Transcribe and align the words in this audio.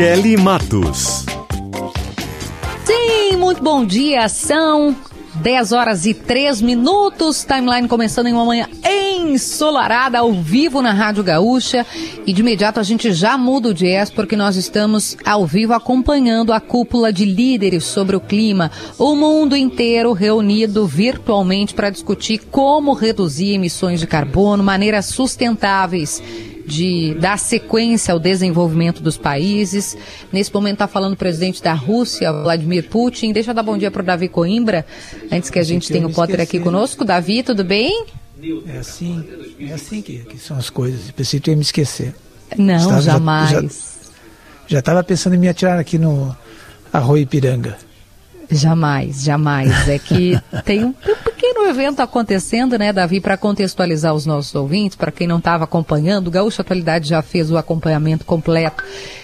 Kelly 0.00 0.34
Matos. 0.34 1.26
Sim, 2.86 3.36
muito 3.36 3.62
bom 3.62 3.84
dia. 3.84 4.30
São 4.30 4.96
10 5.34 5.72
horas 5.72 6.06
e 6.06 6.14
3 6.14 6.62
minutos. 6.62 7.44
Timeline 7.44 7.86
começando 7.86 8.28
em 8.28 8.32
uma 8.32 8.46
manhã 8.46 8.66
ensolarada 8.82 10.20
ao 10.20 10.32
vivo 10.32 10.80
na 10.80 10.94
Rádio 10.94 11.22
Gaúcha. 11.22 11.84
E 12.26 12.32
de 12.32 12.40
imediato 12.40 12.80
a 12.80 12.82
gente 12.82 13.12
já 13.12 13.36
muda 13.36 13.68
o 13.68 13.74
jazz 13.74 14.08
porque 14.08 14.36
nós 14.36 14.56
estamos 14.56 15.18
ao 15.22 15.46
vivo 15.46 15.74
acompanhando 15.74 16.54
a 16.54 16.60
cúpula 16.60 17.12
de 17.12 17.26
líderes 17.26 17.84
sobre 17.84 18.16
o 18.16 18.20
clima. 18.20 18.70
O 18.96 19.14
mundo 19.14 19.54
inteiro 19.54 20.14
reunido 20.14 20.86
virtualmente 20.86 21.74
para 21.74 21.90
discutir 21.90 22.38
como 22.50 22.94
reduzir 22.94 23.52
emissões 23.52 24.00
de 24.00 24.06
carbono, 24.06 24.62
maneiras 24.62 25.04
sustentáveis 25.04 26.22
de 26.66 27.14
dar 27.14 27.38
sequência 27.38 28.12
ao 28.12 28.18
desenvolvimento 28.18 29.02
dos 29.02 29.16
países. 29.16 29.96
Nesse 30.32 30.52
momento 30.52 30.74
está 30.74 30.86
falando 30.86 31.14
o 31.14 31.16
presidente 31.16 31.62
da 31.62 31.72
Rússia, 31.72 32.32
Vladimir 32.32 32.88
Putin. 32.88 33.32
Deixa 33.32 33.50
eu 33.50 33.54
dar 33.54 33.62
bom 33.62 33.76
dia 33.76 33.90
para 33.90 34.02
o 34.02 34.04
Davi 34.04 34.28
Coimbra, 34.28 34.86
antes 35.30 35.50
que 35.50 35.58
a 35.58 35.62
gente 35.62 35.92
tenha 35.92 36.06
o 36.06 36.12
Potter 36.12 36.40
aqui 36.40 36.60
conosco. 36.60 37.04
Davi, 37.04 37.42
tudo 37.42 37.64
bem? 37.64 38.06
É 38.66 38.78
assim, 38.78 39.24
é 39.60 39.72
assim 39.72 40.00
que, 40.00 40.20
que 40.20 40.38
são 40.38 40.56
as 40.56 40.70
coisas. 40.70 41.10
Pensei 41.10 41.40
que 41.40 41.50
ia 41.50 41.56
me 41.56 41.62
esquecer. 41.62 42.14
Não, 42.56 42.76
Estava, 42.76 43.02
jamais. 43.02 44.00
Já 44.66 44.78
estava 44.78 45.04
pensando 45.04 45.34
em 45.34 45.38
me 45.38 45.48
atirar 45.48 45.78
aqui 45.78 45.98
no 45.98 46.34
Arroio 46.92 47.22
Ipiranga. 47.22 47.76
Jamais, 48.50 49.22
jamais. 49.22 49.88
É 49.88 49.98
que 49.98 50.40
tem 50.64 50.84
um, 50.84 50.92
tem 50.92 51.14
um 51.14 51.22
pequeno 51.22 51.66
evento 51.66 52.00
acontecendo, 52.00 52.78
né, 52.78 52.92
Davi, 52.92 53.20
para 53.20 53.36
contextualizar 53.36 54.14
os 54.14 54.26
nossos 54.26 54.54
ouvintes, 54.54 54.96
para 54.96 55.12
quem 55.12 55.26
não 55.26 55.38
estava 55.38 55.64
acompanhando, 55.64 56.28
o 56.28 56.30
Gaúcho 56.30 56.60
Atualidade 56.60 57.08
já 57.08 57.22
fez 57.22 57.50
o 57.50 57.56
acompanhamento 57.56 58.24
completo 58.24 58.82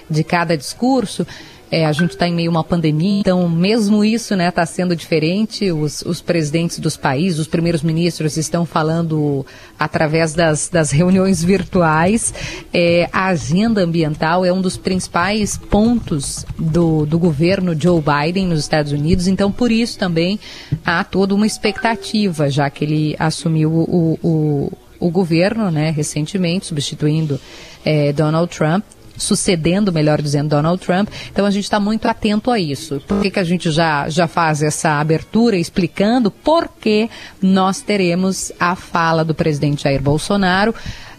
de 0.09 0.23
cada 0.23 0.57
discurso. 0.57 1.27
É, 1.71 1.85
a 1.85 1.91
gente 1.91 2.11
está 2.11 2.29
em 2.29 2.35
meio 2.35 2.51
a 2.51 2.53
uma 2.53 2.65
pandemia, 2.65 3.21
então 3.21 3.49
mesmo 3.49 4.05
isso 4.05 4.35
está 4.35 4.37
né, 4.37 4.51
tá 4.51 4.65
sendo 4.65 4.95
diferente. 4.95 5.73
Os, 5.73 6.01
os, 6.03 6.21
presidentes 6.21 6.79
dos 6.79 6.97
países, 6.97 7.41
os 7.41 7.49
primeiros 7.49 7.83
ministros 7.83 8.37
estão 8.37 8.65
falando 8.65 9.45
através 9.79 10.33
das, 10.33 10.69
das 10.69 10.93
reuniões 10.93 11.43
virtuais. 11.43 12.33
É, 12.73 13.09
a 13.13 13.27
agenda 13.27 13.83
ambiental 13.83 14.45
é 14.45 14.53
um 14.53 14.61
dos 14.61 14.77
principais 14.77 15.59
pontos 15.59 16.47
do, 16.57 17.05
do 17.05 17.19
governo 17.19 17.75
Joe 17.79 18.01
Biden 18.01 18.47
nos 18.47 18.61
Estados 18.61 18.93
Unidos, 18.93 19.27
então 19.27 19.51
por 19.51 19.73
isso 19.73 19.99
também 19.99 20.39
há 20.85 21.03
toda 21.03 21.35
uma 21.35 21.47
expectativa, 21.47 22.49
já 22.49 22.71
que 22.71 22.85
ele 22.85 23.17
assumiu 23.19 23.73
o, 23.73 24.19
o, 24.23 24.73
o 25.01 25.11
governo 25.11 25.69
né, 25.71 25.91
recentemente, 25.91 26.67
substituindo 26.67 27.41
é, 27.85 28.13
Donald 28.13 28.57
Trump 28.57 28.85
sucedendo, 29.17 29.93
melhor 29.93 30.21
dizendo, 30.21 30.51
Donald 30.51 30.85
Trump. 30.85 31.09
Então 31.31 31.47
a 31.47 31.51
gente 31.51 31.65
está 31.65 31.81
muito 31.81 32.07
atento 32.07 32.51
a 32.51 32.59
isso. 32.59 33.01
Por 33.07 33.21
que, 33.21 33.31
que 33.31 33.39
a 33.39 33.45
gente 33.45 33.71
já, 33.71 34.09
já 34.09 34.27
faz 34.27 34.63
essa 34.63 35.01
abertura 35.01 35.57
explicando 35.57 36.31
por 36.31 36.69
que 36.81 37.09
nós 37.41 37.81
teremos 37.81 38.53
a 38.59 38.75
fala 38.75 39.25
do 39.25 39.35
presidente 39.35 39.85
Jair 39.85 40.03
Bolsonaro? 40.03 40.75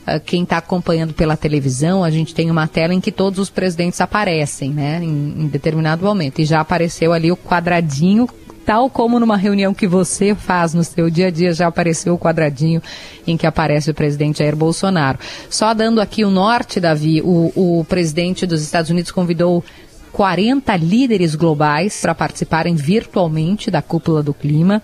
Uh, 0.08 0.22
quem 0.26 0.44
está 0.44 0.58
acompanhando 0.58 1.14
pela 1.14 1.36
televisão, 1.36 2.02
a 2.02 2.10
gente 2.10 2.34
tem 2.34 2.50
uma 2.50 2.66
tela 2.66 2.94
em 2.94 3.02
que 3.02 3.12
todos 3.12 3.40
os 3.40 3.50
presidentes 3.50 4.00
aparecem, 4.00 4.72
né, 4.72 5.02
em, 5.04 5.44
em 5.44 5.48
determinado 5.48 6.06
momento. 6.06 6.40
E 6.40 6.46
já 6.46 6.62
apareceu 6.62 7.12
ali 7.12 7.30
o 7.30 7.36
quadradinho 7.36 8.28
tal 8.68 8.90
como 8.90 9.18
numa 9.18 9.38
reunião 9.38 9.74
que 9.74 9.88
você 9.88 10.36
faz 10.36 10.74
no 10.74 10.84
seu 10.84 11.10
dia 11.10 11.28
a 11.28 11.32
dia, 11.32 11.54
já 11.54 11.68
apareceu 11.68 12.14
o 12.14 12.20
quadradinho 12.20 12.84
em 13.26 13.38
que 13.38 13.48
aparece 13.48 13.90
o 13.90 13.94
presidente 13.94 14.40
Jair 14.40 14.58
Bolsonaro. 14.58 15.18
Só 15.50 15.74
dando 15.74 16.02
aqui 16.02 16.26
o 16.26 16.30
norte, 16.30 16.78
Davi, 16.78 17.22
o, 17.22 17.54
o 17.56 17.86
presidente 17.86 18.46
dos 18.46 18.62
Estados 18.62 18.92
Unidos 18.92 19.10
convidou 19.10 19.64
40 20.12 20.76
líderes 20.76 21.34
globais 21.34 22.02
para 22.02 22.14
participarem 22.14 22.76
virtualmente 22.76 23.72
da 23.72 23.82
cúpula 23.82 24.22
do 24.22 24.34
clima. 24.34 24.84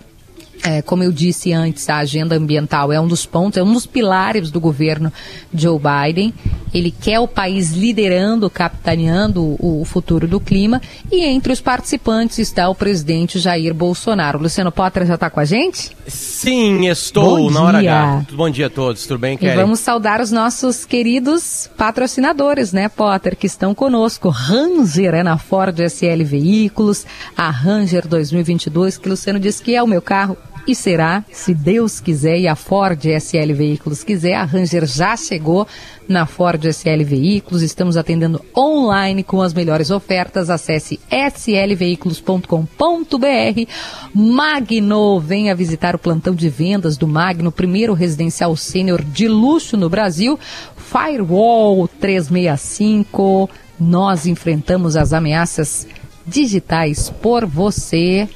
É, 0.62 0.80
como 0.80 1.02
eu 1.02 1.12
disse 1.12 1.52
antes, 1.52 1.88
a 1.90 1.98
agenda 1.98 2.36
ambiental 2.36 2.92
é 2.92 3.00
um 3.00 3.06
dos 3.06 3.26
pontos, 3.26 3.58
é 3.58 3.62
um 3.62 3.72
dos 3.72 3.86
pilares 3.86 4.50
do 4.50 4.60
governo 4.60 5.12
Joe 5.52 5.78
Biden. 5.78 6.32
Ele 6.72 6.90
quer 6.90 7.20
o 7.20 7.28
país 7.28 7.72
liderando, 7.72 8.48
capitaneando 8.50 9.42
o, 9.42 9.82
o 9.82 9.84
futuro 9.84 10.26
do 10.26 10.40
clima. 10.40 10.80
E 11.12 11.24
entre 11.24 11.52
os 11.52 11.60
participantes 11.60 12.38
está 12.38 12.68
o 12.68 12.74
presidente 12.74 13.38
Jair 13.38 13.74
Bolsonaro. 13.74 14.38
Luciano 14.38 14.72
Potter 14.72 15.06
já 15.06 15.14
está 15.14 15.30
com 15.30 15.38
a 15.38 15.44
gente? 15.44 15.96
Sim, 16.06 16.86
estou 16.88 17.36
Bom 17.36 17.50
na 17.50 17.62
hora 17.62 17.78
H. 17.78 18.26
Bom 18.32 18.50
dia 18.50 18.66
a 18.66 18.70
todos, 18.70 19.06
tudo 19.06 19.18
bem, 19.18 19.36
Kelly? 19.36 19.52
E 19.52 19.56
vamos 19.56 19.80
saudar 19.80 20.20
os 20.20 20.32
nossos 20.32 20.84
queridos 20.84 21.70
patrocinadores, 21.76 22.72
né, 22.72 22.88
Potter, 22.88 23.36
que 23.36 23.46
estão 23.46 23.74
conosco. 23.74 24.30
Ranger 24.30 25.14
é 25.14 25.22
na 25.22 25.38
Ford 25.38 25.78
SL 25.78 26.24
Veículos, 26.24 27.06
a 27.36 27.50
Ranger 27.50 28.08
2022, 28.08 28.98
que 28.98 29.08
Luciano 29.08 29.38
disse 29.38 29.62
que 29.62 29.74
é 29.74 29.82
o 29.82 29.86
meu 29.86 30.02
carro 30.02 30.36
e 30.66 30.74
será, 30.74 31.24
se 31.30 31.52
Deus 31.52 32.00
quiser 32.00 32.38
e 32.38 32.48
a 32.48 32.56
Ford 32.56 32.98
SL 33.04 33.52
Veículos 33.54 34.02
quiser, 34.02 34.34
a 34.34 34.44
Ranger 34.44 34.86
já 34.86 35.16
chegou 35.16 35.66
na 36.08 36.26
Ford 36.26 36.64
SL 36.64 37.04
Veículos. 37.04 37.62
Estamos 37.62 37.96
atendendo 37.96 38.42
online 38.56 39.22
com 39.22 39.42
as 39.42 39.52
melhores 39.52 39.90
ofertas. 39.90 40.48
Acesse 40.48 40.98
slveículos.com.br. 41.10 43.70
Magno, 44.14 45.20
venha 45.20 45.54
visitar 45.54 45.94
o 45.94 45.98
plantão 45.98 46.34
de 46.34 46.48
vendas 46.48 46.96
do 46.96 47.06
Magno, 47.06 47.52
primeiro 47.52 47.92
residencial 47.92 48.56
sênior 48.56 49.02
de 49.02 49.28
luxo 49.28 49.76
no 49.76 49.90
Brasil. 49.90 50.38
Firewall 50.76 51.86
365. 51.88 53.50
Nós 53.78 54.26
enfrentamos 54.26 54.96
as 54.96 55.12
ameaças 55.12 55.86
digitais 56.26 57.10
por 57.10 57.44
você 57.44 58.28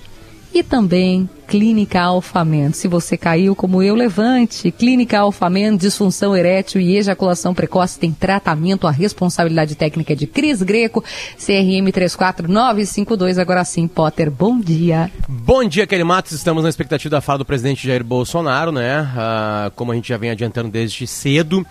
e 0.58 0.62
também 0.62 1.28
Clínica 1.46 2.00
Alfamento. 2.02 2.76
Se 2.76 2.88
você 2.88 3.16
caiu 3.16 3.54
como 3.54 3.82
eu, 3.82 3.94
levante. 3.94 4.70
Clínica 4.70 5.20
Alfamento, 5.20 5.78
disfunção 5.78 6.36
erétil 6.36 6.80
e 6.80 6.96
ejaculação 6.96 7.54
precoce 7.54 7.98
tem 7.98 8.12
tratamento. 8.12 8.86
A 8.86 8.90
responsabilidade 8.90 9.74
técnica 9.74 10.12
é 10.12 10.16
de 10.16 10.26
Cris 10.26 10.62
Greco, 10.62 11.02
CRM 11.36 11.90
34952. 11.92 13.38
Agora 13.38 13.64
sim, 13.64 13.86
Potter, 13.86 14.30
bom 14.30 14.60
dia. 14.60 15.10
Bom 15.28 15.64
dia, 15.64 15.86
Kelly 15.86 16.04
Matos. 16.04 16.32
Estamos 16.32 16.64
na 16.64 16.68
expectativa 16.68 17.12
da 17.16 17.20
fala 17.20 17.38
do 17.38 17.44
presidente 17.44 17.86
Jair 17.86 18.04
Bolsonaro, 18.04 18.72
né? 18.72 19.08
Ah, 19.16 19.70
como 19.74 19.92
a 19.92 19.94
gente 19.94 20.08
já 20.08 20.18
vem 20.18 20.30
adiantando 20.30 20.68
desde 20.68 21.06
cedo 21.06 21.64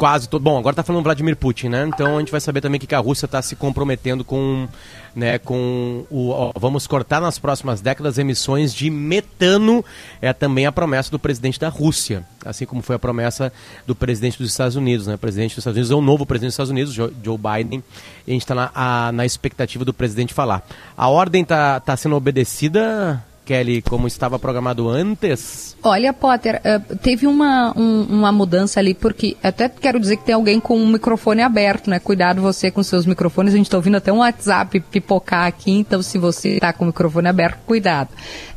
quase 0.00 0.30
todo. 0.30 0.40
Bom, 0.40 0.58
agora 0.58 0.72
está 0.72 0.82
falando 0.82 1.04
Vladimir 1.04 1.36
Putin, 1.36 1.68
né? 1.68 1.86
Então 1.86 2.16
a 2.16 2.20
gente 2.20 2.32
vai 2.32 2.40
saber 2.40 2.62
também 2.62 2.80
que 2.80 2.94
a 2.94 2.98
Rússia 2.98 3.26
está 3.26 3.42
se 3.42 3.54
comprometendo 3.54 4.24
com, 4.24 4.66
né, 5.14 5.38
com 5.38 6.06
o. 6.10 6.30
Ó, 6.30 6.52
vamos 6.58 6.86
cortar 6.86 7.20
nas 7.20 7.38
próximas 7.38 7.82
décadas 7.82 8.16
emissões 8.16 8.72
de 8.72 8.88
metano. 8.88 9.84
É 10.22 10.32
também 10.32 10.64
a 10.64 10.72
promessa 10.72 11.10
do 11.10 11.18
presidente 11.18 11.60
da 11.60 11.68
Rússia, 11.68 12.24
assim 12.46 12.64
como 12.64 12.80
foi 12.80 12.96
a 12.96 12.98
promessa 12.98 13.52
do 13.86 13.94
presidente 13.94 14.38
dos 14.38 14.50
Estados 14.50 14.74
Unidos, 14.74 15.06
né? 15.06 15.16
O 15.16 15.18
presidente 15.18 15.50
dos 15.50 15.58
Estados 15.58 15.76
Unidos 15.76 15.90
é 15.90 15.94
o 15.94 16.00
novo 16.00 16.24
presidente 16.24 16.48
dos 16.48 16.54
Estados 16.54 16.70
Unidos, 16.70 16.94
Joe 16.94 17.38
Biden. 17.38 17.84
E 18.26 18.30
a 18.30 18.32
gente 18.32 18.42
está 18.42 18.54
na, 18.54 19.12
na 19.12 19.26
expectativa 19.26 19.84
do 19.84 19.92
presidente 19.92 20.32
falar. 20.32 20.66
A 20.96 21.08
ordem 21.10 21.42
está 21.42 21.78
tá 21.78 21.94
sendo 21.94 22.16
obedecida, 22.16 23.22
Kelly, 23.50 23.82
como 23.82 24.06
estava 24.06 24.38
programado 24.38 24.88
antes? 24.88 25.76
Olha, 25.82 26.12
Potter, 26.12 26.60
uh, 26.64 26.96
teve 26.98 27.26
uma, 27.26 27.76
um, 27.76 28.02
uma 28.04 28.30
mudança 28.30 28.78
ali, 28.78 28.94
porque 28.94 29.36
até 29.42 29.68
quero 29.68 29.98
dizer 29.98 30.18
que 30.18 30.24
tem 30.24 30.36
alguém 30.36 30.60
com 30.60 30.78
um 30.78 30.86
microfone 30.86 31.42
aberto, 31.42 31.90
né? 31.90 31.98
Cuidado 31.98 32.40
você 32.40 32.70
com 32.70 32.80
seus 32.80 33.04
microfones. 33.06 33.52
A 33.52 33.56
gente 33.56 33.66
está 33.66 33.76
ouvindo 33.76 33.96
até 33.96 34.12
um 34.12 34.18
WhatsApp 34.18 34.78
pipocar 34.78 35.48
aqui, 35.48 35.72
então 35.72 36.00
se 36.00 36.16
você 36.16 36.50
está 36.50 36.72
com 36.72 36.84
o 36.84 36.86
microfone 36.86 37.26
aberto, 37.26 37.58
cuidado. 37.66 38.10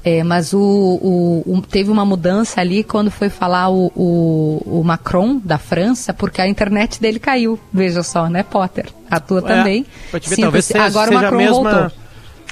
É, 0.04 0.24
mas 0.24 0.54
o, 0.54 0.60
o, 0.60 1.44
o, 1.48 1.62
teve 1.64 1.90
uma 1.90 2.06
mudança 2.06 2.62
ali 2.62 2.84
quando 2.84 3.10
foi 3.10 3.30
falar 3.30 3.72
o, 3.72 3.92
o, 3.96 4.84
Macron 4.84 5.42
da 5.44 5.58
França, 5.58 6.14
porque 6.14 6.40
a 6.40 6.48
internet 6.48 7.02
dele 7.02 7.18
caiu. 7.18 7.60
Veja 7.74 8.04
só, 8.04 8.30
né, 8.30 8.44
Potter? 8.44 8.90
A 9.10 9.20
tua 9.20 9.40
é, 9.40 9.42
também. 9.42 9.86
Sim, 10.22 10.42
talvez 10.42 10.66
seja, 10.66 10.84
agora 10.84 11.08
seja 11.08 11.20
o 11.20 11.24
Macron 11.24 11.38
mesma... 11.38 11.72
voltou 11.72 12.03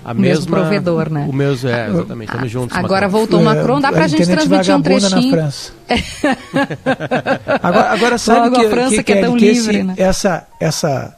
a 0.03 0.13
mesma, 0.13 0.35
mesmo 0.35 0.47
provedor, 0.47 1.09
né? 1.09 1.27
O 1.29 1.33
mesmo, 1.33 1.69
é, 1.69 1.89
exatamente, 1.89 2.29
estamos 2.29 2.51
juntos. 2.51 2.77
Agora 2.77 3.07
Macron. 3.07 3.19
voltou 3.19 3.39
o 3.39 3.43
Macron, 3.43 3.79
dá 3.79 3.91
pra 3.91 4.05
a 4.05 4.07
gente 4.07 4.25
transmitir 4.25 4.75
um 4.75 4.81
trechinho. 4.81 5.31
Na 5.31 5.37
França. 5.37 5.71
agora, 7.61 7.91
agora 7.91 8.17
sabe 8.17 8.49
Logo 8.49 8.55
que, 8.55 8.65
a 8.65 8.69
França 8.69 8.95
que, 8.95 9.03
que 9.03 9.13
é 9.13 9.21
tão 9.21 9.37
que 9.37 9.51
livre, 9.51 9.75
esse, 9.75 9.83
né? 9.83 9.93
essa, 9.97 10.47
essa, 10.59 11.15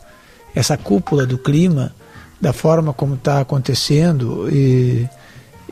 essa 0.54 0.78
cúpula 0.78 1.26
do 1.26 1.38
clima, 1.38 1.94
da 2.42 2.52
forma 2.52 2.92
como 2.94 3.16
está 3.16 3.40
acontecendo 3.40 4.50
e, 4.52 5.08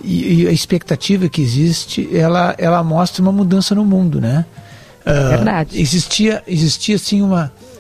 e, 0.02 0.44
e, 0.44 0.48
a 0.48 0.52
expectativa 0.52 1.28
que 1.28 1.42
existe, 1.42 2.10
ela, 2.16 2.56
ela 2.58 2.82
mostra 2.82 3.22
uma 3.22 3.32
mudança 3.32 3.76
no 3.76 3.84
mundo, 3.84 4.22
né? 4.22 4.46
Uh, 5.02 5.30
Verdade. 5.30 5.82
Existia, 5.82 6.42
existia 6.48 6.96
assim 6.96 7.22
uma 7.22 7.52
é, 7.56 7.71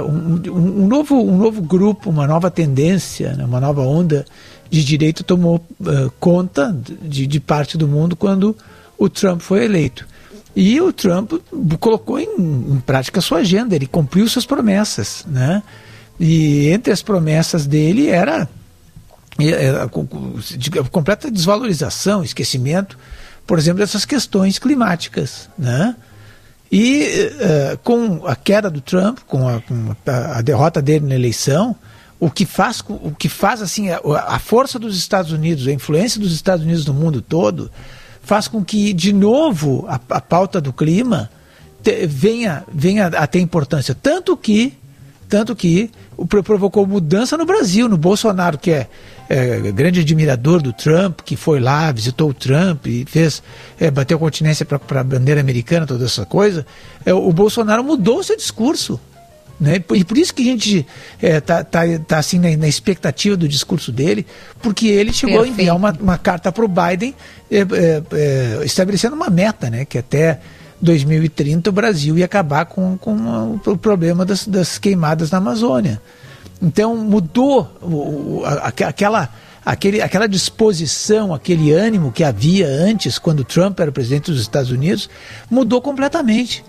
um, 0.00 0.40
um, 0.48 0.86
novo, 0.86 1.16
um 1.16 1.36
novo 1.36 1.62
grupo, 1.62 2.10
uma 2.10 2.26
nova 2.26 2.50
tendência, 2.50 3.32
né, 3.34 3.44
uma 3.44 3.60
nova 3.60 3.80
onda 3.82 4.24
de 4.70 4.84
direito 4.84 5.24
tomou 5.24 5.56
uh, 5.80 6.10
conta 6.20 6.74
de, 7.02 7.26
de 7.26 7.40
parte 7.40 7.76
do 7.76 7.88
mundo 7.88 8.14
quando 8.16 8.56
o 8.96 9.08
Trump 9.08 9.40
foi 9.40 9.64
eleito. 9.64 10.06
E 10.54 10.80
o 10.80 10.92
Trump 10.92 11.32
colocou 11.80 12.18
em, 12.18 12.28
em 12.38 12.80
prática 12.84 13.18
a 13.18 13.22
sua 13.22 13.38
agenda, 13.38 13.74
ele 13.74 13.86
cumpriu 13.86 14.28
suas 14.28 14.46
promessas, 14.46 15.24
né? 15.26 15.62
E 16.20 16.68
entre 16.68 16.92
as 16.92 17.02
promessas 17.02 17.66
dele 17.66 18.08
era, 18.08 18.48
era 19.38 19.90
de 20.56 20.70
completa 20.90 21.30
desvalorização, 21.30 22.22
esquecimento, 22.22 22.98
por 23.46 23.58
exemplo, 23.58 23.80
dessas 23.80 24.04
questões 24.04 24.58
climáticas, 24.58 25.48
né? 25.58 25.96
E 26.72 27.04
uh, 27.04 27.78
com 27.84 28.26
a 28.26 28.34
queda 28.34 28.70
do 28.70 28.80
Trump, 28.80 29.18
com 29.26 29.46
a, 29.46 29.60
com 29.60 29.94
a, 30.06 30.40
derrota 30.40 30.80
dele 30.80 31.06
na 31.06 31.14
eleição, 31.14 31.76
o 32.18 32.30
que 32.30 32.46
faz, 32.46 32.82
o 32.88 33.10
que 33.10 33.28
faz 33.28 33.60
assim 33.60 33.90
a, 33.90 34.00
a, 34.26 34.38
força 34.38 34.78
dos 34.78 34.96
Estados 34.96 35.32
Unidos, 35.32 35.68
a 35.68 35.72
influência 35.72 36.18
dos 36.18 36.32
Estados 36.32 36.64
Unidos 36.64 36.86
no 36.86 36.94
mundo 36.94 37.20
todo, 37.20 37.70
faz 38.22 38.48
com 38.48 38.64
que 38.64 38.94
de 38.94 39.12
novo 39.12 39.84
a, 39.86 40.20
pauta 40.20 40.62
do 40.62 40.72
clima 40.72 41.30
te, 41.82 42.06
venha, 42.06 42.64
venha 42.72 43.08
a 43.08 43.26
ter 43.26 43.40
importância, 43.40 43.94
tanto 43.94 44.34
que 44.34 44.72
tanto 45.32 45.56
que 45.56 45.90
provocou 46.44 46.86
mudança 46.86 47.38
no 47.38 47.46
Brasil, 47.46 47.88
no 47.88 47.96
Bolsonaro, 47.96 48.58
que 48.58 48.70
é, 48.70 48.86
é 49.30 49.72
grande 49.72 50.00
admirador 50.00 50.60
do 50.60 50.74
Trump, 50.74 51.20
que 51.24 51.36
foi 51.36 51.58
lá, 51.58 51.90
visitou 51.90 52.28
o 52.28 52.34
Trump 52.34 52.86
e 52.86 53.06
fez, 53.06 53.42
é, 53.80 53.90
bateu 53.90 54.18
continência 54.18 54.66
para 54.66 55.00
a 55.00 55.02
bandeira 55.02 55.40
americana, 55.40 55.86
toda 55.86 56.04
essa 56.04 56.26
coisa. 56.26 56.66
É, 57.06 57.14
o 57.14 57.32
Bolsonaro 57.32 57.82
mudou 57.82 58.22
seu 58.22 58.36
discurso. 58.36 59.00
Né? 59.58 59.76
E 59.94 60.04
por 60.04 60.18
isso 60.18 60.34
que 60.34 60.42
a 60.42 60.44
gente 60.44 60.86
está 61.16 61.26
é, 61.26 61.40
tá, 61.40 61.64
tá, 61.64 61.80
tá, 62.06 62.18
assim 62.18 62.38
na, 62.38 62.54
na, 62.54 62.68
expectativa 62.68 63.34
do 63.34 63.48
discurso 63.48 63.90
dele, 63.90 64.26
porque 64.60 64.86
ele 64.86 65.14
chegou 65.14 65.36
Perfeito. 65.36 65.58
a 65.58 65.62
enviar 65.62 65.76
uma, 65.76 65.92
uma 65.98 66.18
carta 66.18 66.52
para 66.52 66.64
o 66.64 66.68
Biden 66.68 67.14
é, 67.50 67.60
é, 67.60 68.02
é, 68.12 68.64
estabelecendo 68.66 69.16
uma 69.16 69.30
meta, 69.30 69.70
né? 69.70 69.86
que 69.86 69.96
até 69.96 70.40
2030 70.82 71.70
o 71.70 71.72
Brasil 71.72 72.18
ia 72.18 72.24
acabar 72.24 72.66
com, 72.66 72.98
com 72.98 73.60
o 73.64 73.78
problema 73.78 74.24
das, 74.24 74.46
das 74.46 74.78
queimadas 74.78 75.30
na 75.30 75.38
Amazônia. 75.38 76.02
Então 76.60 76.96
mudou 76.96 77.70
o, 77.80 78.42
a, 78.44 78.68
aquela, 78.88 79.28
aquele, 79.64 80.02
aquela 80.02 80.26
disposição, 80.26 81.32
aquele 81.32 81.72
ânimo 81.72 82.10
que 82.10 82.24
havia 82.24 82.66
antes, 82.66 83.16
quando 83.18 83.44
Trump 83.44 83.78
era 83.78 83.92
presidente 83.92 84.30
dos 84.32 84.40
Estados 84.40 84.72
Unidos, 84.72 85.08
mudou 85.48 85.80
completamente. 85.80 86.64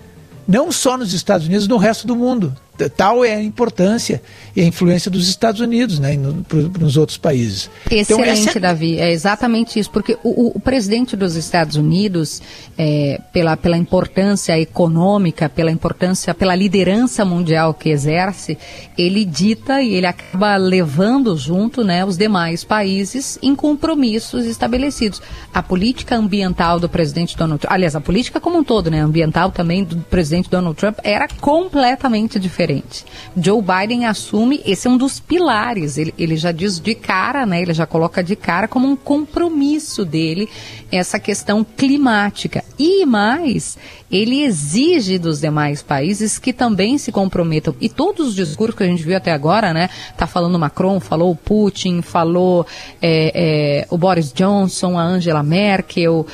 Não 0.46 0.70
só 0.70 0.96
nos 0.96 1.12
Estados 1.12 1.46
Unidos, 1.46 1.66
no 1.66 1.76
resto 1.76 2.06
do 2.06 2.14
mundo. 2.14 2.54
Tal 2.96 3.24
é 3.24 3.34
a 3.34 3.42
importância 3.42 4.20
e 4.56 4.60
a 4.60 4.64
influência 4.64 5.08
dos 5.08 5.28
Estados 5.28 5.60
Unidos 5.60 6.00
né, 6.00 6.16
no, 6.16 6.44
nos 6.80 6.96
outros 6.96 7.16
países. 7.16 7.70
Excelente, 7.88 8.40
então, 8.40 8.52
é... 8.56 8.60
Davi. 8.60 8.98
É 8.98 9.12
exatamente 9.12 9.78
isso, 9.78 9.90
porque 9.90 10.18
o, 10.24 10.56
o 10.56 10.60
presidente 10.60 11.16
dos 11.16 11.36
Estados 11.36 11.76
Unidos, 11.76 12.42
é, 12.76 13.20
pela, 13.32 13.56
pela 13.56 13.76
importância 13.76 14.58
econômica, 14.58 15.48
pela 15.48 15.70
importância, 15.70 16.34
pela 16.34 16.54
liderança 16.54 17.24
mundial 17.24 17.74
que 17.74 17.90
exerce, 17.90 18.58
ele 18.98 19.24
dita 19.24 19.80
e 19.80 19.94
ele 19.94 20.06
acaba 20.06 20.56
levando 20.56 21.36
junto 21.36 21.84
né, 21.84 22.04
os 22.04 22.16
demais 22.18 22.64
países 22.64 23.38
em 23.40 23.54
compromissos 23.54 24.46
estabelecidos. 24.46 25.22
A 25.52 25.62
política 25.62 26.16
ambiental 26.16 26.80
do 26.80 26.88
presidente 26.88 27.36
Donald 27.36 27.60
Trump, 27.60 27.72
aliás, 27.72 27.94
a 27.94 28.00
política 28.00 28.40
como 28.40 28.58
um 28.58 28.64
todo, 28.64 28.90
né, 28.90 29.00
ambiental 29.00 29.52
também 29.52 29.84
do 29.84 29.96
presidente 29.98 30.50
Donald 30.50 30.76
Trump, 30.76 30.98
era 31.04 31.28
completamente 31.40 32.38
diferente 32.40 32.63
diferente. 32.64 33.04
Joe 33.36 33.62
Biden 33.62 34.06
assume, 34.06 34.60
esse 34.64 34.86
é 34.86 34.90
um 34.90 34.96
dos 34.96 35.20
pilares, 35.20 35.98
ele, 35.98 36.14
ele 36.18 36.36
já 36.36 36.50
diz 36.50 36.80
de 36.80 36.94
cara, 36.94 37.44
né, 37.44 37.60
ele 37.60 37.74
já 37.74 37.86
coloca 37.86 38.22
de 38.22 38.34
cara 38.34 38.66
como 38.66 38.88
um 38.88 38.96
compromisso 38.96 40.04
dele 40.04 40.48
essa 40.90 41.18
questão 41.18 41.64
climática. 41.64 42.64
E 42.78 43.04
mais, 43.04 43.76
ele 44.10 44.42
exige 44.42 45.18
dos 45.18 45.40
demais 45.40 45.82
países 45.82 46.38
que 46.38 46.52
também 46.52 46.98
se 46.98 47.12
comprometam. 47.12 47.74
E 47.80 47.88
todos 47.88 48.28
os 48.28 48.34
discursos 48.34 48.76
que 48.76 48.84
a 48.84 48.86
gente 48.86 49.02
viu 49.02 49.16
até 49.16 49.32
agora, 49.32 49.72
né, 49.72 49.90
tá 50.16 50.26
falando 50.26 50.58
Macron, 50.58 51.00
falou 51.00 51.32
o 51.32 51.36
Putin, 51.36 52.00
falou 52.00 52.66
é, 53.02 53.82
é, 53.82 53.86
o 53.90 53.98
Boris 53.98 54.32
Johnson, 54.32 54.98
a 54.98 55.02
Angela 55.02 55.42
Merkel, 55.42 56.26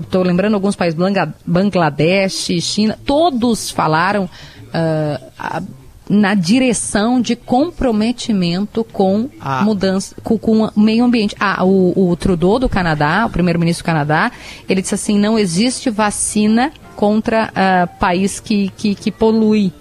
estou 0.00 0.20
uh, 0.20 0.24
lembrando 0.24 0.54
alguns 0.54 0.76
países, 0.76 0.98
Bangladesh, 1.44 2.50
China, 2.60 2.96
todos 3.04 3.70
falaram 3.70 4.28
uh, 4.74 5.30
a, 5.38 5.62
na 6.10 6.34
direção 6.34 7.20
de 7.20 7.36
comprometimento 7.36 8.82
com 8.82 9.28
ah. 9.40 9.62
mudança, 9.62 10.16
com, 10.24 10.36
com, 10.36 10.64
o 10.64 10.80
meio 10.80 11.04
ambiente. 11.04 11.36
Ah, 11.38 11.64
o, 11.64 12.10
o 12.10 12.16
Trudeau 12.16 12.58
do 12.58 12.68
Canadá, 12.68 13.24
o 13.26 13.30
primeiro-ministro 13.30 13.84
do 13.84 13.86
Canadá, 13.86 14.32
ele 14.68 14.82
disse 14.82 14.94
assim: 14.96 15.16
não 15.16 15.38
existe 15.38 15.88
vacina 15.88 16.72
contra 16.96 17.50
uh, 17.50 17.98
país 18.00 18.40
que, 18.40 18.70
que, 18.76 18.96
que 18.96 19.12
polui. 19.12 19.72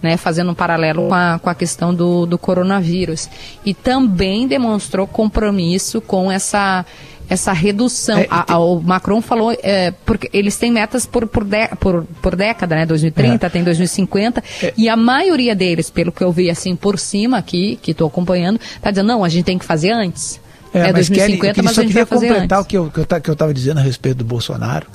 Né, 0.00 0.16
fazendo 0.16 0.52
um 0.52 0.54
paralelo 0.54 1.08
com 1.08 1.14
a, 1.14 1.40
com 1.40 1.50
a 1.50 1.54
questão 1.56 1.92
do, 1.92 2.24
do 2.24 2.38
coronavírus. 2.38 3.28
E 3.64 3.74
também 3.74 4.46
demonstrou 4.46 5.08
compromisso 5.08 6.00
com 6.00 6.30
essa 6.30 6.86
essa 7.28 7.52
redução. 7.52 8.18
É, 8.18 8.26
a, 8.30 8.54
a, 8.54 8.58
o 8.58 8.80
Macron 8.80 9.20
falou, 9.20 9.56
é, 9.62 9.90
porque 10.04 10.30
eles 10.32 10.56
têm 10.56 10.72
metas 10.72 11.06
por, 11.06 11.26
por, 11.26 11.44
de, 11.44 11.68
por, 11.80 12.04
por 12.22 12.34
década, 12.34 12.74
né? 12.74 12.86
2030, 12.86 13.46
é. 13.46 13.50
tem 13.50 13.62
2050, 13.62 14.42
é. 14.62 14.72
e 14.76 14.88
a 14.88 14.96
maioria 14.96 15.54
deles, 15.54 15.90
pelo 15.90 16.10
que 16.10 16.22
eu 16.22 16.32
vi 16.32 16.50
assim 16.50 16.74
por 16.74 16.98
cima 16.98 17.38
aqui, 17.38 17.78
que 17.82 17.90
estou 17.90 18.08
acompanhando, 18.08 18.60
está 18.76 18.90
dizendo, 18.90 19.06
não, 19.06 19.24
a 19.24 19.28
gente 19.28 19.44
tem 19.44 19.58
que 19.58 19.64
fazer 19.64 19.90
antes. 19.90 20.40
É, 20.72 20.80
é 20.80 20.92
mas 20.92 21.08
2050, 21.08 21.54
Kelly, 21.54 21.64
mas 21.64 21.78
a 21.78 21.82
gente 21.82 21.94
vai 21.94 22.04
fazer 22.04 22.28
completar 22.28 22.58
antes. 22.58 22.66
o 22.66 22.68
que 22.68 22.76
eu 22.76 23.02
estava 23.02 23.20
que 23.20 23.30
eu, 23.30 23.36
que 23.36 23.42
eu 23.42 23.52
dizendo 23.52 23.78
a 23.78 23.82
respeito 23.82 24.18
do 24.18 24.24
Bolsonaro, 24.24 24.86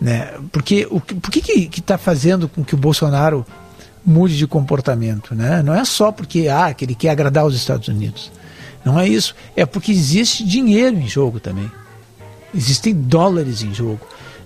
né? 0.00 0.32
Porque 0.50 0.86
o 0.90 1.00
por 1.00 1.30
que 1.30 1.40
que 1.40 1.80
está 1.80 1.98
fazendo 1.98 2.48
com 2.48 2.64
que 2.64 2.74
o 2.74 2.78
Bolsonaro 2.78 3.44
mude 4.04 4.36
de 4.36 4.46
comportamento, 4.46 5.34
né? 5.34 5.62
Não 5.62 5.74
é 5.74 5.84
só 5.84 6.10
porque 6.10 6.48
ah, 6.48 6.72
que 6.72 6.84
ele 6.84 6.94
quer 6.94 7.10
agradar 7.10 7.44
os 7.44 7.54
Estados 7.54 7.88
Unidos. 7.88 8.30
Não 8.84 8.98
é 8.98 9.08
isso. 9.08 9.34
É 9.56 9.66
porque 9.66 9.92
existe 9.92 10.44
dinheiro 10.44 10.96
em 10.96 11.08
jogo 11.08 11.40
também. 11.40 11.70
Existem 12.54 12.94
dólares 12.94 13.62
em 13.62 13.72
jogo. 13.74 14.00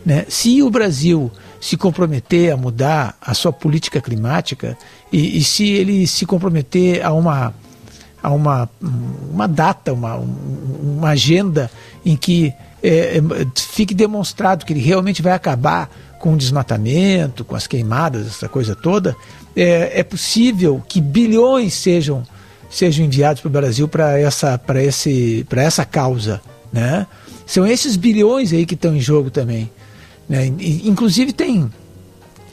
Né? 0.05 0.27
Se 0.29 0.63
o 0.63 0.71
Brasil 0.71 1.31
se 1.61 1.77
comprometer 1.77 2.53
a 2.53 2.57
mudar 2.57 3.17
a 3.21 3.33
sua 3.33 3.53
política 3.53 4.01
climática 4.01 4.77
e, 5.11 5.39
e 5.39 5.45
se 5.45 5.67
ele 5.71 6.07
se 6.07 6.27
comprometer 6.27 7.03
a 7.03 7.13
uma, 7.13 7.55
a 8.23 8.31
uma, 8.31 8.69
uma 9.33 9.49
data, 9.49 9.93
uma, 9.93 10.17
uma 10.17 11.09
agenda 11.09 11.71
em 12.05 12.17
que 12.17 12.53
é, 12.83 13.17
é, 13.17 13.23
fique 13.57 13.95
demonstrado 13.95 14.67
que 14.67 14.75
ele 14.75 14.81
realmente 14.81 15.23
vai 15.23 15.33
acabar 15.33 15.89
com 16.19 16.35
o 16.35 16.37
desmatamento, 16.37 17.45
com 17.45 17.57
as 17.57 17.67
queimadas, 17.67 18.27
essa 18.27 18.49
coisa 18.49 18.75
toda, 18.75 19.17
é, 19.57 20.01
é 20.01 20.03
possível 20.03 20.83
que 20.87 21.01
bilhões 21.01 21.73
sejam 21.73 22.23
sejam 22.75 23.07
enviados 23.07 23.41
para 23.41 23.49
o 23.49 23.53
Brasil 23.53 23.87
para 23.87 24.19
essa, 24.19 24.61
esse, 24.83 25.47
essa 25.57 25.85
causa. 25.85 26.41
Né? 26.73 27.07
São 27.47 27.65
esses 27.65 27.95
bilhões 27.95 28.53
aí 28.53 28.67
que 28.67 28.75
estão 28.75 28.97
em 28.97 29.01
jogo 29.01 29.31
também. 29.31 29.71
Né? 30.29 30.47
Inclusive 30.85 31.33
tem 31.33 31.71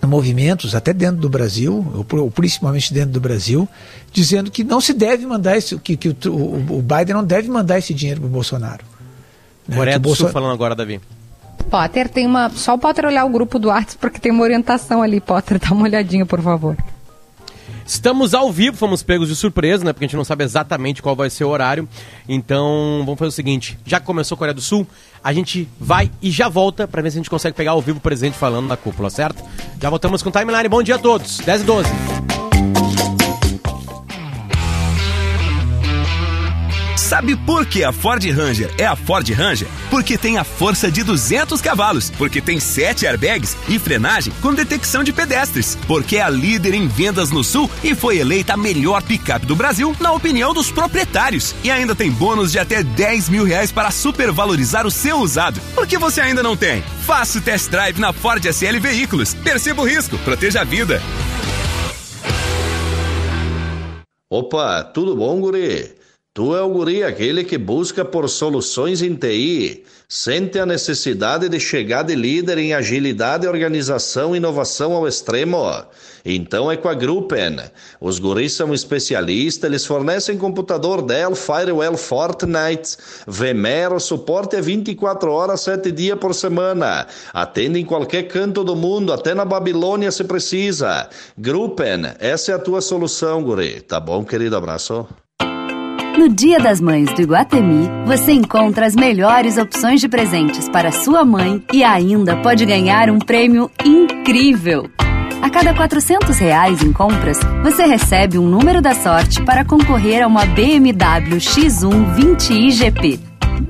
movimentos 0.06 0.76
até 0.76 0.94
dentro 0.94 1.22
do 1.22 1.30
Brasil, 1.30 1.86
ou 1.96 2.30
principalmente 2.30 2.94
dentro 2.94 3.12
do 3.12 3.20
Brasil, 3.20 3.68
dizendo 4.12 4.52
que 4.52 4.64
não 4.64 4.80
se 4.80 4.94
deve 4.94 5.26
mandar 5.26 5.58
esse, 5.58 5.78
que, 5.80 5.98
que 5.98 6.10
o, 6.10 6.34
o 6.70 6.82
Biden 6.84 7.16
não 7.16 7.24
deve 7.24 7.50
mandar 7.50 7.80
esse 7.80 7.94
dinheiro 7.94 8.22
para 8.22 8.28
o 8.28 8.32
Bolsonaro. 8.32 8.86
Né? 9.68 9.76
Coreia 9.76 9.98
do 9.98 10.04
Bolson... 10.04 10.26
Sul 10.26 10.32
falando 10.32 10.54
agora, 10.54 10.76
Davi. 10.76 11.02
Potter 11.70 12.10
tem 12.10 12.28
uma. 12.28 12.50
Só 12.50 12.76
o 12.76 12.78
Potter 12.78 13.06
olhar 13.06 13.26
o 13.26 13.30
grupo 13.30 13.58
do 13.58 13.72
Artes 13.72 13.96
porque 13.96 14.20
tem 14.20 14.32
uma 14.32 14.44
orientação 14.44 15.02
ali, 15.02 15.20
Potter. 15.20 15.60
Dá 15.60 15.72
uma 15.72 15.84
olhadinha, 15.84 16.26
por 16.26 16.42
favor. 16.42 16.76
Estamos 17.86 18.34
ao 18.34 18.52
vivo, 18.52 18.78
fomos 18.78 19.04
pegos 19.04 19.28
de 19.28 19.36
surpresa, 19.36 19.84
né? 19.84 19.94
Porque 19.94 20.06
a 20.06 20.08
gente 20.08 20.18
não 20.18 20.24
sabe 20.24 20.44
exatamente 20.44 21.02
qual 21.02 21.16
vai 21.16 21.30
ser 21.30 21.44
o 21.44 21.50
horário. 21.50 21.88
Então, 22.28 23.02
vamos 23.06 23.20
fazer 23.20 23.30
o 23.30 23.32
seguinte: 23.32 23.78
já 23.86 24.00
começou 24.00 24.36
a 24.36 24.38
Coreia 24.38 24.54
do 24.54 24.62
Sul, 24.62 24.88
a 25.24 25.34
gente 25.34 25.68
vai 25.80 26.12
e 26.22 26.32
já 26.32 26.48
volta 26.48 26.88
para 26.88 27.02
ver 27.02 27.12
se 27.12 27.18
a 27.18 27.20
gente 27.20 27.30
consegue 27.30 27.56
pegar 27.56 27.72
ao 27.72 27.82
vivo 27.82 27.98
o 27.98 28.02
presente 28.02 28.38
falando 28.38 28.68
da 28.68 28.78
cúpula, 28.78 29.10
certo? 29.10 29.44
Já 29.82 29.90
voltamos 29.90 30.22
com 30.22 30.30
o 30.30 30.32
timeline. 30.32 30.70
Bom 30.70 30.84
dia 30.84 30.96
a 30.96 31.00
todos. 31.00 31.38
10 31.40 31.62
e 31.62 31.66
12. 31.66 31.90
Sabe 37.22 37.36
por 37.36 37.68
que 37.68 37.84
a 37.84 37.92
Ford 37.92 38.26
Ranger 38.32 38.74
é 38.80 38.86
a 38.88 38.96
Ford 38.96 39.30
Ranger? 39.30 39.68
Porque 39.92 40.18
tem 40.18 40.40
a 40.40 40.44
força 40.44 40.90
de 40.90 41.04
200 41.04 41.62
cavalos, 41.62 42.10
porque 42.10 42.42
tem 42.42 42.60
7 42.60 43.06
airbags 43.06 43.56
e 43.70 43.78
frenagem 43.78 44.34
com 44.42 44.56
detecção 44.56 45.04
de 45.04 45.14
pedestres, 45.14 45.78
porque 45.88 46.18
é 46.18 46.24
a 46.24 46.32
líder 46.32 46.74
em 46.74 46.88
vendas 46.88 47.30
no 47.30 47.44
Sul 47.44 47.70
e 47.84 47.94
foi 47.94 48.18
eleita 48.18 48.54
a 48.54 48.58
melhor 48.58 49.04
picape 49.04 49.46
do 49.46 49.56
Brasil 49.56 49.96
na 50.00 50.12
opinião 50.14 50.52
dos 50.52 50.72
proprietários. 50.72 51.54
E 51.64 51.70
ainda 51.70 51.94
tem 51.94 52.10
bônus 52.10 52.52
de 52.52 52.58
até 52.58 52.82
10 52.82 53.30
mil 53.30 53.44
reais 53.44 53.72
para 53.72 53.92
supervalorizar 53.92 54.88
o 54.88 54.92
seu 54.92 55.18
usado. 55.18 55.62
Por 55.76 55.86
que 55.86 56.00
você 56.00 56.22
ainda 56.22 56.42
não 56.42 56.58
tem? 56.58 56.84
Faça 57.06 57.38
o 57.38 57.42
test 57.42 57.70
drive 57.70 58.00
na 58.00 58.12
Ford 58.12 58.44
SL 58.44 58.80
Veículos. 58.80 59.36
Perceba 59.36 59.84
o 59.84 59.86
risco, 59.86 60.18
proteja 60.26 60.62
a 60.62 60.64
vida. 60.64 61.00
Opa, 64.28 64.84
tudo 64.86 65.16
bom, 65.16 65.40
guri? 65.40 66.01
Tu 66.34 66.56
é 66.56 66.62
o 66.62 66.70
guri 66.70 67.04
aquele 67.04 67.44
que 67.44 67.58
busca 67.58 68.06
por 68.06 68.30
soluções 68.30 69.02
em 69.02 69.14
TI, 69.14 69.84
sente 70.08 70.58
a 70.58 70.66
necessidade 70.66 71.50
de 71.50 71.60
chegar 71.60 72.04
de 72.04 72.16
líder 72.16 72.58
em 72.58 72.74
agilidade, 72.74 73.46
organização 73.46 74.34
e 74.34 74.38
inovação 74.38 74.94
ao 74.94 75.06
extremo. 75.06 75.68
Então 76.24 76.72
é 76.72 76.78
com 76.78 76.88
a 76.88 76.94
Gruppen. 76.94 77.58
Os 78.00 78.18
guris 78.18 78.54
são 78.54 78.74
especialistas, 78.74 79.70
eles 79.70 79.86
fornecem 79.86 80.38
computador 80.38 81.02
Dell, 81.02 81.36
Firewall, 81.36 81.98
Fortnite, 81.98 82.96
Vmero, 83.28 84.00
suporte 84.00 84.56
é 84.56 84.62
24 84.62 85.30
horas, 85.30 85.60
7 85.60 85.92
dias 85.92 86.18
por 86.18 86.34
semana. 86.34 87.08
Atendem 87.34 87.82
em 87.84 87.86
qualquer 87.86 88.30
canto 88.30 88.64
do 88.64 88.74
mundo, 88.74 89.12
até 89.12 89.34
na 89.34 89.44
Babilônia 89.44 90.10
se 90.14 90.24
precisa. 90.24 91.10
Gruppen, 91.38 92.14
essa 92.20 92.54
é 92.54 92.56
a 92.56 92.60
tua 92.60 92.80
solução, 92.80 93.44
guri. 93.44 93.82
Tá 93.82 94.00
bom, 94.00 94.24
querido? 94.24 94.56
Abraço. 94.56 95.06
No 96.22 96.30
Dia 96.30 96.60
das 96.60 96.80
Mães 96.80 97.12
do 97.14 97.24
Iguatemi, 97.24 97.90
você 98.06 98.32
encontra 98.32 98.86
as 98.86 98.96
melhores 98.96 99.58
opções 99.58 100.00
de 100.00 100.08
presentes 100.08 100.70
para 100.70 100.92
sua 100.92 101.26
mãe 101.26 101.64
e 101.74 101.84
ainda 101.84 102.36
pode 102.38 102.64
ganhar 102.64 103.10
um 103.10 103.18
prêmio 103.18 103.72
incrível. 103.84 104.88
A 105.42 105.50
cada 105.50 105.74
400 105.74 106.38
reais 106.38 106.84
em 106.84 106.94
compras, 106.94 107.40
você 107.64 107.88
recebe 107.88 108.38
um 108.38 108.48
número 108.48 108.84
da 108.84 108.94
sorte 108.94 109.42
para 109.42 109.66
concorrer 109.66 110.22
a 110.22 110.28
uma 110.28 110.46
BMW 110.46 111.38
X1 111.38 112.16
20i 112.16 112.70
GP. 112.70 113.20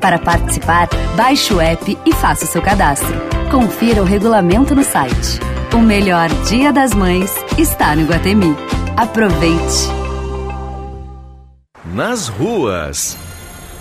Para 0.02 0.20
participar, 0.20 0.90
baixe 1.16 1.54
o 1.54 1.62
app 1.62 1.98
e 2.06 2.12
faça 2.12 2.44
o 2.44 2.48
seu 2.50 2.62
cadastro. 2.62 3.16
Confira 3.50 4.02
o 4.02 4.06
regulamento 4.06 4.76
no 4.76 4.84
site. 4.84 5.40
O 5.74 5.80
melhor 5.80 6.28
Dia 6.50 6.74
das 6.74 6.94
Mães 6.94 7.34
está 7.58 7.96
no 7.96 8.02
Iguatemi. 8.02 8.54
Aproveite! 8.98 10.01
Nas 11.94 12.28
ruas. 12.28 13.18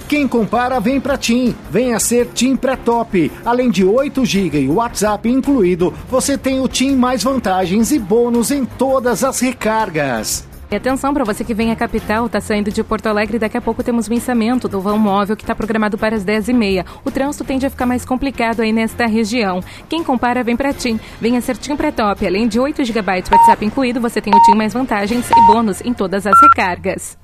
Quem 0.08 0.26
compara 0.26 0.80
vem 0.80 1.00
para 1.00 1.16
TIM. 1.16 1.54
Venha 1.70 2.00
ser 2.00 2.26
TIM 2.26 2.56
pré-top. 2.56 3.30
Além 3.44 3.70
de 3.70 3.84
8 3.84 4.24
GB 4.24 4.62
e 4.62 4.68
WhatsApp 4.68 5.28
incluído, 5.28 5.94
você 6.08 6.36
tem 6.36 6.60
o 6.60 6.66
TIM 6.66 6.96
mais 6.96 7.22
vantagens 7.22 7.92
e 7.92 7.98
bônus 7.98 8.50
em 8.50 8.64
todas 8.64 9.22
as 9.22 9.38
recargas. 9.38 10.48
E 10.68 10.74
atenção 10.76 11.14
para 11.14 11.24
você 11.24 11.44
que 11.44 11.54
vem 11.54 11.70
à 11.70 11.76
capital, 11.76 12.26
está 12.26 12.40
saindo 12.40 12.70
de 12.70 12.82
Porto 12.82 13.06
Alegre 13.06 13.38
daqui 13.38 13.56
a 13.56 13.60
pouco 13.60 13.82
temos 13.82 14.08
vencimento 14.08 14.68
do 14.68 14.80
vão 14.80 14.98
móvel 14.98 15.36
que 15.36 15.42
está 15.42 15.54
programado 15.54 15.96
para 15.98 16.16
as 16.16 16.24
10h30. 16.24 16.84
O 17.04 17.10
trânsito 17.10 17.44
tende 17.44 17.66
a 17.66 17.70
ficar 17.70 17.86
mais 17.86 18.04
complicado 18.04 18.62
aí 18.62 18.72
nesta 18.72 19.06
região. 19.06 19.60
Quem 19.88 20.02
compara 20.02 20.42
vem 20.42 20.56
para 20.56 20.72
TIM. 20.72 20.98
Venha 21.20 21.40
ser 21.40 21.56
TIM 21.56 21.76
pré-top. 21.76 22.26
Além 22.26 22.48
de 22.48 22.58
8 22.58 22.84
GB 22.84 23.24
WhatsApp 23.30 23.64
incluído, 23.64 24.00
você 24.00 24.20
tem 24.20 24.34
o 24.34 24.42
TIM 24.42 24.56
mais 24.56 24.72
vantagens 24.72 25.30
e 25.30 25.46
bônus 25.46 25.80
em 25.80 25.92
todas 25.92 26.26
as 26.26 26.40
recargas. 26.40 27.16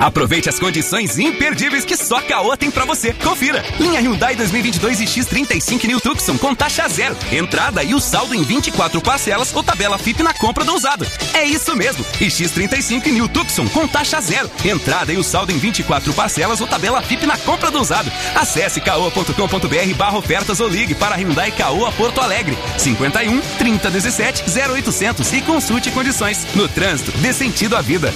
Aproveite 0.00 0.48
as 0.48 0.58
condições 0.58 1.18
imperdíveis 1.18 1.84
que 1.84 1.94
só 1.94 2.22
Caoa 2.22 2.56
tem 2.56 2.70
pra 2.70 2.86
você. 2.86 3.12
Confira. 3.12 3.62
Linha 3.78 4.00
Hyundai 4.00 4.34
2022 4.34 5.00
e 5.02 5.04
X35 5.04 5.84
New 5.84 6.00
Tucson 6.00 6.38
com 6.38 6.54
taxa 6.54 6.88
zero. 6.88 7.14
Entrada 7.30 7.84
e 7.84 7.94
o 7.94 8.00
saldo 8.00 8.34
em 8.34 8.42
24 8.42 9.00
parcelas 9.02 9.54
ou 9.54 9.62
tabela 9.62 9.98
FIP 9.98 10.22
na 10.22 10.32
compra 10.32 10.64
do 10.64 10.74
usado. 10.74 11.06
É 11.34 11.44
isso 11.44 11.76
mesmo. 11.76 12.04
E 12.18 12.26
X35 12.26 13.12
New 13.12 13.28
Tucson 13.28 13.68
com 13.68 13.86
taxa 13.86 14.20
zero. 14.22 14.50
Entrada 14.64 15.12
e 15.12 15.18
o 15.18 15.22
saldo 15.22 15.52
em 15.52 15.58
24 15.58 16.14
parcelas 16.14 16.62
ou 16.62 16.66
tabela 16.66 17.02
FIP 17.02 17.26
na 17.26 17.36
compra 17.36 17.70
do 17.70 17.78
usado. 17.78 18.10
Acesse 18.34 18.80
caoa.com.br 18.80 19.94
barra 19.96 20.16
ofertas 20.16 20.60
ou 20.60 20.68
ligue 20.68 20.94
para 20.94 21.16
Hyundai 21.16 21.50
Caoa 21.52 21.92
Porto 21.92 22.22
Alegre. 22.22 22.56
51 22.78 23.38
30 23.58 23.90
17 23.90 24.44
0800 24.48 25.32
e 25.34 25.42
consulte 25.42 25.90
condições. 25.90 26.46
No 26.54 26.66
trânsito, 26.66 27.12
dê 27.18 27.34
sentido 27.34 27.76
à 27.76 27.82
vida. 27.82 28.14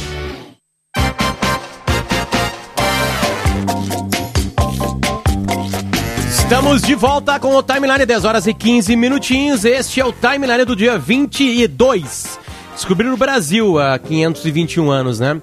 Estamos 6.45 6.83
de 6.83 6.95
volta 6.95 7.41
com 7.41 7.57
o 7.57 7.63
Timeline 7.63 8.05
10 8.05 8.25
horas 8.27 8.47
e 8.47 8.53
15 8.53 8.95
minutinhos. 8.97 9.65
Este 9.65 9.99
é 9.99 10.05
o 10.05 10.13
Timeline 10.13 10.67
do 10.67 10.77
dia 10.77 10.99
22. 10.99 12.39
Descobriram 12.75 13.13
no 13.13 13.17
Brasil 13.17 13.79
há 13.79 13.99
521 13.99 14.91
anos, 14.91 15.19
né? 15.19 15.41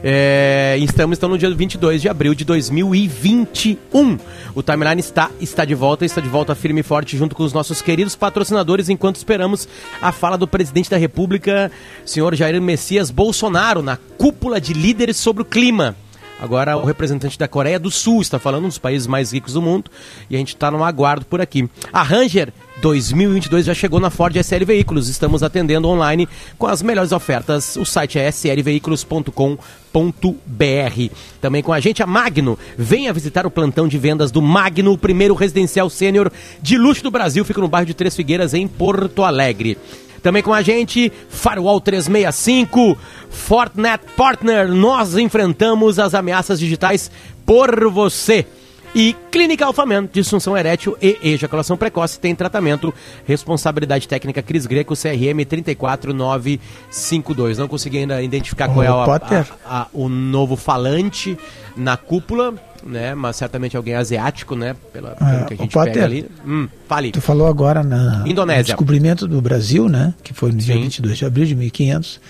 É, 0.00 0.76
estamos 0.78 1.18
então 1.18 1.28
no 1.28 1.36
dia 1.36 1.52
22 1.52 2.00
de 2.00 2.08
abril 2.08 2.36
de 2.36 2.44
2021. 2.44 4.16
O 4.54 4.62
Timeline 4.62 5.00
está, 5.00 5.28
está 5.40 5.64
de 5.64 5.74
volta, 5.74 6.04
está 6.04 6.20
de 6.20 6.28
volta 6.28 6.54
firme 6.54 6.80
e 6.80 6.84
forte 6.84 7.16
junto 7.16 7.34
com 7.34 7.42
os 7.42 7.52
nossos 7.52 7.82
queridos 7.82 8.14
patrocinadores, 8.14 8.88
enquanto 8.88 9.16
esperamos 9.16 9.68
a 10.00 10.12
fala 10.12 10.38
do 10.38 10.46
presidente 10.46 10.88
da 10.88 10.96
República, 10.96 11.70
senhor 12.06 12.32
Jair 12.36 12.62
Messias 12.62 13.10
Bolsonaro, 13.10 13.82
na 13.82 13.96
cúpula 13.96 14.60
de 14.60 14.72
líderes 14.72 15.16
sobre 15.16 15.42
o 15.42 15.46
clima. 15.46 15.96
Agora 16.40 16.76
o 16.76 16.84
representante 16.84 17.38
da 17.38 17.48
Coreia 17.48 17.78
do 17.78 17.90
Sul 17.90 18.20
está 18.20 18.38
falando, 18.38 18.64
um 18.64 18.68
dos 18.68 18.78
países 18.78 19.06
mais 19.06 19.32
ricos 19.32 19.54
do 19.54 19.62
mundo, 19.62 19.90
e 20.28 20.34
a 20.34 20.38
gente 20.38 20.54
está 20.54 20.70
no 20.70 20.82
aguardo 20.82 21.24
por 21.24 21.40
aqui. 21.40 21.68
A 21.92 22.02
Ranger 22.02 22.52
2022 22.82 23.66
já 23.66 23.74
chegou 23.74 24.00
na 24.00 24.10
Ford 24.10 24.34
SL 24.36 24.64
Veículos. 24.66 25.08
Estamos 25.08 25.42
atendendo 25.42 25.88
online 25.88 26.28
com 26.58 26.66
as 26.66 26.82
melhores 26.82 27.12
ofertas. 27.12 27.76
O 27.76 27.84
site 27.84 28.18
é 28.18 28.28
slveículos.com.br. 28.28 31.14
Também 31.40 31.62
com 31.62 31.72
a 31.72 31.80
gente 31.80 32.02
a 32.02 32.06
Magno. 32.06 32.58
Venha 32.76 33.12
visitar 33.12 33.46
o 33.46 33.50
plantão 33.50 33.86
de 33.86 33.96
vendas 33.96 34.30
do 34.30 34.42
Magno, 34.42 34.92
o 34.92 34.98
primeiro 34.98 35.34
residencial 35.34 35.88
sênior 35.88 36.32
de 36.60 36.76
luxo 36.76 37.02
do 37.02 37.10
Brasil. 37.10 37.44
Fica 37.44 37.60
no 37.60 37.68
bairro 37.68 37.86
de 37.86 37.94
Três 37.94 38.14
Figueiras, 38.14 38.54
em 38.54 38.66
Porto 38.66 39.22
Alegre. 39.22 39.78
Também 40.24 40.42
com 40.42 40.52
a 40.54 40.62
gente, 40.62 41.12
Firewall 41.28 41.78
365, 41.82 42.96
Fortnet 43.28 44.02
Partner. 44.16 44.68
Nós 44.68 45.18
enfrentamos 45.18 45.98
as 45.98 46.14
ameaças 46.14 46.58
digitais 46.58 47.10
por 47.44 47.90
você. 47.90 48.46
E 48.94 49.14
Clínica 49.30 49.66
Alfaman, 49.66 50.08
disfunção 50.10 50.56
erétil 50.56 50.96
e 51.02 51.18
ejaculação 51.22 51.76
precoce, 51.76 52.18
tem 52.18 52.34
tratamento. 52.34 52.94
Responsabilidade 53.26 54.08
técnica 54.08 54.40
Cris 54.40 54.64
Greco, 54.64 54.94
CRM 54.94 55.44
34952. 55.46 57.58
Não 57.58 57.68
consegui 57.68 57.98
ainda 57.98 58.22
identificar 58.22 58.68
qual 58.68 58.82
é 58.82 58.86
a, 58.86 59.04
a, 59.04 59.44
a, 59.66 59.88
o 59.92 60.08
novo 60.08 60.56
falante 60.56 61.36
na 61.76 61.98
cúpula, 61.98 62.54
né? 62.86 63.14
Mas 63.14 63.36
certamente 63.36 63.76
alguém 63.76 63.94
asiático, 63.94 64.54
né? 64.54 64.74
Pela, 64.92 65.10
pelo 65.10 65.30
é, 65.30 65.44
que 65.44 65.54
a 65.54 65.56
gente 65.56 65.72
Potter, 65.72 65.92
pega 65.94 66.04
ali. 66.04 66.26
Hum, 66.46 66.68
fale. 66.88 67.10
Tu 67.12 67.20
falou 67.20 67.46
agora 67.46 67.82
na 67.82 68.24
Indonésia. 68.26 68.62
no 68.62 68.66
descobrimento 68.66 69.26
do 69.26 69.40
Brasil, 69.40 69.88
né? 69.88 70.14
Que 70.22 70.32
foi 70.34 70.52
no 70.52 70.58
dia 70.58 70.74
Sim. 70.74 70.82
22 70.82 71.18
de 71.18 71.24
abril 71.24 71.46
de 71.46 71.54
1500. 71.54 72.20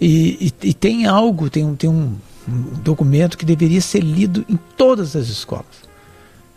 E, 0.00 0.52
e, 0.62 0.68
e 0.68 0.74
tem 0.74 1.06
algo, 1.06 1.48
tem, 1.48 1.64
um- 1.64 1.74
tem 1.76 1.88
um, 1.88 2.14
um 2.48 2.62
documento 2.82 3.38
que 3.38 3.44
deveria 3.44 3.80
ser 3.80 4.00
lido 4.00 4.44
em 4.48 4.58
todas 4.76 5.14
as 5.16 5.28
escolas. 5.28 5.84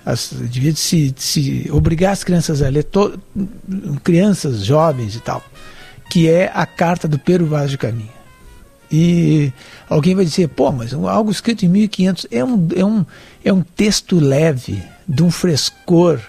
As, 0.05 0.31
devia 0.33 0.73
se, 0.75 1.13
se 1.17 1.69
obrigar 1.71 2.13
as 2.13 2.23
crianças 2.23 2.61
a 2.61 2.69
ler, 2.69 2.83
to, 2.85 3.19
crianças, 4.03 4.63
jovens 4.65 5.15
e 5.15 5.19
tal, 5.19 5.43
que 6.09 6.29
é 6.29 6.49
a 6.53 6.65
carta 6.65 7.07
do 7.07 7.19
Pero 7.19 7.45
Vaz 7.45 7.69
de 7.71 7.77
Caminha. 7.77 8.16
E 8.91 9.51
alguém 9.89 10.15
vai 10.15 10.23
dizer, 10.25 10.47
pô, 10.49 10.71
mas 10.71 10.93
algo 10.93 11.29
escrito 11.31 11.65
em 11.65 11.69
1500 11.69 12.27
é 12.31 12.43
um, 12.43 12.67
é 12.75 12.85
um, 12.85 13.05
é 13.43 13.53
um 13.53 13.61
texto 13.61 14.19
leve, 14.19 14.81
de 15.07 15.23
um 15.23 15.29
frescor, 15.31 16.19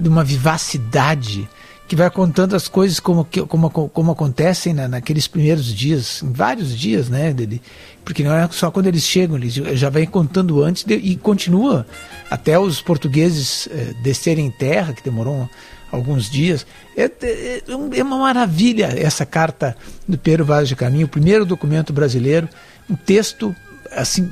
de 0.00 0.08
uma 0.08 0.24
vivacidade, 0.24 1.48
que 1.88 1.94
vai 1.94 2.10
contando 2.10 2.56
as 2.56 2.66
coisas 2.66 2.98
como, 2.98 3.24
como, 3.48 3.70
como 3.70 4.10
acontecem 4.10 4.74
na, 4.74 4.88
naqueles 4.88 5.28
primeiros 5.28 5.72
dias, 5.72 6.20
em 6.22 6.32
vários 6.32 6.76
dias, 6.76 7.08
né? 7.08 7.32
dele. 7.32 7.62
Porque 8.04 8.24
não 8.24 8.34
é 8.34 8.48
só 8.50 8.70
quando 8.70 8.86
eles 8.88 9.04
chegam, 9.04 9.36
eles 9.36 9.54
já 9.54 9.88
vai 9.88 10.04
contando 10.06 10.62
antes 10.64 10.82
de- 10.84 10.94
e 10.96 11.16
continua 11.16 11.86
até 12.30 12.58
os 12.58 12.80
portugueses 12.80 13.68
eh, 13.70 13.94
descerem 14.02 14.46
em 14.46 14.50
terra, 14.50 14.92
que 14.92 15.02
demorou 15.02 15.48
alguns 15.96 16.30
dias. 16.30 16.66
É, 16.96 17.04
é- 17.22 17.62
é 17.68 17.76
um- 17.76 17.90
é 17.92 18.02
uma 18.02 18.18
maravilha 18.18 18.92
essa 18.96 19.26
carta 19.26 19.76
do 20.06 20.16
Pedro 20.16 20.44
Vaz 20.44 20.68
de 20.68 20.76
Caminho, 20.76 21.06
o 21.06 21.08
primeiro 21.08 21.44
documento 21.44 21.92
brasileiro, 21.92 22.48
um 22.88 22.94
texto 22.94 23.54
assim 23.92 24.30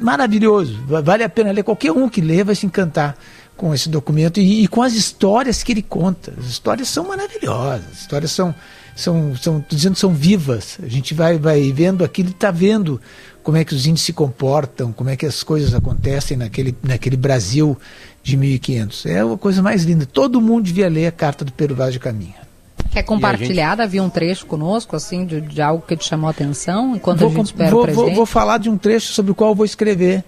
maravilhoso. 0.00 0.80
Va- 0.86 1.00
Vale 1.00 1.22
a 1.22 1.28
pena 1.28 1.52
ler. 1.52 1.62
Qualquer 1.62 1.92
um 1.92 2.08
que 2.08 2.20
lê 2.20 2.42
vai 2.44 2.54
se 2.54 2.66
encantar 2.66 3.16
com 3.56 3.72
esse 3.72 3.88
documento 3.88 4.40
e, 4.40 4.64
e 4.64 4.68
com 4.68 4.82
as 4.82 4.94
histórias 4.94 5.62
que 5.62 5.72
ele 5.72 5.82
conta. 5.82 6.32
As 6.38 6.46
histórias 6.46 6.88
são 6.88 7.06
maravilhosas. 7.06 7.84
As 7.92 8.00
histórias 8.00 8.30
são, 8.32 8.54
são, 8.96 9.36
são 9.36 9.64
dizendo, 9.68 9.96
são 9.96 10.12
vivas. 10.12 10.78
A 10.82 10.88
gente 10.88 11.14
vai, 11.14 11.38
vai 11.38 11.70
vendo 11.72 12.04
aquilo 12.04 12.30
e 12.30 12.32
está 12.32 12.50
vendo 12.50 13.00
como 13.42 13.56
é 13.56 13.64
que 13.64 13.74
os 13.74 13.86
índios 13.86 14.04
se 14.04 14.12
comportam, 14.12 14.90
como 14.92 15.10
é 15.10 15.16
que 15.16 15.26
as 15.26 15.42
coisas 15.42 15.74
acontecem 15.74 16.36
naquele, 16.36 16.74
naquele 16.82 17.16
Brasil 17.16 17.78
de 18.24 18.38
1500. 18.38 19.06
É 19.06 19.20
a 19.20 19.36
coisa 19.36 19.62
mais 19.62 19.84
linda. 19.84 20.06
Todo 20.06 20.40
mundo 20.40 20.64
devia 20.64 20.88
ler 20.88 21.06
a 21.06 21.12
carta 21.12 21.44
do 21.44 21.52
Pero 21.52 21.74
Vaz 21.74 21.92
de 21.92 22.00
Caminha. 22.00 22.42
Quer 22.90 23.02
compartilhar, 23.02 23.74
Davi, 23.74 24.00
um 24.00 24.08
trecho 24.08 24.46
conosco, 24.46 24.96
assim, 24.96 25.26
de, 25.26 25.40
de 25.40 25.60
algo 25.60 25.84
que 25.86 25.96
te 25.96 26.08
chamou 26.08 26.28
a 26.28 26.30
atenção, 26.30 26.96
enquanto 26.96 27.26
a 27.26 27.28
gente 27.28 27.46
espera 27.46 27.70
vou, 27.70 27.88
o 27.88 27.92
vou, 27.92 28.14
vou 28.14 28.26
falar 28.26 28.58
de 28.58 28.70
um 28.70 28.78
trecho 28.78 29.12
sobre 29.12 29.32
o 29.32 29.34
qual 29.34 29.50
eu 29.50 29.54
vou 29.54 29.66
escrever. 29.66 30.24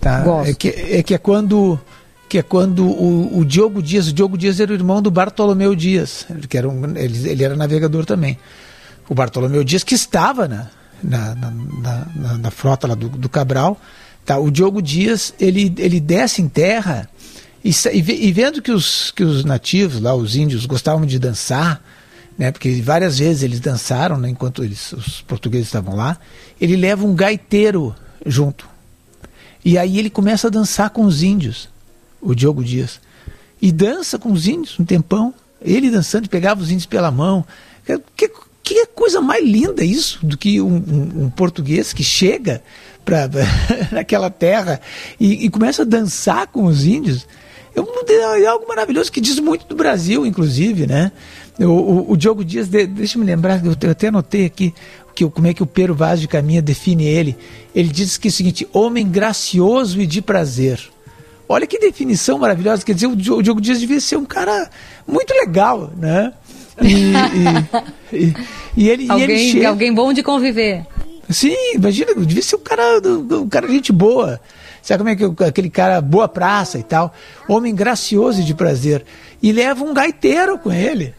Tá? 0.00 0.20
Gosto. 0.20 0.50
É, 0.50 0.54
que, 0.54 0.68
é 0.68 1.02
que 1.02 1.14
é 1.14 1.18
quando 1.18 1.80
que 2.28 2.38
é 2.38 2.42
quando 2.42 2.86
o, 2.86 3.38
o 3.38 3.44
Diogo 3.44 3.82
Dias, 3.82 4.06
o 4.06 4.12
Diogo 4.12 4.38
Dias 4.38 4.60
era 4.60 4.70
o 4.70 4.74
irmão 4.74 5.02
do 5.02 5.10
Bartolomeu 5.10 5.74
Dias, 5.74 6.26
que 6.48 6.56
era 6.56 6.68
um, 6.68 6.96
ele, 6.96 7.28
ele 7.28 7.42
era 7.42 7.56
navegador 7.56 8.04
também. 8.04 8.38
O 9.08 9.14
Bartolomeu 9.14 9.64
Dias 9.64 9.82
que 9.82 9.96
estava 9.96 10.46
na, 10.46 10.68
na, 11.02 11.34
na, 11.34 11.50
na, 12.14 12.38
na 12.38 12.50
frota 12.50 12.86
lá 12.86 12.94
do, 12.94 13.08
do 13.08 13.28
Cabral. 13.28 13.76
Tá? 14.24 14.38
O 14.38 14.50
Diogo 14.50 14.80
Dias 14.80 15.34
ele, 15.40 15.74
ele 15.78 15.98
desce 15.98 16.40
em 16.40 16.48
terra 16.48 17.08
e, 17.64 17.72
e, 17.92 18.32
vendo 18.32 18.62
que 18.62 18.72
os, 18.72 19.10
que 19.10 19.22
os 19.22 19.44
nativos 19.44 20.00
lá, 20.00 20.14
os 20.14 20.34
índios, 20.34 20.64
gostavam 20.66 21.04
de 21.04 21.18
dançar, 21.18 21.82
né, 22.38 22.50
porque 22.50 22.80
várias 22.80 23.18
vezes 23.18 23.42
eles 23.42 23.60
dançaram 23.60 24.16
né, 24.16 24.30
enquanto 24.30 24.64
eles, 24.64 24.92
os 24.92 25.20
portugueses 25.20 25.66
estavam 25.66 25.94
lá, 25.94 26.18
ele 26.58 26.74
leva 26.74 27.04
um 27.04 27.14
gaiteiro 27.14 27.94
junto. 28.24 28.68
E 29.62 29.76
aí 29.76 29.98
ele 29.98 30.08
começa 30.08 30.46
a 30.46 30.50
dançar 30.50 30.90
com 30.90 31.04
os 31.04 31.22
índios, 31.22 31.68
o 32.20 32.34
Diogo 32.34 32.64
Dias. 32.64 32.98
E 33.60 33.70
dança 33.70 34.18
com 34.18 34.32
os 34.32 34.48
índios 34.48 34.80
um 34.80 34.84
tempão. 34.84 35.34
Ele 35.60 35.90
dançando, 35.90 36.30
pegava 36.30 36.62
os 36.62 36.70
índios 36.70 36.86
pela 36.86 37.10
mão. 37.10 37.44
Que, 38.16 38.30
que 38.62 38.86
coisa 38.86 39.20
mais 39.20 39.44
linda 39.44 39.84
isso 39.84 40.24
do 40.24 40.38
que 40.38 40.62
um, 40.62 40.76
um, 40.76 41.24
um 41.24 41.30
português 41.30 41.92
que 41.92 42.02
chega 42.02 42.62
para 43.04 43.28
naquela 43.92 44.30
terra 44.30 44.80
e, 45.18 45.44
e 45.44 45.50
começa 45.50 45.82
a 45.82 45.84
dançar 45.84 46.46
com 46.46 46.64
os 46.64 46.86
índios. 46.86 47.26
É, 47.74 48.42
é 48.42 48.46
algo 48.46 48.66
maravilhoso 48.66 49.10
que 49.10 49.20
diz 49.20 49.38
muito 49.38 49.66
do 49.66 49.74
Brasil, 49.74 50.26
inclusive, 50.26 50.86
né? 50.86 51.12
O, 51.58 51.64
o, 51.64 52.12
o 52.12 52.16
Diogo 52.16 52.44
Dias, 52.44 52.68
de, 52.68 52.86
deixa 52.86 53.16
eu 53.16 53.20
me 53.20 53.26
lembrar, 53.26 53.64
eu, 53.64 53.76
eu 53.80 53.90
até 53.90 54.08
anotei 54.08 54.46
aqui 54.46 54.74
que, 55.14 55.28
como 55.28 55.46
é 55.46 55.54
que 55.54 55.62
o 55.62 55.66
Pero 55.66 55.94
Vaz 55.94 56.20
de 56.20 56.28
Caminha 56.28 56.62
define 56.62 57.04
ele. 57.04 57.36
Ele 57.74 57.88
diz 57.88 58.16
que 58.16 58.28
é 58.28 58.30
o 58.30 58.32
seguinte: 58.32 58.66
homem 58.72 59.06
gracioso 59.06 60.00
e 60.00 60.06
de 60.06 60.22
prazer. 60.22 60.80
Olha 61.48 61.66
que 61.66 61.78
definição 61.78 62.38
maravilhosa. 62.38 62.84
Quer 62.84 62.94
dizer, 62.94 63.08
o 63.08 63.16
Diogo 63.16 63.60
Dias 63.60 63.80
devia 63.80 64.00
ser 64.00 64.16
um 64.16 64.24
cara 64.24 64.70
muito 65.06 65.34
legal, 65.34 65.92
né? 65.96 66.32
E, 66.80 67.12
e, 68.12 68.26
e, 68.26 68.34
e 68.76 68.88
ele, 68.88 69.10
alguém, 69.10 69.24
ele 69.24 69.38
chega... 69.50 69.68
alguém 69.68 69.92
bom 69.92 70.12
de 70.12 70.22
conviver. 70.22 70.86
Sim, 71.28 71.74
imagina, 71.74 72.14
devia 72.14 72.42
ser 72.42 72.56
um 72.56 72.60
cara, 72.60 73.00
um 73.04 73.48
cara 73.48 73.66
de 73.66 73.74
gente 73.74 73.92
boa. 73.92 74.40
Sabe 74.82 74.98
como 74.98 75.10
é 75.10 75.16
que 75.16 75.44
aquele 75.44 75.70
cara 75.70 76.00
boa 76.00 76.28
praça 76.28 76.78
e 76.78 76.82
tal? 76.82 77.14
Homem 77.48 77.74
gracioso 77.74 78.40
e 78.40 78.44
de 78.44 78.54
prazer. 78.54 79.04
E 79.42 79.52
leva 79.52 79.84
um 79.84 79.94
gaiteiro 79.94 80.58
com 80.58 80.72
ele. 80.72 81.14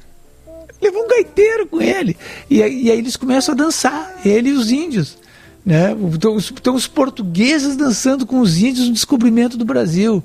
Leva 0.82 0.98
um 0.98 1.08
gaiteiro 1.08 1.68
com 1.68 1.82
ele. 1.82 2.18
E, 2.50 2.58
e 2.58 2.62
aí 2.62 2.98
eles 2.98 3.16
começam 3.16 3.54
a 3.54 3.58
dançar, 3.58 4.20
ele 4.26 4.50
e 4.50 4.54
os 4.54 4.72
índios. 4.72 5.18
Né? 5.66 5.96
Então, 6.14 6.36
os, 6.36 6.52
então 6.52 6.74
os 6.74 6.88
portugueses 6.88 7.76
dançando 7.76 8.26
com 8.26 8.40
os 8.40 8.58
índios 8.58 8.88
no 8.88 8.94
descobrimento 8.94 9.58
do 9.58 9.66
Brasil. 9.66 10.24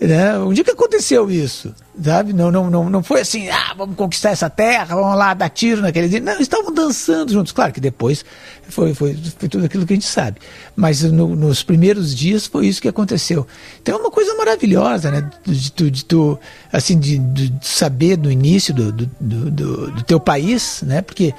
Né? 0.00 0.38
Onde 0.38 0.62
que 0.62 0.70
aconteceu 0.70 1.28
isso? 1.28 1.74
Sabe? 2.00 2.32
Não, 2.32 2.52
não, 2.52 2.70
não, 2.70 2.88
não 2.88 3.02
foi 3.02 3.20
assim, 3.20 3.48
ah, 3.48 3.74
vamos 3.76 3.96
conquistar 3.96 4.30
essa 4.30 4.48
terra, 4.48 4.94
vamos 4.94 5.18
lá 5.18 5.34
dar 5.34 5.48
tiro 5.48 5.82
naquele 5.82 6.08
dia. 6.08 6.20
Não, 6.20 6.38
estavam 6.40 6.72
dançando 6.72 7.32
juntos. 7.32 7.52
Claro 7.52 7.72
que 7.72 7.80
depois 7.80 8.24
foi, 8.68 8.94
foi, 8.94 9.18
foi 9.36 9.48
tudo 9.48 9.64
aquilo 9.64 9.84
que 9.84 9.94
a 9.94 9.96
gente 9.96 10.06
sabe. 10.06 10.38
Mas 10.76 11.02
no, 11.02 11.34
nos 11.34 11.64
primeiros 11.64 12.14
dias 12.14 12.46
foi 12.46 12.68
isso 12.68 12.80
que 12.80 12.86
aconteceu. 12.86 13.44
Então 13.82 13.96
é 13.96 13.98
uma 13.98 14.10
coisa 14.10 14.32
maravilhosa, 14.36 15.10
né? 15.10 15.28
De 15.44 15.72
tu, 15.72 15.90
de 15.90 16.04
tu 16.04 16.38
assim, 16.72 16.96
de, 16.96 17.18
de 17.18 17.52
saber 17.60 18.16
do 18.16 18.30
início 18.30 18.72
do, 18.72 18.92
do, 18.92 19.06
do, 19.20 19.90
do, 19.90 20.02
teu 20.04 20.20
país, 20.20 20.80
né? 20.86 21.02
Porque 21.02 21.34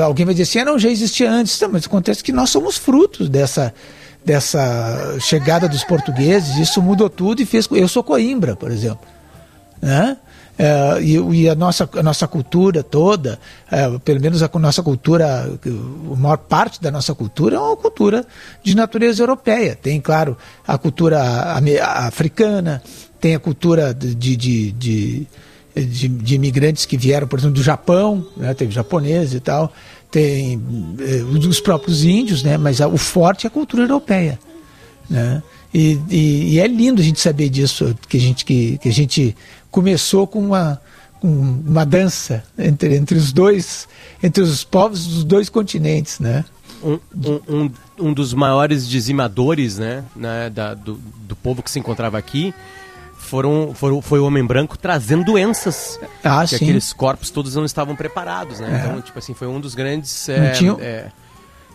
alguém 0.00 0.24
vai 0.24 0.32
dizer 0.32 0.44
assim, 0.44 0.58
ah, 0.60 0.64
não, 0.64 0.78
já 0.78 0.88
existia 0.88 1.28
antes. 1.28 1.60
Não, 1.60 1.70
mas 1.70 1.86
acontece 1.86 2.22
que 2.22 2.30
nós 2.30 2.50
somos 2.50 2.76
frutos 2.76 3.28
dessa 3.28 3.74
dessa 4.26 5.16
chegada 5.20 5.68
dos 5.68 5.84
portugueses, 5.84 6.56
isso 6.56 6.82
mudou 6.82 7.08
tudo 7.08 7.40
e 7.40 7.46
fez. 7.46 7.68
Eu 7.70 7.86
sou 7.86 8.02
Coimbra, 8.02 8.56
por 8.56 8.72
exemplo. 8.72 9.06
Né? 9.80 10.16
É, 10.58 11.00
e, 11.00 11.16
e, 11.16 11.48
a, 11.48 11.54
nossa, 11.54 11.88
a 11.96 12.02
nossa 12.02 12.26
cultura 12.26 12.82
toda, 12.82 13.38
é, 13.70 13.98
pelo 14.00 14.20
menos 14.20 14.42
a 14.42 14.50
nossa 14.58 14.82
cultura, 14.82 15.44
a 15.44 16.16
maior 16.16 16.38
parte 16.38 16.82
da 16.82 16.90
nossa 16.90 17.14
cultura 17.14 17.56
é 17.56 17.58
uma 17.60 17.76
cultura 17.76 18.26
de 18.64 18.74
natureza 18.74 19.22
europeia. 19.22 19.78
Tem, 19.80 20.00
claro, 20.00 20.36
a 20.66 20.76
cultura 20.76 21.22
africana, 22.06 22.82
tem 23.20 23.36
a 23.36 23.38
cultura 23.38 23.94
de, 23.94 24.14
de, 24.14 24.72
de, 24.72 25.26
de, 25.76 26.08
de 26.08 26.34
imigrantes 26.34 26.84
que 26.84 26.96
vieram, 26.96 27.28
por 27.28 27.38
exemplo, 27.38 27.54
do 27.54 27.62
Japão, 27.62 28.26
né? 28.36 28.54
teve 28.54 28.72
japoneses 28.72 29.34
e 29.34 29.40
tal 29.40 29.72
tem 30.16 30.58
eh, 30.98 31.46
os 31.46 31.60
próprios 31.60 32.02
índios, 32.02 32.42
né? 32.42 32.56
Mas 32.56 32.80
a, 32.80 32.88
o 32.88 32.96
forte 32.96 33.46
é 33.46 33.48
a 33.48 33.50
cultura 33.50 33.82
europeia, 33.82 34.38
né? 35.10 35.42
E, 35.74 36.00
e, 36.08 36.54
e, 36.54 36.58
é 36.58 36.66
lindo 36.66 37.02
a 37.02 37.04
gente 37.04 37.20
saber 37.20 37.50
disso, 37.50 37.94
que 38.08 38.16
a 38.16 38.20
gente, 38.20 38.42
que, 38.42 38.78
que 38.78 38.88
a 38.88 38.92
gente 38.92 39.36
começou 39.70 40.26
com 40.26 40.38
uma, 40.38 40.80
uma 41.22 41.84
dança 41.84 42.42
entre, 42.56 42.96
entre 42.96 43.18
os 43.18 43.30
dois, 43.30 43.86
entre 44.22 44.42
os 44.42 44.64
povos 44.64 45.06
dos 45.06 45.22
dois 45.22 45.50
continentes, 45.50 46.18
né? 46.18 46.46
Um, 46.82 46.98
um, 47.46 47.70
um, 47.98 48.12
dos 48.14 48.32
maiores 48.32 48.88
dizimadores 48.88 49.76
né, 49.76 50.04
né 50.14 50.48
da, 50.48 50.72
do, 50.72 50.98
do 51.26 51.34
povo 51.36 51.62
que 51.62 51.70
se 51.70 51.78
encontrava 51.78 52.16
aqui 52.16 52.54
foram, 53.18 53.72
foram, 53.74 54.00
foi 54.00 54.20
o 54.20 54.26
homem 54.26 54.44
branco 54.44 54.78
trazendo 54.78 55.24
doenças. 55.24 55.98
Ah, 56.22 56.42
que 56.42 56.50
sim. 56.50 56.56
aqueles 56.56 56.92
corpos 56.92 57.30
todos 57.30 57.54
não 57.54 57.64
estavam 57.64 57.96
preparados, 57.96 58.60
né? 58.60 58.70
É. 58.72 58.86
Então, 58.86 59.00
tipo 59.00 59.18
assim, 59.18 59.34
foi 59.34 59.48
um 59.48 59.60
dos 59.60 59.74
grandes. 59.74 60.28
É, 60.28 60.50
tinham, 60.52 60.78
é... 60.80 61.06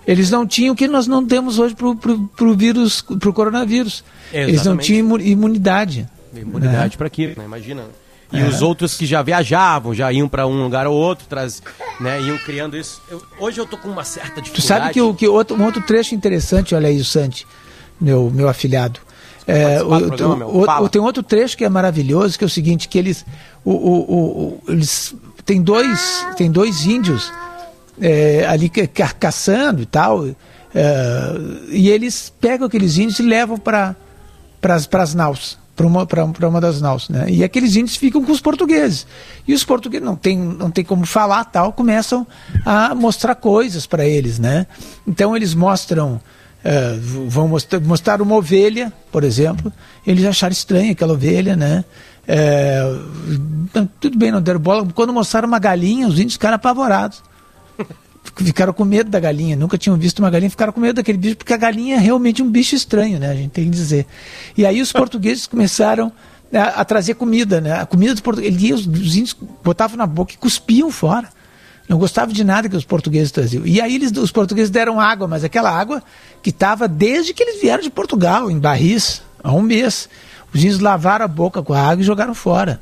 Eles 0.07 0.31
não 0.31 0.47
tinham 0.47 0.73
o 0.73 0.75
que 0.75 0.87
nós 0.87 1.07
não 1.07 1.25
temos 1.25 1.59
hoje 1.59 1.75
pro, 1.75 1.95
pro, 1.95 2.27
pro 2.29 2.55
vírus, 2.55 3.01
pro 3.01 3.33
coronavírus. 3.33 4.03
Exatamente. 4.31 4.49
Eles 4.49 4.65
não 4.65 4.77
tinham 4.77 5.19
imunidade. 5.19 6.09
Imunidade 6.33 6.93
né? 6.93 6.97
para 6.97 7.07
aquilo, 7.07 7.35
né? 7.37 7.45
Imagina. 7.45 7.83
E 8.31 8.39
é. 8.39 8.47
os 8.47 8.61
outros 8.61 8.97
que 8.97 9.05
já 9.05 9.21
viajavam, 9.21 9.93
já 9.93 10.11
iam 10.11 10.27
para 10.27 10.47
um 10.47 10.63
lugar 10.63 10.87
ou 10.87 10.95
outro, 10.95 11.27
traz, 11.27 11.61
né, 11.99 12.21
iam 12.21 12.37
criando 12.37 12.77
isso. 12.77 13.01
Eu, 13.09 13.21
hoje 13.37 13.59
eu 13.59 13.65
tô 13.65 13.77
com 13.77 13.89
uma 13.89 14.05
certa 14.05 14.41
dificuldade. 14.41 14.55
Tu 14.55 14.61
sabe 14.61 14.93
que, 14.93 15.01
o, 15.01 15.13
que 15.13 15.27
outro, 15.27 15.57
um 15.57 15.65
outro 15.65 15.81
trecho 15.81 16.15
interessante, 16.15 16.73
olha 16.73 16.87
aí 16.87 16.97
o 16.97 17.03
Santi, 17.03 17.45
meu, 17.99 18.31
meu 18.33 18.47
afilhado. 18.47 19.01
É, 19.47 19.81
o, 19.81 19.87
programa, 19.87 20.45
o, 20.45 20.83
o, 20.83 20.89
tem 20.89 21.01
outro 21.01 21.23
trecho 21.23 21.57
que 21.57 21.65
é 21.65 21.69
maravilhoso, 21.69 22.37
que 22.37 22.43
é 22.43 22.47
o 22.47 22.49
seguinte, 22.49 22.87
que 22.87 22.97
eles, 22.97 23.25
o, 23.65 24.59
eles 24.67 25.15
tem 25.45 25.61
dois, 25.61 26.25
tem 26.37 26.51
dois 26.51 26.85
índios 26.85 27.31
é, 27.99 28.45
ali 28.47 28.69
ca 28.69 29.09
caçando 29.13 29.81
e 29.81 29.85
tal, 29.85 30.27
é, 30.73 31.33
e 31.69 31.89
eles 31.89 32.31
pegam 32.39 32.67
aqueles 32.67 32.97
índios 32.97 33.19
e 33.19 33.23
levam 33.23 33.57
para 33.57 33.95
as 34.63 35.13
naus, 35.13 35.57
para 35.75 35.85
uma, 35.85 36.07
uma 36.47 36.61
das 36.61 36.79
naus, 36.79 37.09
né? 37.09 37.25
E 37.29 37.43
aqueles 37.43 37.75
índios 37.75 37.97
ficam 37.97 38.23
com 38.23 38.31
os 38.31 38.39
portugueses. 38.39 39.05
E 39.47 39.53
os 39.53 39.63
portugueses 39.63 40.05
não 40.05 40.15
tem, 40.15 40.37
não 40.37 40.69
tem 40.69 40.83
como 40.83 41.05
falar 41.05 41.45
tal, 41.45 41.73
começam 41.73 42.25
a 42.65 42.93
mostrar 42.95 43.35
coisas 43.35 43.85
para 43.85 44.05
eles, 44.05 44.39
né? 44.39 44.67
Então 45.07 45.35
eles 45.35 45.53
mostram 45.53 46.21
é, 46.63 46.97
vão 47.27 47.47
mostrar, 47.47 47.79
mostrar 47.79 48.21
uma 48.21 48.35
ovelha, 48.35 48.93
por 49.11 49.23
exemplo, 49.23 49.71
eles 50.05 50.25
acharam 50.25 50.53
estranha 50.53 50.91
aquela 50.91 51.13
ovelha, 51.13 51.55
né? 51.55 51.83
É, 52.27 52.81
tudo 53.99 54.17
bem, 54.17 54.31
não 54.31 54.41
deram 54.41 54.59
bola. 54.59 54.87
Quando 54.93 55.11
mostraram 55.11 55.47
uma 55.47 55.59
galinha, 55.59 56.07
os 56.07 56.15
índios 56.15 56.33
ficaram 56.33 56.55
apavorados. 56.55 57.23
Ficaram 58.35 58.71
com 58.71 58.85
medo 58.85 59.09
da 59.09 59.19
galinha, 59.19 59.55
nunca 59.55 59.77
tinham 59.77 59.97
visto 59.97 60.19
uma 60.19 60.29
galinha, 60.29 60.49
ficaram 60.49 60.71
com 60.71 60.79
medo 60.79 60.95
daquele 60.97 61.17
bicho, 61.17 61.37
porque 61.37 61.53
a 61.53 61.57
galinha 61.57 61.95
é 61.95 61.99
realmente 61.99 62.41
um 62.41 62.49
bicho 62.49 62.75
estranho, 62.75 63.19
né? 63.19 63.31
A 63.31 63.35
gente 63.35 63.49
tem 63.49 63.65
que 63.65 63.71
dizer. 63.71 64.05
E 64.55 64.63
aí 64.63 64.79
os 64.79 64.91
portugueses 64.91 65.47
começaram 65.47 66.11
a, 66.53 66.81
a 66.81 66.85
trazer 66.85 67.15
comida, 67.15 67.59
né? 67.59 67.81
A 67.81 67.85
comida 67.85 68.13
dos 68.13 68.21
portugueses, 68.21 68.85
os 68.85 69.15
índios 69.15 69.35
botavam 69.63 69.97
na 69.97 70.05
boca 70.05 70.33
e 70.33 70.37
cuspiam 70.37 70.91
fora. 70.91 71.29
Não 71.91 71.97
gostava 71.97 72.31
de 72.31 72.41
nada 72.45 72.69
que 72.69 72.77
os 72.77 72.85
portugueses 72.85 73.33
traziam. 73.33 73.65
E 73.65 73.81
aí 73.81 73.95
eles, 73.95 74.13
os 74.13 74.31
portugueses 74.31 74.69
deram 74.69 74.97
água, 74.97 75.27
mas 75.27 75.43
aquela 75.43 75.69
água 75.69 76.01
que 76.41 76.49
estava 76.49 76.87
desde 76.87 77.33
que 77.33 77.43
eles 77.43 77.59
vieram 77.59 77.83
de 77.83 77.89
Portugal, 77.89 78.49
em 78.49 78.57
barris, 78.57 79.21
há 79.43 79.51
um 79.51 79.61
mês. 79.61 80.07
Os 80.53 80.61
índios 80.63 80.79
lavaram 80.79 81.25
a 81.25 81.27
boca 81.27 81.61
com 81.61 81.73
a 81.73 81.81
água 81.81 82.01
e 82.01 82.05
jogaram 82.05 82.33
fora. 82.33 82.79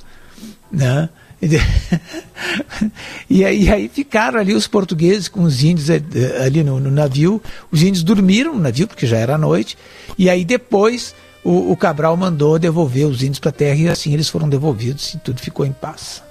Né? 0.72 1.10
E 1.42 1.58
aí, 3.44 3.64
e 3.64 3.74
aí 3.74 3.90
ficaram 3.90 4.40
ali 4.40 4.54
os 4.54 4.68
portugueses 4.68 5.28
com 5.28 5.42
os 5.42 5.64
índios 5.64 5.90
eh, 5.90 6.04
eh, 6.14 6.44
ali 6.46 6.64
no, 6.64 6.80
no, 6.80 6.92
navio. 6.92 7.42
Os 7.72 7.82
índios 7.82 8.04
dormiram 8.04 8.54
no 8.54 8.62
navio, 8.62 8.88
porque 8.88 9.08
já 9.08 9.18
era 9.18 9.40
noite. 9.40 9.76
E 10.20 10.30
aí 10.30 10.46
depois 10.46 11.16
o, 11.44 11.72
o 11.72 11.76
Cabral 11.76 12.16
mandou 12.16 12.60
devolver 12.60 13.08
os 13.08 13.24
índios 13.24 13.40
para 13.40 13.50
a 13.50 13.54
terra 13.54 13.80
e 13.80 13.90
assim 13.90 14.14
eles 14.14 14.30
foram 14.30 14.48
devolvidos 14.48 15.16
e 15.16 15.18
tudo 15.18 15.42
ficou 15.42 15.66
em 15.66 15.72
paz. 15.72 16.22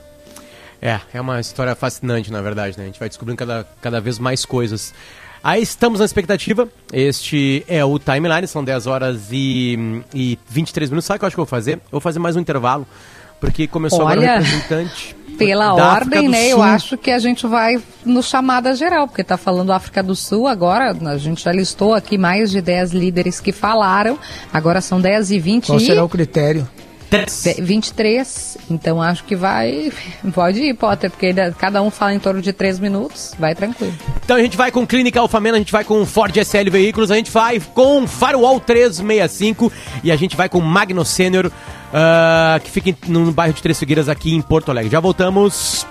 É, 0.80 1.00
é 1.12 1.20
uma 1.20 1.40
história 1.40 1.74
fascinante, 1.74 2.30
na 2.30 2.40
verdade, 2.40 2.76
né? 2.78 2.84
A 2.84 2.86
gente 2.86 3.00
vai 3.00 3.08
descobrindo 3.08 3.38
cada, 3.38 3.66
cada 3.80 4.00
vez 4.00 4.18
mais 4.18 4.44
coisas. 4.44 4.94
Aí 5.42 5.62
estamos 5.62 6.00
na 6.00 6.04
expectativa. 6.04 6.68
Este 6.92 7.64
é 7.68 7.84
o 7.84 7.98
timeline, 7.98 8.46
são 8.46 8.62
10 8.62 8.86
horas 8.86 9.28
e, 9.30 10.02
e 10.14 10.38
23 10.48 10.90
minutos. 10.90 11.06
Sabe 11.06 11.16
o 11.16 11.18
que 11.20 11.24
eu 11.24 11.26
acho 11.28 11.36
que 11.36 11.40
eu 11.40 11.44
vou 11.44 11.50
fazer? 11.50 11.74
Eu 11.74 11.80
vou 11.92 12.00
fazer 12.00 12.18
mais 12.18 12.36
um 12.36 12.40
intervalo, 12.40 12.86
porque 13.40 13.66
começou 13.66 14.04
Olha, 14.04 14.32
agora 14.32 14.40
o 14.40 14.44
representante. 14.44 15.16
Pela 15.36 15.72
ordem, 15.74 16.28
né? 16.28 16.42
Sul. 16.42 16.50
Eu 16.50 16.62
acho 16.62 16.98
que 16.98 17.12
a 17.12 17.18
gente 17.20 17.46
vai 17.46 17.80
no 18.04 18.22
chamada 18.22 18.74
geral, 18.74 19.06
porque 19.06 19.22
está 19.22 19.36
falando 19.36 19.72
África 19.72 20.02
do 20.02 20.16
Sul 20.16 20.48
agora. 20.48 20.90
A 20.90 21.16
gente 21.16 21.44
já 21.44 21.52
listou 21.52 21.94
aqui 21.94 22.18
mais 22.18 22.50
de 22.50 22.60
10 22.60 22.92
líderes 22.92 23.38
que 23.38 23.52
falaram. 23.52 24.18
Agora 24.52 24.80
são 24.80 25.00
10 25.00 25.30
e 25.30 25.38
20. 25.38 25.66
Qual 25.66 25.78
será 25.78 26.04
o 26.04 26.08
critério? 26.08 26.68
23, 27.60 28.58
então 28.70 29.00
acho 29.00 29.24
que 29.24 29.34
vai. 29.34 29.92
Pode 30.34 30.60
ir, 30.60 30.74
Potter, 30.74 31.10
porque 31.10 31.32
cada 31.58 31.82
um 31.82 31.90
fala 31.90 32.14
em 32.14 32.18
torno 32.18 32.42
de 32.42 32.52
3 32.52 32.78
minutos, 32.78 33.34
vai 33.38 33.54
tranquilo. 33.54 33.94
Então 34.24 34.36
a 34.36 34.40
gente 34.40 34.56
vai 34.56 34.70
com 34.70 34.86
Clínica 34.86 35.18
Alfamena, 35.20 35.56
a 35.56 35.58
gente 35.58 35.72
vai 35.72 35.84
com 35.84 36.04
Ford 36.04 36.36
SL 36.36 36.70
Veículos, 36.70 37.10
a 37.10 37.16
gente 37.16 37.30
vai 37.30 37.60
com 37.60 38.06
Firewall 38.06 38.60
365 38.60 39.72
e 40.04 40.12
a 40.12 40.16
gente 40.16 40.36
vai 40.36 40.48
com 40.48 40.60
Magno 40.60 41.04
Sênior, 41.04 41.46
uh, 41.46 42.60
que 42.62 42.70
fica 42.70 42.94
no 43.06 43.32
bairro 43.32 43.54
de 43.54 43.62
Três 43.62 43.78
Figueiras 43.78 44.08
aqui 44.08 44.34
em 44.34 44.42
Porto 44.42 44.70
Alegre. 44.70 44.90
Já 44.90 45.00
voltamos. 45.00 45.86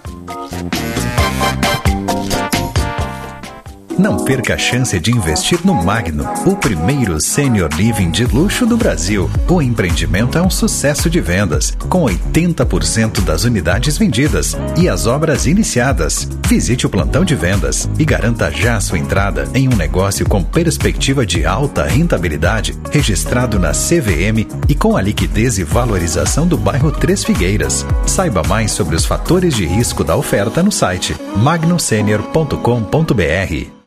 Não 3.98 4.18
perca 4.18 4.54
a 4.54 4.58
chance 4.60 5.00
de 5.00 5.12
investir 5.12 5.60
no 5.64 5.74
Magno, 5.74 6.24
o 6.46 6.56
primeiro 6.56 7.20
senior 7.20 7.74
living 7.74 8.12
de 8.12 8.26
luxo 8.26 8.64
do 8.64 8.78
Brasil. 8.78 9.28
O 9.50 9.60
empreendimento 9.60 10.38
é 10.38 10.42
um 10.42 10.52
sucesso 10.52 11.10
de 11.10 11.20
vendas, 11.20 11.76
com 11.90 12.04
80% 12.04 13.22
das 13.22 13.44
unidades 13.44 13.98
vendidas 13.98 14.56
e 14.78 14.88
as 14.88 15.08
obras 15.08 15.48
iniciadas. 15.48 16.30
Visite 16.48 16.86
o 16.86 16.90
plantão 16.90 17.26
de 17.26 17.34
vendas 17.34 17.90
e 17.98 18.06
garanta 18.06 18.52
já 18.52 18.80
sua 18.80 19.00
entrada 19.00 19.50
em 19.56 19.68
um 19.68 19.76
negócio 19.76 20.30
com 20.30 20.44
perspectiva 20.44 21.26
de 21.26 21.44
alta 21.44 21.84
rentabilidade, 21.84 22.76
registrado 22.92 23.58
na 23.58 23.72
CVM 23.72 24.46
e 24.70 24.76
com 24.76 24.96
a 24.96 25.02
liquidez 25.02 25.58
e 25.58 25.64
valorização 25.64 26.48
do 26.48 26.56
bairro 26.56 26.92
Três 26.92 27.24
Figueiras. 27.24 27.84
Saiba 28.06 28.44
mais 28.44 28.72
sobre 28.72 28.96
os 28.96 29.06
fatores 29.06 29.56
de 29.56 29.66
risco 29.66 30.04
da 30.04 30.16
oferta 30.16 30.62
no 30.62 30.72
site 30.72 31.16
magnosenior.com.br. 31.36 33.78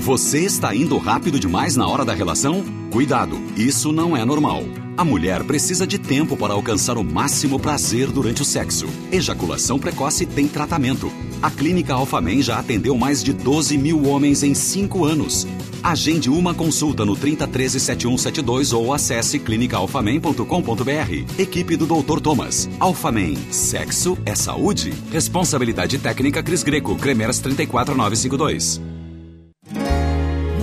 Você 0.00 0.40
está 0.40 0.74
indo 0.74 0.96
rápido 0.96 1.38
demais 1.38 1.76
na 1.76 1.86
hora 1.86 2.06
da 2.06 2.14
relação? 2.14 2.64
Cuidado, 2.90 3.38
isso 3.54 3.92
não 3.92 4.16
é 4.16 4.24
normal. 4.24 4.64
A 4.96 5.04
mulher 5.04 5.44
precisa 5.44 5.86
de 5.86 5.98
tempo 5.98 6.38
para 6.38 6.54
alcançar 6.54 6.96
o 6.96 7.04
máximo 7.04 7.60
prazer 7.60 8.10
durante 8.10 8.40
o 8.40 8.44
sexo. 8.44 8.86
Ejaculação 9.12 9.78
precoce 9.78 10.24
tem 10.24 10.48
tratamento. 10.48 11.12
A 11.42 11.50
Clínica 11.50 11.92
Alfamen 11.92 12.40
já 12.40 12.58
atendeu 12.58 12.96
mais 12.96 13.22
de 13.22 13.34
12 13.34 13.76
mil 13.76 14.06
homens 14.06 14.42
em 14.42 14.54
5 14.54 15.04
anos. 15.04 15.46
Agende 15.82 16.30
uma 16.30 16.54
consulta 16.54 17.04
no 17.04 17.14
3013 17.14 17.78
7172 17.78 18.72
ou 18.72 18.94
acesse 18.94 19.38
clinicaalfamen.com.br. 19.38 21.38
Equipe 21.38 21.76
do 21.76 21.84
Dr. 21.84 22.20
Thomas. 22.22 22.70
Alfamen. 22.80 23.36
Sexo 23.50 24.16
é 24.24 24.34
saúde. 24.34 24.94
Responsabilidade 25.12 25.98
técnica 25.98 26.42
Cris 26.42 26.62
Greco. 26.62 26.96
Cremeras 26.96 27.38
34952. 27.38 28.89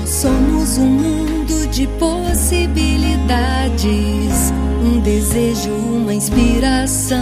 Somos 0.07 0.77
um 0.77 0.85
mundo 0.85 1.67
de 1.69 1.85
possibilidades, 1.99 4.53
um 4.81 5.01
desejo, 5.01 5.69
uma 5.69 6.13
inspiração. 6.13 7.19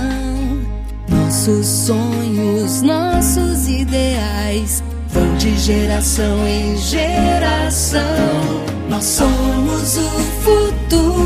Nossos 1.10 1.66
sonhos, 1.66 2.84
nossos 2.84 3.68
ideais 3.68 4.84
vão 5.10 5.36
de 5.38 5.58
geração 5.58 6.48
em 6.48 6.78
geração. 6.78 8.04
Nós 8.88 9.04
somos 9.04 9.98
o 9.98 10.10
futuro. 10.44 11.26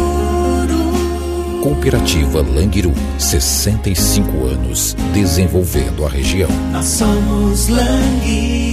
Cooperativa 1.62 2.42
Langiru, 2.42 2.94
65 3.18 4.46
anos, 4.46 4.96
desenvolvendo 5.14 6.06
a 6.06 6.10
região. 6.10 6.50
Nós 6.72 6.86
somos 6.86 7.68
Langiru. 7.68 8.69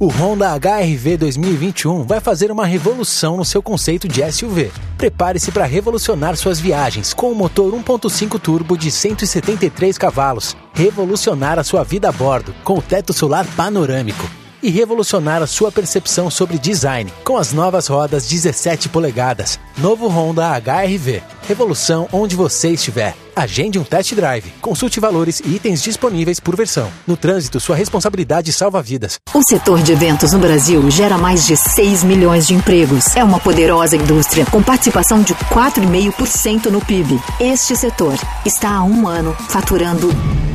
O 0.00 0.06
Honda 0.06 0.54
HRV 0.54 1.16
2021 1.16 2.04
vai 2.04 2.20
fazer 2.20 2.52
uma 2.52 2.64
revolução 2.64 3.36
no 3.36 3.44
seu 3.44 3.60
conceito 3.60 4.06
de 4.06 4.22
SUV. 4.30 4.70
Prepare-se 4.96 5.50
para 5.50 5.64
revolucionar 5.64 6.36
suas 6.36 6.60
viagens 6.60 7.12
com 7.12 7.32
o 7.32 7.34
motor 7.34 7.72
1.5 7.72 8.38
turbo 8.38 8.78
de 8.78 8.92
173 8.92 9.98
cavalos, 9.98 10.56
revolucionar 10.72 11.58
a 11.58 11.64
sua 11.64 11.82
vida 11.82 12.08
a 12.08 12.12
bordo 12.12 12.54
com 12.62 12.78
o 12.78 12.82
teto 12.82 13.12
solar 13.12 13.44
panorâmico 13.56 14.24
e 14.62 14.70
revolucionar 14.70 15.42
a 15.42 15.46
sua 15.46 15.70
percepção 15.70 16.30
sobre 16.30 16.58
design 16.58 17.12
com 17.24 17.36
as 17.36 17.52
novas 17.52 17.86
rodas 17.86 18.28
17 18.28 18.88
polegadas. 18.88 19.58
Novo 19.76 20.08
Honda 20.08 20.48
HRV. 20.58 21.22
Revolução 21.46 22.08
onde 22.12 22.36
você 22.36 22.70
estiver. 22.70 23.14
Agende 23.34 23.78
um 23.78 23.84
test 23.84 24.14
drive. 24.14 24.52
Consulte 24.60 24.98
valores 24.98 25.40
e 25.40 25.54
itens 25.54 25.82
disponíveis 25.82 26.40
por 26.40 26.56
versão. 26.56 26.90
No 27.06 27.16
trânsito, 27.16 27.60
sua 27.60 27.76
responsabilidade 27.76 28.52
salva 28.52 28.82
vidas. 28.82 29.18
O 29.32 29.42
setor 29.48 29.80
de 29.80 29.92
eventos 29.92 30.32
no 30.32 30.40
Brasil 30.40 30.90
gera 30.90 31.16
mais 31.16 31.46
de 31.46 31.56
6 31.56 32.02
milhões 32.02 32.46
de 32.46 32.54
empregos. 32.54 33.16
É 33.16 33.22
uma 33.22 33.38
poderosa 33.38 33.96
indústria 33.96 34.44
com 34.46 34.62
participação 34.62 35.22
de 35.22 35.34
4,5% 35.34 36.66
no 36.66 36.84
PIB. 36.84 37.20
Este 37.38 37.76
setor 37.76 38.18
está 38.44 38.70
há 38.70 38.82
um 38.82 39.06
ano 39.06 39.34
faturando 39.48 40.08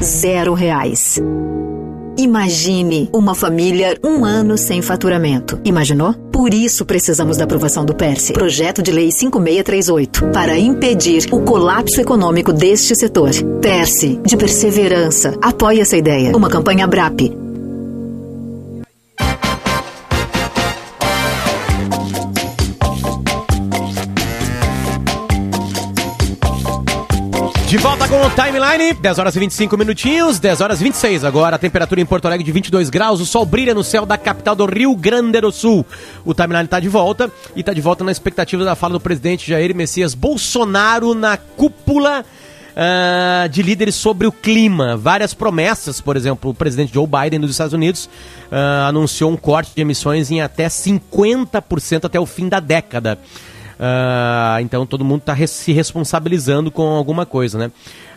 zero 0.04 0.54
reais. 0.54 1.22
Imagine 2.18 3.10
uma 3.12 3.34
família 3.34 3.98
um 4.04 4.24
ano 4.24 4.58
sem 4.58 4.82
faturamento. 4.82 5.60
Imaginou? 5.66 6.14
Por 6.32 6.54
isso 6.54 6.86
precisamos 6.86 7.38
da 7.38 7.46
aprovação 7.46 7.84
do 7.84 7.96
PERSE, 7.96 8.34
Projeto 8.34 8.84
de 8.84 8.92
Lei 8.92 9.12
5638, 9.12 10.28
para 10.32 10.58
impedir 10.58 11.28
o 11.32 11.42
colapso 11.42 12.00
econômico 12.00 12.54
deste 12.54 12.96
setor. 12.96 13.32
PERSE, 13.62 14.20
de 14.26 14.38
perseverança. 14.38 15.34
Apoie 15.42 15.82
essa 15.82 15.98
ideia. 15.98 16.36
Uma 16.36 16.50
campanha 16.50 16.86
BRAP. 16.86 17.43
Com 28.14 28.28
o 28.28 28.30
timeline, 28.30 28.94
10 28.94 29.18
horas 29.18 29.36
e 29.36 29.40
25 29.40 29.76
minutinhos, 29.76 30.40
10 30.40 30.62
horas 30.62 30.80
e 30.80 30.84
26 30.84 31.24
agora, 31.24 31.56
a 31.56 31.60
temperatura 31.60 32.00
em 32.00 32.06
Porto 32.06 32.26
Alegre 32.26 32.46
de 32.46 32.52
22 32.52 32.92
graus, 32.92 33.20
o 33.20 33.26
sol 33.26 33.44
brilha 33.44 33.74
no 33.74 33.84
céu 33.84 34.06
da 34.06 34.20
capital 34.20 34.56
do 34.56 34.68
Rio 34.68 34.96
Grande 34.96 35.42
do 35.42 35.52
Sul. 35.52 35.84
O 36.24 36.32
timeline 36.32 36.66
está 36.66 36.80
de 36.80 36.88
volta 36.88 37.32
e 37.56 37.62
está 37.62 37.74
de 37.74 37.82
volta 37.82 38.04
na 38.04 38.12
expectativa 38.12 38.64
da 38.64 38.76
fala 38.76 38.94
do 38.94 39.00
presidente 39.00 39.50
Jair 39.50 39.76
Messias 39.76 40.14
Bolsonaro 40.14 41.16
na 41.16 41.38
cúpula 41.38 42.24
uh, 42.74 43.50
de 43.50 43.64
líderes 43.64 43.96
sobre 43.96 44.28
o 44.28 44.32
clima. 44.32 44.96
Várias 44.96 45.34
promessas, 45.34 46.00
por 46.00 46.16
exemplo, 46.16 46.52
o 46.52 46.54
presidente 46.54 46.94
Joe 46.94 47.08
Biden 47.08 47.40
dos 47.40 47.50
Estados 47.50 47.74
Unidos 47.74 48.06
uh, 48.52 48.88
anunciou 48.88 49.32
um 49.32 49.38
corte 49.38 49.72
de 49.76 49.82
emissões 49.82 50.30
em 50.30 50.40
até 50.40 50.68
50% 50.68 52.06
até 52.06 52.20
o 52.20 52.28
fim 52.28 52.48
da 52.48 52.60
década. 52.60 53.18
Uh, 53.84 54.62
então 54.62 54.86
todo 54.86 55.04
mundo 55.04 55.20
está 55.20 55.36
se 55.46 55.74
responsabilizando 55.74 56.72
com 56.72 56.84
alguma 56.96 57.26
coisa, 57.26 57.60
né? 57.60 57.72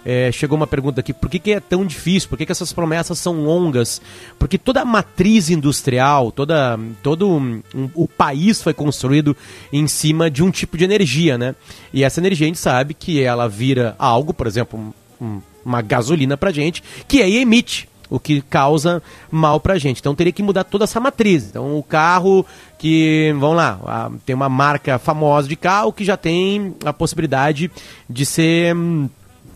É, 0.04 0.30
chegou 0.30 0.56
uma 0.56 0.68
pergunta 0.68 1.00
aqui, 1.00 1.12
por 1.12 1.28
que, 1.28 1.40
que 1.40 1.50
é 1.50 1.58
tão 1.58 1.84
difícil? 1.84 2.28
Por 2.28 2.38
que, 2.38 2.46
que 2.46 2.52
essas 2.52 2.72
promessas 2.72 3.18
são 3.18 3.42
longas? 3.42 4.00
Porque 4.38 4.56
toda 4.56 4.82
a 4.82 4.84
matriz 4.84 5.50
industrial, 5.50 6.30
toda, 6.30 6.78
todo 7.02 7.28
um, 7.28 7.60
o 7.92 8.06
país 8.06 8.62
foi 8.62 8.72
construído 8.72 9.36
em 9.72 9.88
cima 9.88 10.30
de 10.30 10.44
um 10.44 10.52
tipo 10.52 10.78
de 10.78 10.84
energia, 10.84 11.36
né? 11.36 11.56
E 11.92 12.04
essa 12.04 12.20
energia 12.20 12.46
a 12.46 12.50
gente 12.50 12.60
sabe 12.60 12.94
que 12.94 13.20
ela 13.20 13.48
vira 13.48 13.96
algo, 13.98 14.32
por 14.32 14.46
exemplo, 14.46 14.94
um, 15.20 15.40
uma 15.64 15.82
gasolina 15.82 16.36
pra 16.36 16.52
gente, 16.52 16.84
que 17.08 17.20
aí 17.20 17.38
emite 17.38 17.88
o 18.08 18.18
que 18.18 18.40
causa 18.42 19.02
mal 19.30 19.58
pra 19.60 19.78
gente. 19.78 20.00
Então 20.00 20.14
teria 20.14 20.32
que 20.32 20.42
mudar 20.42 20.64
toda 20.64 20.84
essa 20.84 21.00
matriz. 21.00 21.48
Então 21.48 21.78
o 21.78 21.82
carro 21.82 22.46
que, 22.78 23.34
vamos 23.38 23.56
lá, 23.56 24.10
tem 24.24 24.34
uma 24.34 24.48
marca 24.48 24.98
famosa 24.98 25.48
de 25.48 25.56
carro 25.56 25.92
que 25.92 26.04
já 26.04 26.16
tem 26.16 26.74
a 26.84 26.92
possibilidade 26.92 27.70
de 28.08 28.26
ser 28.26 28.74
hum, 28.74 29.08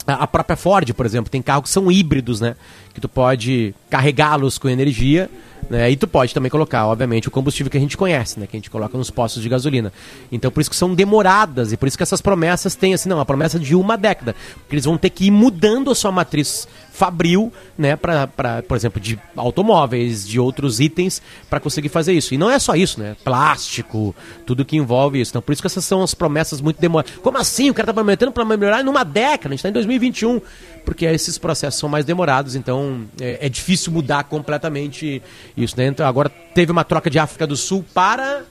a 0.06 0.26
própria 0.26 0.56
Ford, 0.56 0.92
por 0.94 1.06
exemplo, 1.06 1.30
tem 1.30 1.42
carros 1.42 1.64
que 1.64 1.70
são 1.70 1.90
híbridos, 1.90 2.40
né? 2.40 2.56
Que 2.94 3.00
tu 3.00 3.08
pode 3.08 3.74
carregá-los 3.90 4.57
com 4.57 4.68
energia, 4.68 5.29
né? 5.68 5.90
E 5.90 5.96
tu 5.96 6.09
pode 6.09 6.33
também 6.33 6.50
colocar, 6.50 6.87
obviamente, 6.87 7.29
o 7.29 7.31
combustível 7.31 7.70
que 7.70 7.76
a 7.76 7.81
gente 7.81 7.96
conhece, 7.96 8.40
né? 8.40 8.46
Que 8.46 8.57
a 8.57 8.59
gente 8.59 8.70
coloca 8.70 8.96
nos 8.96 9.11
postos 9.11 9.42
de 9.42 9.48
gasolina. 9.48 9.92
Então, 10.31 10.50
por 10.50 10.61
isso 10.61 10.70
que 10.70 10.76
são 10.76 10.94
demoradas 10.94 11.72
e 11.72 11.76
por 11.76 11.87
isso 11.87 11.96
que 11.96 12.03
essas 12.03 12.20
promessas 12.20 12.74
têm, 12.74 12.94
assim, 12.94 13.09
não, 13.09 13.20
a 13.20 13.24
promessa 13.24 13.59
de 13.59 13.74
uma 13.74 13.96
década. 13.96 14.35
Porque 14.55 14.74
eles 14.74 14.85
vão 14.85 14.98
ter 14.98 15.11
que 15.11 15.26
ir 15.26 15.31
mudando 15.31 15.90
a 15.90 15.94
sua 15.94 16.11
matriz 16.11 16.66
fabril, 16.92 17.53
né? 17.79 17.94
Pra, 17.94 18.26
pra, 18.26 18.62
por 18.62 18.76
exemplo, 18.76 19.00
de 19.00 19.18
automóveis, 19.37 20.26
de 20.26 20.40
outros 20.40 20.81
itens, 20.81 21.22
para 21.48 21.61
conseguir 21.61 21.88
fazer 21.88 22.12
isso. 22.14 22.35
E 22.35 22.38
não 22.38 22.50
é 22.50 22.59
só 22.59 22.74
isso, 22.74 22.98
né? 23.00 23.16
Plástico, 23.24 24.14
tudo 24.44 24.64
que 24.64 24.76
envolve 24.76 25.20
isso. 25.20 25.31
Então, 25.31 25.42
por 25.42 25.53
isso 25.53 25.62
que 25.62 25.66
essas 25.66 25.85
são 25.85 26.03
as 26.03 26.14
promessas 26.14 26.61
muito 26.61 26.81
demoradas. 26.81 27.12
Como 27.22 27.38
assim? 27.38 27.70
O 27.70 27.74
cara 27.74 27.87
tá 27.87 27.94
prometendo 27.94 28.33
para 28.33 28.44
melhorar 28.44 28.83
numa 28.83 29.05
década? 29.05 29.55
A 29.55 29.57
gente 29.57 29.62
tá 29.62 29.68
em 29.68 29.72
2021. 29.72 30.40
Porque 30.85 31.05
esses 31.05 31.38
processos 31.38 31.79
são 31.79 31.88
mais 31.88 32.05
demorados, 32.05 32.57
então 32.57 33.03
é, 33.20 33.46
é 33.46 33.48
difícil 33.48 33.79
mudar 33.88 34.24
completamente 34.24 35.22
isso, 35.56 35.76
né? 35.76 35.86
Então, 35.86 36.06
agora 36.06 36.28
teve 36.28 36.72
uma 36.72 36.82
troca 36.82 37.08
de 37.08 37.18
África 37.18 37.46
do 37.46 37.56
Sul 37.56 37.84
para. 37.94 38.42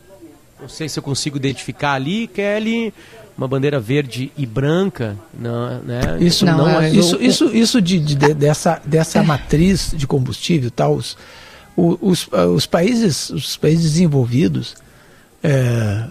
Não 0.60 0.70
sei 0.70 0.88
se 0.88 0.98
eu 0.98 1.04
consigo 1.04 1.36
identificar 1.38 1.94
ali, 1.94 2.28
Kelly. 2.28 2.94
Uma 3.38 3.48
bandeira 3.48 3.80
verde 3.80 4.32
e 4.38 4.46
branca, 4.46 5.16
não, 5.34 5.80
né? 5.80 6.18
Isso 6.20 6.46
não, 6.46 6.58
não 6.58 6.82
é. 6.82 6.90
Isso, 6.90 7.18
isso, 7.22 7.46
isso 7.56 7.82
de, 7.82 7.98
de, 7.98 8.16
de, 8.16 8.34
dessa, 8.34 8.82
dessa 8.84 9.24
matriz 9.24 9.94
de 9.96 10.06
combustível, 10.06 10.70
tal, 10.70 10.96
os, 10.96 11.16
os, 11.78 12.28
os 12.54 12.66
países, 12.66 13.30
os 13.30 13.56
países 13.56 13.94
desenvolvidos, 13.94 14.76
é, 15.42 16.04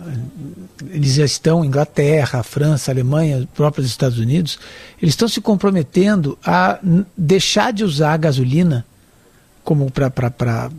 eles 0.90 1.14
já 1.14 1.24
estão, 1.24 1.64
Inglaterra, 1.64 2.42
França, 2.42 2.90
Alemanha, 2.90 3.46
próprios 3.54 3.86
Estados 3.86 4.18
Unidos, 4.18 4.58
eles 5.00 5.12
estão 5.12 5.28
se 5.28 5.40
comprometendo 5.40 6.38
a 6.44 6.78
deixar 7.16 7.72
de 7.72 7.84
usar 7.84 8.14
a 8.14 8.16
gasolina 8.16 8.86
como 9.68 9.90
para 9.90 10.70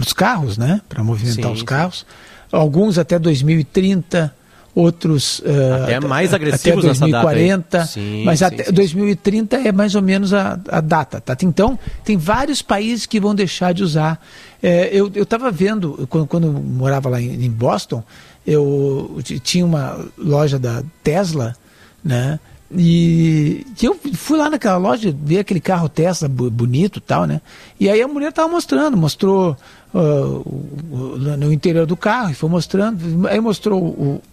os 0.00 0.12
carros, 0.12 0.58
né? 0.58 0.80
Para 0.88 1.04
movimentar 1.04 1.44
Sim, 1.44 1.52
os 1.52 1.60
sim. 1.60 1.64
carros. 1.64 2.06
Alguns 2.50 2.98
até 2.98 3.20
2030, 3.20 4.34
outros 4.74 5.38
uh, 5.40 5.84
Até 5.84 6.00
mais 6.00 6.34
agressivos 6.34 6.80
até 6.84 6.88
nessa 6.88 7.06
data 7.06 7.28
aí. 7.28 7.46
2040, 7.46 7.86
Sim, 7.86 8.24
mas 8.24 8.40
sim, 8.40 8.44
até 8.46 8.64
sim. 8.64 8.72
2030 8.72 9.56
é 9.58 9.70
mais 9.70 9.94
ou 9.94 10.02
menos 10.02 10.34
a, 10.34 10.58
a 10.68 10.80
data. 10.80 11.20
Tá? 11.20 11.36
Então, 11.40 11.78
tem 12.02 12.16
vários 12.16 12.60
países 12.62 13.06
que 13.06 13.20
vão 13.20 13.32
deixar 13.32 13.72
de 13.72 13.84
usar. 13.84 14.20
É, 14.60 14.90
eu 14.92 15.06
estava 15.14 15.48
vendo, 15.52 16.04
quando, 16.10 16.26
quando 16.26 16.48
eu 16.48 16.52
morava 16.54 17.08
lá 17.08 17.22
em, 17.22 17.44
em 17.44 17.50
Boston, 17.50 18.02
eu 18.44 19.20
tinha 19.44 19.64
uma 19.64 20.04
loja 20.18 20.58
da 20.58 20.82
Tesla, 21.04 21.54
né? 22.02 22.40
E 22.70 23.66
que 23.76 23.88
eu 23.88 23.98
fui 24.14 24.36
lá 24.38 24.50
naquela 24.50 24.76
loja 24.76 25.14
ver 25.22 25.38
aquele 25.38 25.60
carro 25.60 25.88
Tesla 25.88 26.28
bonito 26.28 27.00
tal, 27.00 27.24
né? 27.24 27.40
E 27.80 27.88
aí 27.88 28.02
a 28.02 28.08
mulher 28.08 28.30
tava 28.32 28.48
mostrando, 28.48 28.94
mostrou 28.96 29.56
o- 29.94 31.16
no 31.38 31.50
interior 31.52 31.86
do 31.86 31.96
carro, 31.96 32.30
e 32.30 32.34
foi 32.34 32.48
mostrando, 32.50 33.26
aí 33.26 33.40
mostrou 33.40 33.82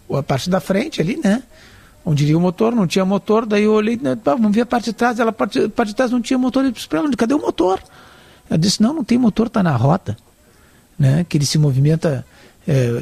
o- 0.10 0.15
a 0.17 0.21
parte 0.24 0.50
da 0.50 0.60
frente 0.60 1.00
ali, 1.00 1.17
né? 1.24 1.43
Onde 2.06 2.24
iria 2.24 2.38
o 2.38 2.41
motor, 2.41 2.76
não 2.76 2.86
tinha 2.86 3.06
motor, 3.06 3.45
daí 3.45 3.63
eu 3.63 3.71
olhei, 3.74 3.98
né, 3.98 4.17
vamos 4.24 4.54
ver 4.54 4.62
a 4.62 4.65
parte 4.65 4.86
de 4.86 4.93
trás, 4.93 5.17
ela 5.19 5.32
parte, 5.32 5.67
parte 5.69 5.89
de 5.89 5.95
trás 5.95 6.12
não 6.12 6.21
tinha 6.21 6.38
motor, 6.38 6.63
eu 6.65 6.71
disse 6.71 6.88
pra 6.88 7.00
ela, 7.00 7.10
cadê 7.15 7.34
o 7.34 7.39
motor? 7.41 7.82
Ela 8.50 8.60
disse, 8.60 8.82
não, 8.82 8.93
não 8.93 9.04
tem 9.04 9.17
motor, 9.17 9.50
tá 9.50 9.63
na 9.63 9.76
roda, 9.76 10.15
né? 11.00 11.26
Que 11.28 11.38
ele 11.38 11.45
se 11.45 11.58
movimenta 11.58 12.26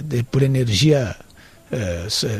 de- 0.04 0.24
por 0.24 0.43
energia 0.43 1.15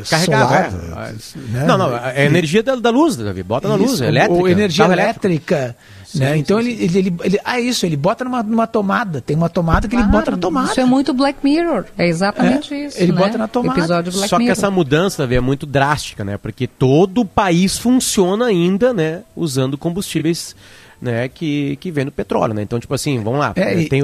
Carregável. 0.08 0.80
solar, 0.80 1.10
é. 1.10 1.38
né? 1.52 1.64
Não, 1.66 1.78
não, 1.78 1.96
é 1.96 2.22
a 2.22 2.24
energia 2.24 2.62
da, 2.62 2.76
da 2.76 2.90
luz, 2.90 3.16
Davi. 3.16 3.42
Bota 3.42 3.68
na 3.68 3.74
luz, 3.74 3.92
Isso, 3.92 4.04
é 4.04 4.08
elétrica. 4.08 4.34
Ou 4.40 4.48
energia 4.48 4.84
elétrica. 4.84 5.76
né? 6.14 6.36
então 6.36 6.60
ele, 6.60 6.72
ele, 6.72 6.98
ele, 6.98 7.14
ele- 7.24 7.40
Ah, 7.44 7.58
isso, 7.60 7.84
ele 7.84 7.96
bota 7.96 8.24
numa, 8.24 8.42
numa 8.42 8.66
tomada. 8.66 9.20
Tem 9.20 9.36
uma 9.36 9.48
tomada 9.48 9.88
que 9.88 9.94
ele 9.96 10.02
Claro, 10.02 10.18
bota 10.18 10.30
na 10.30 10.36
tomada. 10.36 10.70
Isso 10.70 10.80
é 10.80 10.84
muito 10.84 11.12
Black 11.12 11.38
Mirror. 11.42 11.84
É 11.98 12.06
exatamente 12.06 12.72
É, 12.74 12.86
isso. 12.86 12.98
ele 13.02 13.12
né? 13.12 13.18
bota 13.18 13.36
na 13.38 13.48
tomada. 13.48 13.78
Episódio 13.80 14.12
Black 14.12 14.28
Só 14.28 14.36
que 14.36 14.42
Mirror. 14.44 14.52
essa 14.52 14.70
mudança, 14.70 15.22
Davi, 15.22 15.34
é 15.36 15.40
muito 15.40 15.66
drástica, 15.66 16.24
né? 16.24 16.36
Porque 16.38 16.66
todo 16.66 17.22
o 17.22 17.24
país 17.24 17.76
funciona 17.78 18.46
ainda, 18.46 18.92
né? 18.92 19.22
Usando 19.34 19.76
combustíveis 19.76 20.54
né, 21.04 21.28
que, 21.28 21.76
que 21.76 21.90
vem 21.90 22.04
do 22.04 22.10
petróleo, 22.10 22.54
né? 22.54 22.62
Então, 22.62 22.80
tipo 22.80 22.94
assim, 22.94 23.22
vamos 23.22 23.38
lá. 23.38 23.52
É, 23.54 23.78
e- 23.80 23.88
tem, 23.88 24.02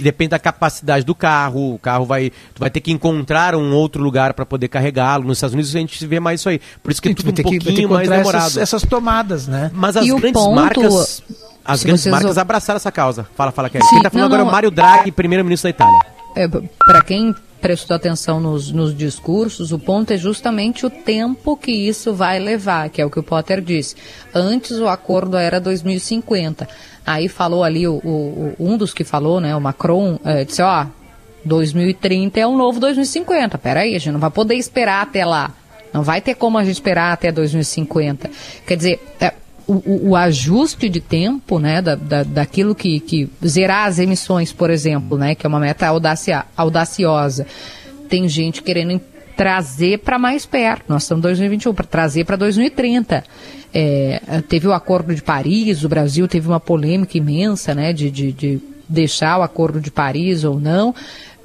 depende 0.00 0.30
da 0.30 0.38
capacidade 0.38 1.04
do 1.04 1.14
carro, 1.14 1.74
o 1.74 1.78
carro 1.78 2.04
vai. 2.06 2.30
Tu 2.54 2.60
vai 2.60 2.70
ter 2.70 2.80
que 2.80 2.92
encontrar 2.92 3.54
um 3.54 3.74
outro 3.74 4.02
lugar 4.02 4.32
para 4.34 4.46
poder 4.46 4.68
carregá-lo. 4.68 5.24
Nos 5.24 5.38
Estados 5.38 5.54
Unidos 5.54 5.74
a 5.74 5.78
gente 5.78 6.06
vê 6.06 6.20
mais 6.20 6.40
isso 6.40 6.48
aí. 6.48 6.60
Por 6.82 6.90
isso 6.92 7.02
que 7.02 7.08
é 7.08 7.14
Tu 7.14 7.16
tudo 7.24 7.30
um 7.30 7.34
que- 7.34 7.42
pouquinho 7.42 7.88
mais 7.90 8.08
demorado. 8.08 8.46
essas, 8.46 8.56
essas 8.56 8.82
tomadas, 8.82 9.46
né? 9.46 9.70
Mas 9.74 9.96
as 9.96 10.06
E 10.06 10.08
grandes 10.08 10.32
ponto- 10.32 10.54
marcas. 10.54 11.22
As 11.64 11.80
se 11.80 11.86
grandes 11.86 12.06
marcas 12.06 12.36
ou- 12.36 12.40
abraçaram 12.40 12.76
essa 12.76 12.92
causa. 12.92 13.26
Fala, 13.34 13.50
fala, 13.50 13.68
Kelly. 13.68 13.84
Sim, 13.86 13.94
Quem 13.96 14.02
tá 14.04 14.10
falando 14.10 14.22
não, 14.22 14.26
agora 14.28 14.42
é 14.42 14.44
não. 14.44 14.48
o 14.50 14.52
Mário 14.52 14.70
Draghi, 14.70 15.10
primeiro-ministro 15.10 15.64
da 15.66 15.70
Itália. 15.70 16.00
É, 16.36 16.46
para 16.48 17.02
quem 17.02 17.34
prestou 17.60 17.96
atenção 17.96 18.38
nos, 18.40 18.70
nos 18.70 18.96
discursos, 18.96 19.72
o 19.72 19.78
ponto 19.78 20.12
é 20.12 20.16
justamente 20.16 20.84
o 20.86 20.90
tempo 20.90 21.56
que 21.56 21.72
isso 21.72 22.14
vai 22.14 22.38
levar, 22.38 22.88
que 22.90 23.00
é 23.00 23.04
o 23.06 23.10
que 23.10 23.18
o 23.18 23.22
Potter 23.22 23.60
disse. 23.60 23.96
Antes 24.34 24.72
o 24.78 24.86
acordo 24.86 25.36
era 25.36 25.60
2050. 25.60 26.68
Aí 27.06 27.28
falou 27.28 27.62
ali, 27.64 27.86
o, 27.86 27.94
o- 27.94 28.54
um 28.58 28.76
dos 28.76 28.92
que 28.92 29.04
falou, 29.04 29.40
né, 29.40 29.54
o 29.56 29.60
Macron, 29.60 30.18
é, 30.24 30.44
disse, 30.44 30.60
ó, 30.62 30.86
2030 31.44 32.40
é 32.40 32.46
um 32.46 32.56
novo 32.56 32.80
2050. 32.80 33.56
Peraí, 33.58 33.94
a 33.94 33.98
gente 33.98 34.12
não 34.12 34.20
vai 34.20 34.30
poder 34.30 34.54
esperar 34.56 35.02
até 35.02 35.24
lá. 35.24 35.52
Não 35.92 36.02
vai 36.02 36.20
ter 36.20 36.34
como 36.34 36.58
a 36.58 36.64
gente 36.64 36.74
esperar 36.74 37.12
até 37.12 37.30
2050. 37.32 38.28
Quer 38.66 38.76
dizer, 38.76 39.00
é, 39.20 39.32
o, 39.66 40.10
o- 40.10 40.16
ajuste 40.16 40.88
de 40.88 41.00
tempo, 41.00 41.58
né, 41.58 41.82
da, 41.82 41.94
da, 41.94 42.22
daquilo 42.22 42.74
que, 42.74 43.00
que 43.00 43.28
zerar 43.44 43.86
as 43.88 43.98
emissões, 43.98 44.52
por 44.52 44.70
exemplo, 44.70 45.18
né, 45.18 45.34
que 45.34 45.44
é 45.44 45.48
uma 45.48 45.58
meta 45.60 45.86
audacia, 45.86 46.44
audaciosa. 46.56 47.46
Tem 48.08 48.28
gente 48.28 48.62
querendo 48.62 49.00
trazer 49.36 49.98
para 49.98 50.18
mais 50.18 50.46
perto. 50.46 50.84
Nós 50.88 51.02
estamos 51.02 51.20
em 51.20 51.28
2021 51.28 51.74
para 51.74 51.86
trazer 51.86 52.24
para 52.24 52.36
2030. 52.36 53.24
É, 53.74 54.20
teve 54.48 54.66
o 54.68 54.72
Acordo 54.72 55.14
de 55.14 55.20
Paris, 55.22 55.84
o 55.84 55.88
Brasil 55.88 56.26
teve 56.26 56.46
uma 56.48 56.60
polêmica 56.60 57.18
imensa, 57.18 57.74
né, 57.74 57.92
de, 57.92 58.10
de, 58.10 58.32
de 58.32 58.60
deixar 58.88 59.38
o 59.38 59.42
Acordo 59.42 59.80
de 59.80 59.90
Paris 59.90 60.44
ou 60.44 60.60
não. 60.60 60.94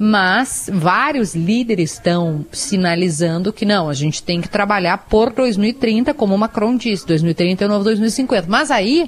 Mas 0.03 0.67
vários 0.73 1.35
líderes 1.35 1.93
estão 1.93 2.43
sinalizando 2.51 3.53
que 3.53 3.65
não, 3.65 3.87
a 3.87 3.93
gente 3.93 4.23
tem 4.23 4.41
que 4.41 4.49
trabalhar 4.49 4.97
por 4.97 5.31
2030, 5.31 6.11
como 6.15 6.33
o 6.33 6.37
Macron 6.39 6.75
disse, 6.75 7.05
2030 7.05 7.63
é 7.63 7.67
o 7.67 7.69
novo 7.69 7.83
2050. 7.83 8.47
Mas 8.49 8.71
aí 8.71 9.07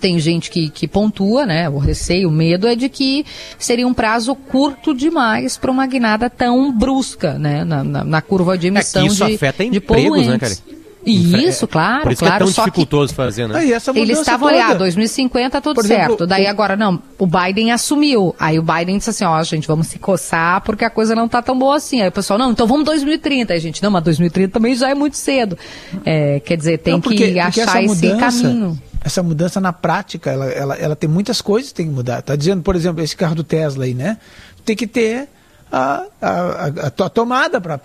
tem 0.00 0.18
gente 0.18 0.50
que, 0.50 0.68
que 0.68 0.88
pontua, 0.88 1.46
né? 1.46 1.68
O 1.68 1.78
receio, 1.78 2.28
o 2.28 2.32
medo 2.32 2.66
é 2.66 2.74
de 2.74 2.88
que 2.88 3.24
seria 3.56 3.86
um 3.86 3.94
prazo 3.94 4.34
curto 4.34 4.92
demais 4.92 5.56
para 5.56 5.70
uma 5.70 5.86
guinada 5.86 6.28
tão 6.28 6.76
brusca, 6.76 7.38
né? 7.38 7.64
Na, 7.64 7.84
na, 7.84 8.04
na 8.04 8.20
curva 8.20 8.58
de 8.58 8.66
É 8.66 8.68
emissão 8.68 9.02
que 9.02 9.12
isso 9.12 9.24
de, 9.24 9.34
afeta 9.34 9.64
de 9.64 9.76
empregos, 9.76 10.26
né, 10.26 10.38
poluentes. 10.38 10.62
Cara? 11.04 11.42
Isso, 11.42 11.64
É, 11.64 11.68
claro, 11.68 12.02
Por 12.02 12.12
isso 12.12 12.18
claro. 12.20 12.36
que 12.36 12.42
é 12.42 12.46
tão 12.46 12.54
só 12.54 12.62
que 12.64 12.70
dificultoso 12.70 13.14
fazer, 13.14 13.48
né? 13.48 13.58
Aí 13.58 13.72
essa 13.72 13.90
eles 13.90 14.02
mudança 14.02 14.20
estavam 14.20 14.48
toda. 14.48 14.62
ali, 14.62 14.72
ah, 14.72 14.74
2050 14.78 15.60
tudo 15.60 15.74
Por 15.76 15.84
exemplo, 15.84 16.06
certo. 16.08 16.26
Daí 16.26 16.44
o- 16.46 16.48
agora 16.50 16.76
não, 16.76 17.02
o 17.18 17.26
Biden 17.26 17.72
assumiu. 17.72 18.34
Aí 18.38 18.58
o 18.58 18.62
Biden 18.62 18.98
disse 18.98 19.10
assim, 19.10 19.24
ó, 19.24 19.42
gente, 19.42 19.66
vamos 19.66 19.88
se 19.88 19.98
coçar 19.98 20.60
porque 20.62 20.84
a 20.84 20.90
coisa 20.90 21.14
não 21.14 21.28
tá 21.28 21.42
tão 21.42 21.58
boa 21.58 21.76
assim. 21.76 22.00
Aí 22.02 22.08
o 22.08 22.12
pessoal, 22.12 22.38
não, 22.38 22.52
então 22.52 22.66
vamos 22.66 22.84
2030. 22.84 23.52
Aí 23.52 23.58
a 23.58 23.60
gente, 23.62 23.82
não, 23.82 23.90
mas 23.90 24.02
2030 24.04 24.52
também 24.52 24.74
já 24.74 24.90
é 24.90 24.94
muito 24.94 25.16
cedo. 25.16 25.58
É, 26.04 26.40
quer 26.40 26.56
dizer, 26.56 26.78
tem 26.78 26.94
Não, 26.94 27.00
porque- 27.00 27.16
que 27.16 27.24
porque 27.24 27.40
achar 27.40 27.62
essa 27.62 27.82
esse 27.82 28.06
mudança- 28.06 28.42
caminho. 28.42 28.82
Essa 29.04 29.20
mudança 29.22 29.60
na 29.60 29.72
prática, 29.72 30.30
ela, 30.30 30.46
ela, 30.46 30.76
ela 30.76 30.94
tem 30.94 31.10
muitas 31.10 31.40
coisas 31.40 31.70
que 31.70 31.74
tem 31.76 31.86
que 31.86 31.92
mudar. 31.92 32.22
Tá 32.22 32.36
dizendo, 32.36 32.62
por 32.62 32.76
exemplo, 32.76 33.02
esse 33.02 33.16
carro 33.16 33.34
do 33.34 33.42
Tesla 33.42 33.84
aí, 33.84 33.94
né? 33.94 34.16
Tem 34.64 34.76
que 34.76 34.86
ter 34.86 35.28
a, 35.72 36.04
a, 36.20 36.30
a, 36.30 36.66
a 37.06 37.10
tomada 37.10 37.60
para 37.60 37.80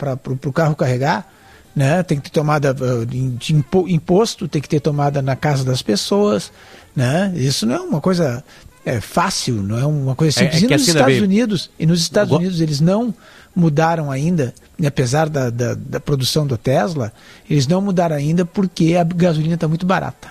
o 0.46 0.54
carro 0.54 0.76
carregar. 0.76 1.28
Né? 1.78 2.02
Tem 2.02 2.18
que 2.20 2.32
ter 2.32 2.40
tomada 2.40 2.72
uh, 2.74 3.06
de 3.06 3.30
de 3.30 3.54
impo- 3.54 3.88
imposto, 3.88 4.48
tem 4.48 4.60
que 4.60 4.68
ter 4.68 4.80
tomada 4.80 5.22
na 5.22 5.36
casa 5.36 5.64
das 5.64 5.84
pessoas. 5.84 6.52
Né? 6.96 7.32
Isso 7.36 7.68
não 7.68 7.76
é 7.76 7.80
uma 7.82 8.02
coisa 8.02 8.44
é, 8.84 9.00
fácil, 9.00 9.62
não 9.62 9.78
é 9.78 9.86
uma 9.86 10.16
coisa 10.16 10.40
É- 10.40 10.44
simples. 10.52 10.64
é 10.64 10.66
e 10.66 10.68
que 10.68 10.74
nos 10.74 10.82
assim, 10.82 10.92
Estados 10.98 11.22
Unidos, 11.22 11.70
e 11.78 11.86
nos 11.86 12.02
Estados 12.02 12.30
Go- 12.32 12.38
Unidos 12.38 12.62
eles 12.62 12.80
não 12.82 13.14
mudaram 13.56 14.10
ainda, 14.10 14.56
e 14.80 14.88
apesar 14.88 15.30
da, 15.30 15.52
da, 15.52 15.76
da 15.76 16.00
produção 16.00 16.48
do 16.48 16.58
Tesla, 16.58 17.14
eles 17.50 17.68
não 17.68 17.80
mudaram 17.82 18.16
ainda 18.16 18.44
porque 18.44 18.96
a 18.96 19.04
gasolina 19.04 19.54
está 19.56 19.68
muito 19.68 19.86
barata. 19.86 20.30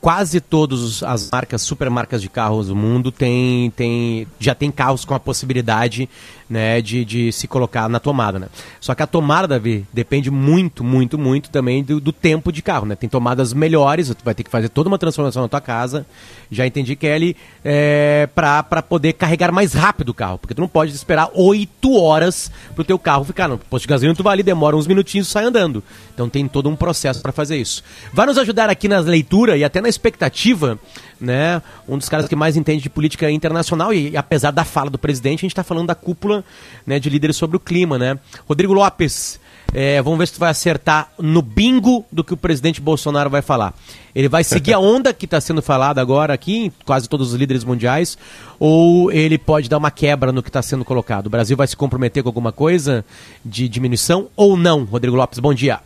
quase 0.00 0.40
todas 0.40 1.02
as 1.02 1.28
marcas, 1.30 1.62
supermarcas 1.62 2.22
de 2.22 2.28
carros 2.28 2.68
do 2.68 2.76
mundo 2.76 3.10
tem, 3.10 3.70
tem, 3.76 4.26
já 4.38 4.54
tem 4.54 4.70
carros 4.70 5.04
com 5.04 5.14
a 5.14 5.18
possibilidade 5.20 6.08
né, 6.48 6.80
de, 6.80 7.04
de 7.04 7.32
se 7.32 7.48
colocar 7.48 7.88
na 7.88 7.98
tomada. 7.98 8.38
Né? 8.38 8.48
Só 8.80 8.94
que 8.94 9.02
a 9.02 9.06
tomada, 9.06 9.48
Davi, 9.48 9.84
depende 9.92 10.30
muito, 10.30 10.84
muito, 10.84 11.18
muito 11.18 11.50
também 11.50 11.82
do, 11.82 12.00
do 12.00 12.12
tempo 12.12 12.52
de 12.52 12.62
carro. 12.62 12.86
Né? 12.86 12.94
Tem 12.94 13.08
tomadas 13.08 13.52
melhores, 13.52 14.08
tu 14.08 14.24
vai 14.24 14.34
ter 14.34 14.44
que 14.44 14.50
fazer 14.50 14.68
toda 14.68 14.88
uma 14.88 14.98
transformação 14.98 15.42
na 15.42 15.48
tua 15.48 15.60
casa. 15.60 16.06
Já 16.50 16.66
entendi, 16.66 16.94
Kelly, 16.94 17.36
é, 17.64 18.28
para 18.34 18.82
poder 18.82 19.14
carregar 19.14 19.50
mais 19.50 19.72
rápido 19.72 20.10
o 20.10 20.14
carro. 20.14 20.38
Porque 20.38 20.54
tu 20.54 20.60
não 20.60 20.68
pode 20.68 20.92
esperar 20.92 21.30
8 21.34 21.92
horas 21.94 22.50
pro 22.74 22.84
teu 22.84 22.98
carro 22.98 23.24
ficar. 23.24 23.48
No 23.48 23.58
posto 23.58 23.82
de 23.82 23.88
gasolina 23.88 24.14
tu 24.14 24.22
vai 24.22 24.34
ali, 24.34 24.42
demora 24.42 24.76
uns 24.76 24.86
minutinhos 24.86 25.28
e 25.28 25.30
sai 25.30 25.44
andando. 25.44 25.82
Então 26.14 26.28
tem 26.28 26.46
todo 26.46 26.68
um 26.68 26.76
processo 26.76 27.20
para 27.20 27.32
fazer 27.32 27.56
isso. 27.56 27.82
Vai 28.12 28.26
nos 28.26 28.38
ajudar 28.38 28.70
aqui 28.70 28.88
na 28.88 29.00
leitura 29.00 29.56
e 29.56 29.64
até 29.64 29.80
na 29.80 29.88
expectativa, 29.88 30.78
né? 31.20 31.62
Um 31.88 31.98
dos 31.98 32.08
caras 32.08 32.28
que 32.28 32.36
mais 32.36 32.56
entende 32.56 32.82
de 32.82 32.90
política 32.90 33.30
internacional 33.30 33.92
e, 33.92 34.10
e 34.10 34.16
apesar 34.16 34.50
da 34.50 34.64
fala 34.64 34.90
do 34.90 34.98
presidente, 34.98 35.40
a 35.40 35.42
gente 35.42 35.52
está 35.52 35.64
falando 35.64 35.88
da 35.88 35.94
cúpula 35.94 36.44
né, 36.86 36.98
de 36.98 37.08
líderes 37.10 37.36
sobre 37.36 37.56
o 37.56 37.60
clima, 37.60 37.98
né? 37.98 38.18
Rodrigo 38.46 38.72
Lopes, 38.72 39.40
é, 39.74 40.00
vamos 40.00 40.18
ver 40.18 40.26
se 40.26 40.34
tu 40.34 40.40
vai 40.40 40.50
acertar 40.50 41.10
no 41.18 41.42
bingo 41.42 42.04
do 42.10 42.22
que 42.22 42.32
o 42.32 42.36
presidente 42.36 42.80
Bolsonaro 42.80 43.28
vai 43.28 43.42
falar. 43.42 43.74
Ele 44.14 44.28
vai 44.28 44.44
seguir 44.44 44.72
a 44.72 44.78
onda 44.80 45.12
que 45.12 45.24
está 45.24 45.40
sendo 45.40 45.60
falada 45.60 46.00
agora 46.00 46.32
aqui, 46.32 46.66
em 46.66 46.72
quase 46.84 47.08
todos 47.08 47.32
os 47.32 47.38
líderes 47.38 47.64
mundiais, 47.64 48.16
ou 48.58 49.10
ele 49.12 49.36
pode 49.36 49.68
dar 49.68 49.78
uma 49.78 49.90
quebra 49.90 50.32
no 50.32 50.42
que 50.42 50.48
está 50.48 50.62
sendo 50.62 50.84
colocado? 50.84 51.26
O 51.26 51.30
Brasil 51.30 51.56
vai 51.56 51.66
se 51.66 51.76
comprometer 51.76 52.22
com 52.22 52.28
alguma 52.28 52.52
coisa 52.52 53.04
de 53.44 53.68
diminuição 53.68 54.28
ou 54.36 54.56
não? 54.56 54.84
Rodrigo 54.84 55.16
Lopes, 55.16 55.38
bom 55.38 55.52
dia. 55.52 55.80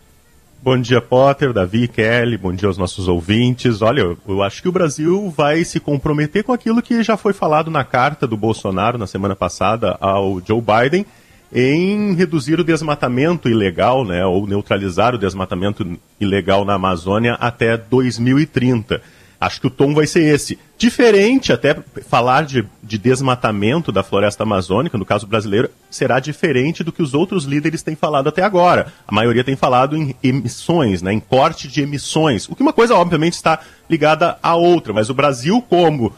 Bom 0.63 0.79
dia, 0.79 1.01
Potter, 1.01 1.55
Davi, 1.55 1.89
Kelly, 1.89 2.37
bom 2.37 2.53
dia 2.53 2.69
aos 2.69 2.77
nossos 2.77 3.09
ouvintes. 3.09 3.81
Olha, 3.81 4.01
eu- 4.03 4.19
eu 4.29 4.43
acho 4.43 4.61
que 4.61 4.69
o 4.69 4.73
Brasil 4.73 5.33
vai 5.35 5.65
se 5.65 5.81
comprometer 5.81 6.45
com 6.45 6.53
aquilo 6.53 6.83
que 6.83 7.03
já 7.03 7.17
foi 7.17 7.33
falado 7.33 7.71
na 7.71 7.83
carta 7.83 8.27
do 8.27 8.37
Bolsonaro 8.37 8.99
na 8.99 9.07
semana 9.07 9.35
passada 9.35 9.97
ao 10.01 10.39
Joe 10.47 10.61
Biden 10.61 11.07
em 11.53 12.13
reduzir 12.15 12.61
o 12.61 12.65
desmatamento 12.65 13.49
ilegal, 13.49 14.05
né, 14.05 14.25
ou 14.27 14.47
neutralizar 14.47 15.15
o 15.15 15.19
desmatamento 15.19 15.99
ilegal 16.21 16.65
na 16.67 16.75
Amazônia 16.75 17.35
até 17.41 17.77
2030. 17.79 19.01
Acho 19.41 19.61
que 19.61 19.67
o 19.67 19.71
tom 19.71 19.95
vai 19.95 20.07
ser 20.07 20.23
esse. 20.23 20.59
Diferente, 20.77 21.51
até 21.51 21.75
falar 22.07 22.45
de, 22.45 22.67
de 22.83 22.99
desmatamento 22.99 23.91
da 23.91 24.03
floresta 24.03 24.43
amazônica, 24.43 24.99
no 24.99 25.05
caso 25.05 25.27
brasileiro, 25.27 25.71
será 25.91 26.21
diferente 26.21 26.85
do 26.85 26.93
que 26.93 27.03
os 27.03 27.15
outros 27.15 27.45
líderes 27.45 27.83
têm 27.83 27.97
falado 27.97 28.29
até 28.29 28.43
agora. 28.43 28.93
A 29.09 29.15
maioria 29.15 29.43
tem 29.43 29.57
falado 29.57 29.97
em 29.97 30.15
emissões, 30.23 31.01
né, 31.01 31.13
em 31.13 31.21
corte 31.21 31.69
de 31.69 31.81
emissões, 31.81 32.49
o 32.51 32.55
que 32.55 32.63
uma 32.63 32.73
coisa, 32.73 32.95
obviamente, 32.95 33.33
está 33.35 33.61
ligada 33.89 34.39
à 34.43 34.55
outra. 34.55 34.93
Mas 34.93 35.09
o 35.09 35.15
Brasil, 35.15 35.63
como 35.63 36.13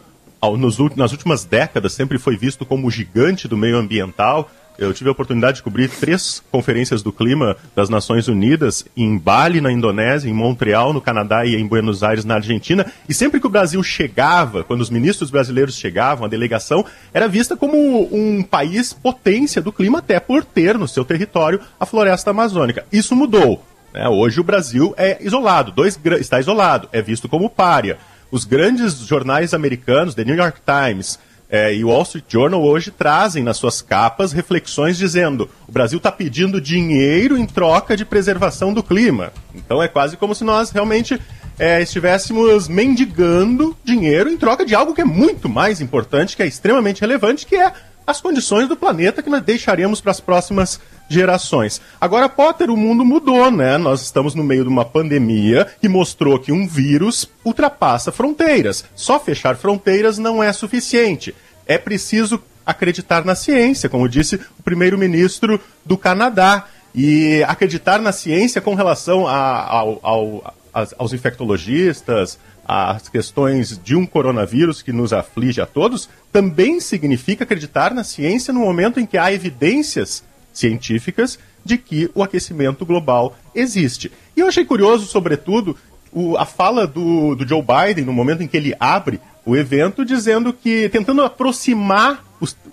nas 0.96 1.12
últimas 1.12 1.44
décadas 1.44 1.92
sempre 1.92 2.18
foi 2.18 2.36
visto 2.36 2.66
como 2.66 2.88
o 2.88 2.90
gigante 2.90 3.46
do 3.46 3.56
meio 3.56 3.76
ambiental. 3.76 4.50
Eu 4.78 4.92
tive 4.94 5.08
a 5.08 5.12
oportunidade 5.12 5.56
de 5.56 5.62
cobrir 5.62 5.88
três 5.88 6.42
conferências 6.50 7.02
do 7.02 7.12
clima 7.12 7.56
das 7.76 7.88
Nações 7.88 8.26
Unidas 8.26 8.84
em 8.96 9.18
Bali, 9.18 9.60
na 9.60 9.70
Indonésia, 9.70 10.28
em 10.28 10.32
Montreal, 10.32 10.92
no 10.92 11.00
Canadá 11.00 11.44
e 11.44 11.54
em 11.54 11.66
Buenos 11.66 12.02
Aires, 12.02 12.24
na 12.24 12.36
Argentina. 12.36 12.90
E 13.08 13.12
sempre 13.12 13.38
que 13.38 13.46
o 13.46 13.50
Brasil 13.50 13.82
chegava, 13.82 14.64
quando 14.64 14.80
os 14.80 14.90
ministros 14.90 15.30
brasileiros 15.30 15.76
chegavam, 15.76 16.24
a 16.24 16.28
delegação 16.28 16.84
era 17.12 17.28
vista 17.28 17.56
como 17.56 18.08
um 18.12 18.42
país 18.42 18.92
potência 18.92 19.60
do 19.60 19.72
clima, 19.72 19.98
até 19.98 20.18
por 20.18 20.44
ter 20.44 20.78
no 20.78 20.88
seu 20.88 21.04
território 21.04 21.60
a 21.78 21.84
floresta 21.84 22.30
amazônica. 22.30 22.84
Isso 22.90 23.14
mudou. 23.14 23.64
né? 23.92 24.08
Hoje 24.08 24.40
o 24.40 24.44
Brasil 24.44 24.94
é 24.96 25.18
isolado, 25.20 25.70
dois, 25.70 26.00
está 26.18 26.40
isolado, 26.40 26.88
é 26.92 27.02
visto 27.02 27.28
como 27.28 27.50
párea. 27.50 27.98
Os 28.30 28.46
grandes 28.46 28.96
jornais 29.00 29.52
americanos, 29.52 30.14
The 30.14 30.24
New 30.24 30.34
York 30.34 30.60
Times 30.64 31.18
eh, 31.52 31.74
e 31.74 31.84
o 31.84 31.88
Wall 31.88 32.02
Street 32.02 32.24
Journal, 32.26 32.62
hoje 32.62 32.90
trazem 32.90 33.44
nas 33.44 33.58
suas 33.58 33.82
capas 33.82 34.32
reflexões 34.32 34.96
dizendo 34.96 35.50
o 35.68 35.72
Brasil 35.72 35.98
está 35.98 36.10
pedindo 36.10 36.58
dinheiro 36.58 37.36
em 37.36 37.44
troca 37.44 37.94
de 37.94 38.06
preservação 38.06 38.72
do 38.72 38.82
clima. 38.82 39.34
Então 39.54 39.82
é 39.82 39.86
quase 39.86 40.16
como 40.16 40.34
se 40.34 40.44
nós 40.44 40.70
realmente 40.70 41.20
eh, 41.58 41.82
estivéssemos 41.82 42.68
mendigando 42.68 43.76
dinheiro 43.84 44.30
em 44.30 44.38
troca 44.38 44.64
de 44.64 44.74
algo 44.74 44.94
que 44.94 45.02
é 45.02 45.04
muito 45.04 45.46
mais 45.46 45.82
importante, 45.82 46.34
que 46.34 46.42
é 46.42 46.46
extremamente 46.46 47.02
relevante, 47.02 47.44
que 47.44 47.56
é 47.56 47.70
as 48.06 48.20
condições 48.20 48.68
do 48.68 48.76
planeta 48.76 49.22
que 49.22 49.30
nós 49.30 49.42
deixaremos 49.42 50.00
para 50.00 50.10
as 50.10 50.20
próximas 50.20 50.80
gerações. 51.08 51.80
Agora, 52.00 52.28
Potter, 52.28 52.70
o 52.70 52.76
mundo 52.76 53.04
mudou, 53.04 53.50
né? 53.50 53.76
Nós 53.78 54.02
estamos 54.02 54.34
no 54.34 54.42
meio 54.42 54.64
de 54.64 54.68
uma 54.68 54.84
pandemia 54.84 55.66
que 55.80 55.88
mostrou 55.88 56.38
que 56.38 56.50
um 56.50 56.66
vírus 56.66 57.28
ultrapassa 57.44 58.10
fronteiras. 58.10 58.84
Só 58.94 59.20
fechar 59.20 59.56
fronteiras 59.56 60.18
não 60.18 60.42
é 60.42 60.52
suficiente. 60.52 61.34
É 61.66 61.78
preciso 61.78 62.42
acreditar 62.64 63.24
na 63.24 63.34
ciência, 63.34 63.88
como 63.88 64.08
disse 64.08 64.36
o 64.58 64.62
primeiro-ministro 64.62 65.60
do 65.84 65.96
Canadá. 65.96 66.66
E 66.94 67.42
acreditar 67.48 67.98
na 68.02 68.12
ciência 68.12 68.60
com 68.60 68.74
relação 68.74 69.26
a- 69.26 69.64
ao- 69.66 69.98
ao- 70.02 70.54
aos- 70.98 71.12
infectologistas, 71.14 72.38
às 72.66 73.08
questões 73.08 73.80
de 73.82 73.96
um 73.96 74.04
coronavírus 74.04 74.82
que 74.82 74.92
nos 74.92 75.10
aflige 75.12 75.60
a 75.60 75.66
todos, 75.66 76.08
também 76.30 76.80
significa 76.80 77.44
acreditar 77.44 77.94
na 77.94 78.04
ciência 78.04 78.52
no 78.52 78.60
momento 78.60 79.00
em 79.00 79.06
que 79.06 79.16
há 79.16 79.32
evidências 79.32 80.22
científicas 80.52 81.38
de 81.64 81.78
que 81.78 82.10
o 82.14 82.22
aquecimento 82.22 82.84
global 82.84 83.36
existe. 83.54 84.12
E 84.36 84.40
eu 84.40 84.46
achei 84.48 84.64
curioso, 84.64 85.06
sobretudo, 85.06 85.76
o- 86.12 86.36
a 86.36 86.44
fala 86.44 86.86
do, 86.86 87.34
do 87.34 87.46
Joe 87.48 87.62
Biden 87.62 88.04
no 88.04 88.12
momento 88.12 88.42
em 88.42 88.46
que 88.48 88.56
ele 88.56 88.74
abre 88.78 89.20
o 89.44 89.56
evento, 89.56 90.04
dizendo 90.04 90.52
que 90.52 90.88
tentando 90.90 91.22
aproximar 91.22 92.24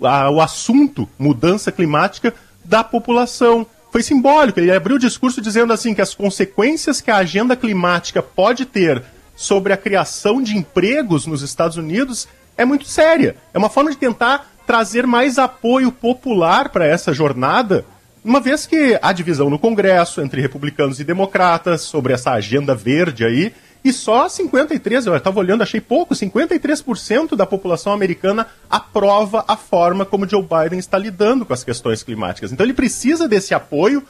a- 0.02 0.30
o 0.30 0.40
assunto 0.40 1.08
mudança 1.18 1.72
climática 1.72 2.34
da 2.64 2.84
população. 2.84 3.66
Foi 3.90 4.02
simbólico. 4.02 4.60
Ele 4.60 4.70
abriu 4.70 4.96
o 4.96 5.00
discurso 5.00 5.40
dizendo 5.40 5.72
assim 5.72 5.94
que 5.94 6.00
as 6.00 6.14
consequências 6.14 7.00
que 7.00 7.10
a 7.10 7.16
agenda 7.16 7.56
climática 7.56 8.22
pode 8.22 8.64
ter 8.64 9.02
sobre 9.34 9.72
a 9.72 9.76
criação 9.76 10.40
de 10.42 10.56
empregos 10.56 11.26
nos 11.26 11.42
Estados 11.42 11.76
Unidos 11.76 12.28
é 12.56 12.64
muito 12.64 12.84
séria. 12.84 13.36
É 13.54 13.58
uma 13.58 13.70
forma 13.70 13.90
de 13.90 13.96
tentar 13.96 14.48
trazer 14.66 15.06
mais 15.06 15.38
apoio 15.38 15.90
popular 15.90 16.68
para 16.68 16.86
essa 16.86 17.12
jornada, 17.12 17.84
uma 18.24 18.40
vez 18.40 18.66
que 18.66 18.98
há 19.00 19.12
divisão 19.12 19.48
no 19.48 19.58
Congresso 19.58 20.20
entre 20.20 20.40
republicanos 20.40 21.00
e 21.00 21.04
democratas 21.04 21.82
sobre 21.82 22.12
essa 22.12 22.32
agenda 22.32 22.74
verde 22.74 23.24
aí, 23.24 23.52
e 23.82 23.92
só 23.92 24.28
53, 24.28 25.06
eu 25.06 25.16
estava 25.16 25.40
olhando, 25.40 25.62
achei 25.62 25.80
pouco, 25.80 26.14
53% 26.14 27.34
da 27.34 27.46
população 27.46 27.92
americana 27.92 28.46
aprova 28.68 29.42
a 29.48 29.56
forma 29.56 30.04
como 30.04 30.28
Joe 30.28 30.42
Biden 30.42 30.78
está 30.78 30.98
lidando 30.98 31.46
com 31.46 31.54
as 31.54 31.64
questões 31.64 32.02
climáticas. 32.02 32.52
Então 32.52 32.64
ele 32.64 32.74
precisa 32.74 33.26
desse 33.26 33.54
apoio, 33.54 34.02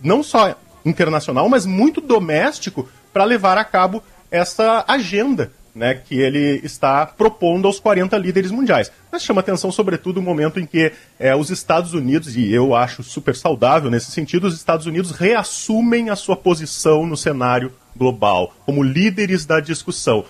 não 0.00 0.22
só 0.22 0.54
internacional, 0.84 1.48
mas 1.50 1.66
muito 1.66 2.00
doméstico, 2.00 2.88
para 3.12 3.24
levar 3.24 3.58
a 3.58 3.64
cabo 3.64 4.02
essa 4.30 4.84
agenda 4.88 5.52
né, 5.74 5.94
que 5.94 6.14
ele 6.20 6.60
está 6.62 7.04
propondo 7.04 7.66
aos 7.66 7.80
40 7.80 8.16
líderes 8.16 8.50
mundiais. 8.52 8.92
Mas 9.10 9.22
chama 9.24 9.40
atenção, 9.40 9.72
sobretudo, 9.72 10.18
o 10.18 10.22
momento 10.22 10.60
em 10.60 10.66
que 10.66 10.92
eh, 11.18 11.34
os 11.34 11.50
Estados 11.50 11.94
Unidos, 11.94 12.36
e 12.36 12.52
eu 12.52 12.74
acho 12.76 13.02
super 13.02 13.34
saudável 13.34 13.90
nesse 13.90 14.10
sentido, 14.12 14.46
os 14.46 14.54
Estados 14.54 14.86
Unidos 14.86 15.10
reassumem 15.10 16.10
a 16.10 16.16
sua 16.16 16.36
posição 16.36 17.04
no 17.04 17.16
cenário 17.16 17.72
global, 17.96 18.54
como 18.64 18.82
líderes 18.82 19.44
da 19.44 19.58
discussão 19.60 20.24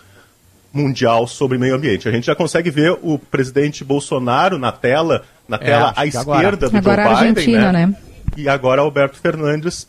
mundial 0.72 1.26
sobre 1.26 1.56
meio 1.58 1.74
ambiente. 1.76 2.08
A 2.08 2.12
gente 2.12 2.26
já 2.26 2.34
consegue 2.34 2.70
ver 2.70 2.98
o 3.02 3.18
presidente 3.18 3.84
Bolsonaro 3.84 4.58
na 4.58 4.72
tela, 4.72 5.24
na 5.48 5.56
É, 5.56 5.60
tela 5.60 5.92
à 5.96 6.08
que 6.08 6.16
agora. 6.16 6.38
esquerda 6.38 6.68
do 6.70 6.76
Agora 6.78 7.02
Joe 7.04 7.12
Biden, 7.14 7.28
Argentina, 7.28 7.72
né? 7.72 7.96
E 8.36 8.48
agora 8.48 8.80
Alberto 8.80 9.18
Fernandes 9.18 9.86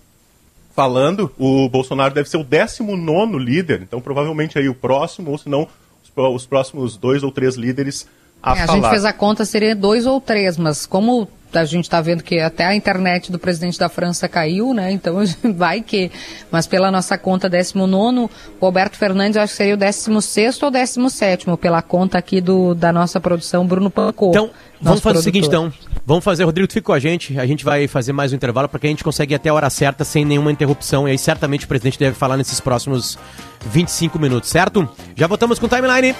falando, 0.75 1.31
o 1.39 1.69
Bolsonaro 1.69 2.13
deve 2.13 2.29
ser 2.29 2.37
o 2.37 2.43
19 2.43 3.37
líder, 3.39 3.81
então 3.81 4.01
provavelmente 4.01 4.57
aí 4.59 4.67
o 4.67 4.75
próximo, 4.75 5.31
ou 5.31 5.37
se 5.37 5.47
não, 5.47 5.67
os, 6.03 6.09
pró- 6.09 6.33
os 6.33 6.45
próximos 6.45 6.97
dois 6.97 7.23
ou 7.23 7.31
três 7.31 7.55
líderes 7.55 8.07
a 8.43 8.57
É, 8.57 8.61
a 8.63 8.67
falar. 8.67 8.79
gente 8.79 8.89
fez 8.89 9.05
a 9.05 9.13
conta, 9.13 9.45
seria 9.45 9.75
dois 9.75 10.05
ou 10.05 10.19
três, 10.19 10.57
mas 10.57 10.85
como 10.85 11.27
a 11.61 11.65
gente 11.65 11.85
está 11.85 12.01
vendo 12.01 12.23
que 12.23 12.39
até 12.39 12.65
a 12.65 12.75
internet 12.75 13.31
do 13.31 13.39
presidente 13.39 13.77
da 13.79 13.89
França 13.89 14.27
caiu, 14.27 14.73
né? 14.73 14.91
Então 14.91 15.17
vai 15.55 15.81
que. 15.81 16.11
Mas 16.51 16.67
pela 16.67 16.91
nossa 16.91 17.17
conta 17.17 17.49
19, 17.49 18.29
o 18.59 18.65
Alberto 18.65 18.97
Fernandes 18.97 19.37
acho 19.37 19.51
que 19.51 19.57
seria 19.57 19.73
o 19.73 19.77
16 19.77 20.61
ou 20.63 20.71
17, 20.71 21.45
pela 21.57 21.81
conta 21.81 22.17
aqui 22.17 22.41
do, 22.41 22.73
da 22.73 22.91
nossa 22.91 23.19
produção, 23.19 23.65
Bruno 23.65 23.89
Pancô. 23.89 24.29
Então, 24.29 24.49
vamos 24.81 25.01
fazer 25.01 25.19
o 25.19 25.21
seguinte, 25.21 25.49
produtor. 25.49 25.73
então. 25.73 25.95
Vamos 26.07 26.23
fazer, 26.23 26.43
Rodrigo, 26.43 26.67
tu 26.67 26.73
fica 26.73 26.85
com 26.85 26.93
a 26.93 26.99
gente. 26.99 27.39
A 27.39 27.47
gente 27.47 27.65
vai 27.65 27.87
fazer 27.87 28.13
mais 28.13 28.31
um 28.31 28.35
intervalo 28.35 28.69
para 28.69 28.79
que 28.79 28.85
a 28.85 28.89
gente 28.89 29.03
consiga 29.03 29.33
ir 29.33 29.35
até 29.35 29.49
a 29.49 29.53
hora 29.53 29.69
certa 29.71 30.03
sem 30.03 30.23
nenhuma 30.23 30.51
interrupção. 30.51 31.07
E 31.07 31.11
aí, 31.11 31.17
certamente, 31.17 31.65
o 31.65 31.67
presidente 31.67 31.97
deve 31.97 32.15
falar 32.15 32.37
nesses 32.37 32.59
próximos 32.59 33.17
25 33.65 34.19
minutos, 34.19 34.49
certo? 34.49 34.87
Já 35.15 35.25
voltamos 35.25 35.57
com 35.57 35.65
o 35.65 35.69
timeline. 35.69 36.13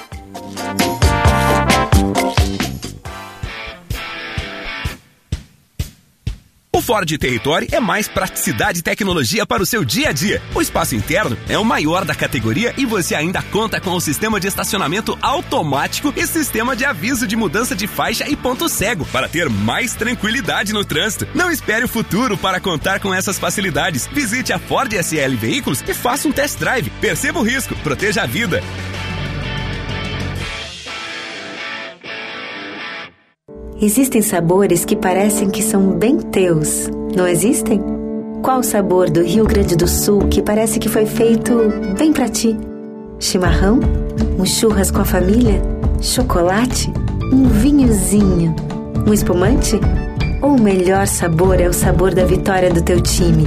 O 6.75 6.81
Ford 6.81 7.09
Territory 7.17 7.69
é 7.71 7.79
mais 7.79 8.05
praticidade 8.05 8.79
e 8.79 8.81
tecnologia 8.81 9.45
para 9.45 9.63
o 9.63 9.65
seu 9.65 9.85
dia 9.85 10.09
a 10.09 10.11
dia. 10.11 10.41
O 10.53 10.61
espaço 10.61 10.93
interno 10.93 11.37
é 11.47 11.57
o 11.57 11.63
maior 11.63 12.03
da 12.03 12.13
categoria 12.13 12.73
e 12.77 12.85
você 12.85 13.15
ainda 13.15 13.41
conta 13.41 13.79
com 13.79 13.91
o 13.91 14.01
sistema 14.01 14.41
de 14.41 14.47
estacionamento 14.49 15.17
automático 15.21 16.13
e 16.17 16.27
sistema 16.27 16.75
de 16.75 16.83
aviso 16.83 17.25
de 17.25 17.37
mudança 17.37 17.73
de 17.73 17.87
faixa 17.87 18.27
e 18.27 18.35
ponto 18.35 18.67
cego 18.67 19.05
para 19.05 19.29
ter 19.29 19.47
mais 19.47 19.95
tranquilidade 19.95 20.73
no 20.73 20.83
trânsito. 20.83 21.25
Não 21.33 21.49
espere 21.49 21.85
o 21.85 21.87
futuro 21.87 22.37
para 22.37 22.59
contar 22.59 22.99
com 22.99 23.13
essas 23.13 23.39
facilidades. 23.39 24.05
Visite 24.07 24.51
a 24.51 24.59
Ford 24.59 24.91
SL 24.91 25.37
Veículos 25.39 25.81
e 25.87 25.93
faça 25.93 26.27
um 26.27 26.31
test 26.33 26.59
drive. 26.59 26.89
Perceba 26.99 27.39
o 27.39 27.43
risco, 27.43 27.73
proteja 27.77 28.23
a 28.23 28.25
vida. 28.25 28.61
Existem 33.81 34.21
sabores 34.21 34.85
que 34.85 34.95
parecem 34.95 35.49
que 35.49 35.61
são 35.61 35.91
bem 35.91 36.17
teus, 36.17 36.89
não 37.13 37.27
existem? 37.27 37.83
Qual 38.41 38.63
sabor 38.63 39.09
do 39.09 39.21
Rio 39.21 39.43
Grande 39.43 39.75
do 39.75 39.85
Sul 39.85 40.29
que 40.29 40.41
parece 40.41 40.79
que 40.79 40.87
foi 40.87 41.05
feito 41.05 41.53
bem 41.97 42.13
pra 42.13 42.29
ti? 42.29 42.55
Chimarrão? 43.19 43.81
Um 44.39 44.45
churras 44.45 44.89
com 44.89 45.01
a 45.01 45.05
família? 45.05 45.61
Chocolate? 46.01 46.89
Um 47.33 47.49
vinhozinho? 47.49 48.55
Um 49.05 49.13
espumante? 49.13 49.77
Ou 50.41 50.55
o 50.55 50.61
melhor 50.61 51.05
sabor 51.05 51.59
é 51.59 51.67
o 51.67 51.73
sabor 51.73 52.13
da 52.13 52.23
vitória 52.23 52.71
do 52.71 52.81
teu 52.81 53.01
time? 53.01 53.43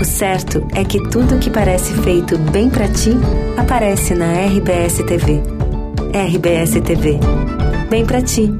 O 0.00 0.04
certo 0.04 0.66
é 0.74 0.82
que 0.82 0.98
tudo 1.10 1.38
que 1.38 1.50
parece 1.50 1.92
feito 2.00 2.38
bem 2.38 2.70
pra 2.70 2.88
ti 2.88 3.10
aparece 3.58 4.14
na 4.14 4.32
RBS 4.32 5.02
TV. 5.06 5.42
RBS 6.14 6.80
TV. 6.80 7.20
Bem 7.90 8.06
pra 8.06 8.22
ti. 8.22 8.50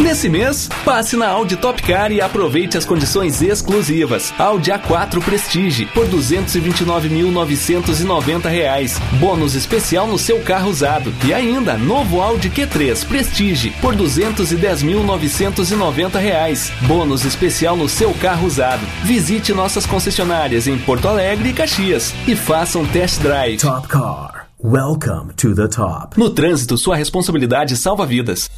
Nesse 0.00 0.28
mês, 0.28 0.68
passe 0.84 1.16
na 1.16 1.28
Audi 1.28 1.56
Top 1.56 1.82
Car 1.82 2.12
e 2.12 2.20
aproveite 2.20 2.78
as 2.78 2.84
condições 2.84 3.42
exclusivas. 3.42 4.32
Audi 4.38 4.70
A4 4.70 5.20
Prestige 5.20 5.86
por 5.86 6.06
229.990 6.06 8.48
reais. 8.48 9.00
Bônus 9.18 9.56
especial 9.56 10.06
no 10.06 10.16
seu 10.16 10.40
carro 10.40 10.70
usado. 10.70 11.12
E 11.24 11.34
ainda, 11.34 11.76
novo 11.76 12.20
Audi 12.20 12.48
Q3 12.48 13.04
Prestige 13.08 13.70
por 13.80 13.96
210.990 13.96 16.20
reais. 16.20 16.70
Bônus 16.82 17.24
especial 17.24 17.76
no 17.76 17.88
seu 17.88 18.14
carro 18.14 18.46
usado. 18.46 18.86
Visite 19.02 19.52
nossas 19.52 19.84
concessionárias 19.84 20.68
em 20.68 20.78
Porto 20.78 21.08
Alegre 21.08 21.48
e 21.48 21.52
Caxias 21.52 22.14
e 22.28 22.36
faça 22.36 22.78
um 22.78 22.86
test 22.86 23.20
drive. 23.20 23.58
Top 23.58 23.88
Car. 23.88 24.46
Welcome 24.60 25.34
to 25.34 25.54
the 25.54 25.68
top. 25.68 26.18
No 26.18 26.30
trânsito, 26.30 26.76
sua 26.76 26.96
responsabilidade 26.96 27.76
salva 27.76 28.04
vidas. 28.04 28.50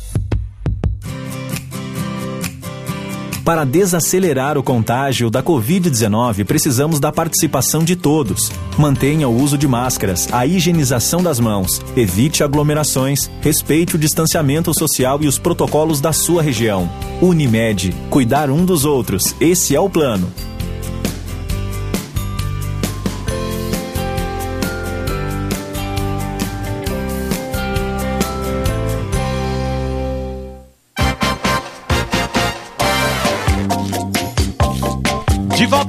Para 3.45 3.65
desacelerar 3.65 4.59
o 4.59 4.63
contágio 4.63 5.31
da 5.31 5.43
Covid-19, 5.43 6.45
precisamos 6.45 7.01
da 7.01 7.11
participação 7.11 7.83
de 7.83 7.97
todos. 7.97 8.53
Mantenha 8.79 9.29
o 9.29 9.37
uso 9.37 9.57
de 9.57 9.67
máscaras, 9.67 10.29
a 10.31 10.47
higienização 10.47 11.23
das 11.23 11.41
mãos, 11.41 11.81
evite 11.97 12.45
aglomerações, 12.45 13.31
respeite 13.41 13.97
o 13.97 13.99
distanciamento 13.99 14.75
social 14.75 15.19
e 15.23 15.27
os 15.27 15.39
protocolos 15.39 16.01
da 16.01 16.13
sua 16.13 16.43
região. 16.43 16.89
Unimed, 17.21 17.95
cuidar 18.11 18.51
um 18.51 18.65
dos 18.65 18.85
outros. 18.85 19.35
Esse 19.41 19.75
é 19.75 19.81
o 19.81 19.89
plano. 19.89 20.31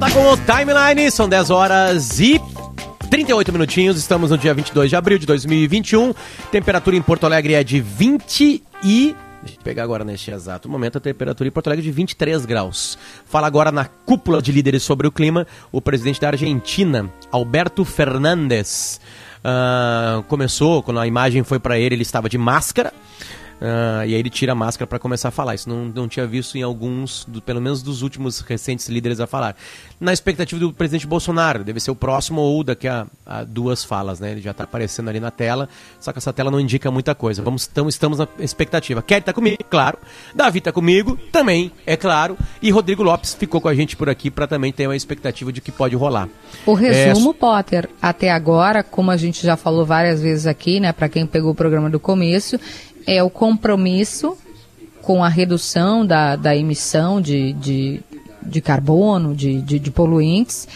Volta 0.02 0.14
com 0.14 0.32
o 0.32 0.36
Timeline, 0.36 1.10
são 1.12 1.28
10 1.28 1.50
horas 1.50 2.18
e 2.18 2.40
38 3.08 3.52
minutinhos, 3.52 3.96
estamos 3.96 4.30
no 4.30 4.38
dia 4.38 4.52
22 4.52 4.90
de 4.90 4.96
abril 4.96 5.16
de 5.16 5.26
2021. 5.26 6.12
Temperatura 6.50 6.96
em 6.96 7.02
Porto 7.02 7.24
Alegre 7.24 7.54
é 7.54 7.62
de 7.62 7.80
20 7.80 8.64
e... 8.82 9.14
Deixa 9.42 9.58
eu 9.58 9.62
pegar 9.62 9.84
agora 9.84 10.04
neste 10.04 10.30
exato 10.32 10.68
momento 10.68 10.98
a 10.98 11.00
temperatura 11.00 11.48
em 11.48 11.52
Porto 11.52 11.68
Alegre 11.68 11.84
de 11.84 11.92
23 11.92 12.44
graus. 12.46 12.98
Fala 13.26 13.46
agora 13.46 13.70
na 13.70 13.84
cúpula 13.84 14.42
de 14.42 14.50
líderes 14.50 14.82
sobre 14.82 15.06
o 15.06 15.12
clima 15.12 15.46
o 15.70 15.80
presidente 15.80 16.20
da 16.20 16.28
Argentina, 16.28 17.08
Alberto 17.30 17.84
Fernandes. 17.84 19.00
Ah, 19.44 20.24
começou, 20.26 20.82
quando 20.82 20.98
a 20.98 21.06
imagem 21.06 21.44
foi 21.44 21.60
para 21.60 21.78
ele, 21.78 21.94
ele 21.94 22.02
estava 22.02 22.28
de 22.28 22.38
máscara. 22.38 22.92
Ah, 23.64 24.04
e 24.04 24.12
aí 24.12 24.14
ele 24.14 24.28
tira 24.28 24.50
a 24.52 24.54
máscara 24.56 24.88
para 24.88 24.98
começar 24.98 25.28
a 25.28 25.30
falar. 25.30 25.54
Isso 25.54 25.68
não, 25.68 25.84
não 25.84 26.08
tinha 26.08 26.26
visto 26.26 26.58
em 26.58 26.62
alguns, 26.62 27.24
do- 27.28 27.40
pelo 27.40 27.60
menos 27.60 27.80
dos 27.80 28.02
últimos 28.02 28.40
recentes 28.40 28.88
líderes 28.88 29.20
a 29.20 29.26
falar. 29.26 29.54
Na 30.00 30.12
expectativa 30.12 30.58
do 30.58 30.72
presidente 30.72 31.06
Bolsonaro, 31.06 31.62
deve 31.62 31.78
ser 31.78 31.92
o 31.92 31.94
próximo 31.94 32.40
ou 32.40 32.64
daqui 32.64 32.88
a, 32.88 33.06
a 33.24 33.44
duas 33.44 33.84
falas, 33.84 34.18
né? 34.18 34.32
Ele 34.32 34.40
já 34.40 34.50
está 34.50 34.64
aparecendo 34.64 35.08
ali 35.10 35.20
na 35.20 35.30
tela, 35.30 35.68
só 36.00 36.10
que 36.10 36.18
essa 36.18 36.32
tela 36.32 36.50
não 36.50 36.58
indica 36.58 36.90
muita 36.90 37.14
coisa. 37.14 37.40
Vamos, 37.40 37.68
então 37.70 37.88
estamos 37.88 38.18
na 38.18 38.26
expectativa. 38.40 39.00
Kelly 39.00 39.20
tá 39.22 39.32
comigo, 39.32 39.58
claro. 39.70 39.96
Davi 40.34 40.60
tá 40.60 40.72
comigo, 40.72 41.16
também, 41.30 41.70
é 41.86 41.96
claro. 41.96 42.36
E 42.60 42.68
Rodrigo 42.72 43.04
Lopes 43.04 43.32
ficou 43.34 43.60
com 43.60 43.68
a 43.68 43.74
gente 43.76 43.96
por 43.96 44.08
aqui 44.08 44.28
para 44.28 44.48
também 44.48 44.72
ter 44.72 44.88
uma 44.88 44.96
expectativa 44.96 45.52
de 45.52 45.60
que 45.60 45.70
pode 45.70 45.94
rolar. 45.94 46.28
O 46.66 46.74
resumo, 46.74 47.30
É, 47.30 47.34
Potter, 47.34 47.88
até 48.00 48.30
agora, 48.32 48.82
como 48.82 49.12
a 49.12 49.16
gente 49.16 49.46
já 49.46 49.56
falou 49.56 49.86
várias 49.86 50.20
vezes 50.20 50.46
aqui, 50.48 50.80
né, 50.80 50.92
para 50.92 51.08
quem 51.08 51.24
pegou 51.26 51.52
o 51.52 51.54
programa 51.54 51.88
do 51.88 52.00
começo, 52.00 52.58
é 53.06 53.22
o 53.22 53.30
compromisso 53.30 54.36
com 55.02 55.22
a 55.24 55.28
redução 55.28 56.06
da, 56.06 56.36
da 56.36 56.56
emissão 56.56 57.20
de, 57.20 57.52
de, 57.54 58.00
de 58.42 58.60
carbono, 58.60 59.34
de, 59.34 59.60
de, 59.60 59.78
de 59.78 59.90
poluentes. 59.90 60.68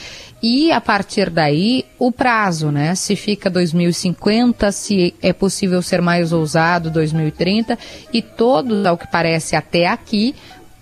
E 0.42 0.70
a 0.70 0.80
partir 0.80 1.30
daí, 1.30 1.84
o 1.98 2.12
prazo, 2.12 2.70
né? 2.70 2.94
Se 2.94 3.16
fica 3.16 3.48
2050, 3.48 4.70
se 4.70 5.14
é 5.22 5.32
possível 5.32 5.80
ser 5.80 6.02
mais 6.02 6.32
ousado 6.32 6.90
2030, 6.90 7.78
e 8.12 8.20
todos, 8.20 8.84
ao 8.84 8.98
que 8.98 9.10
parece 9.10 9.56
até 9.56 9.86
aqui, 9.86 10.34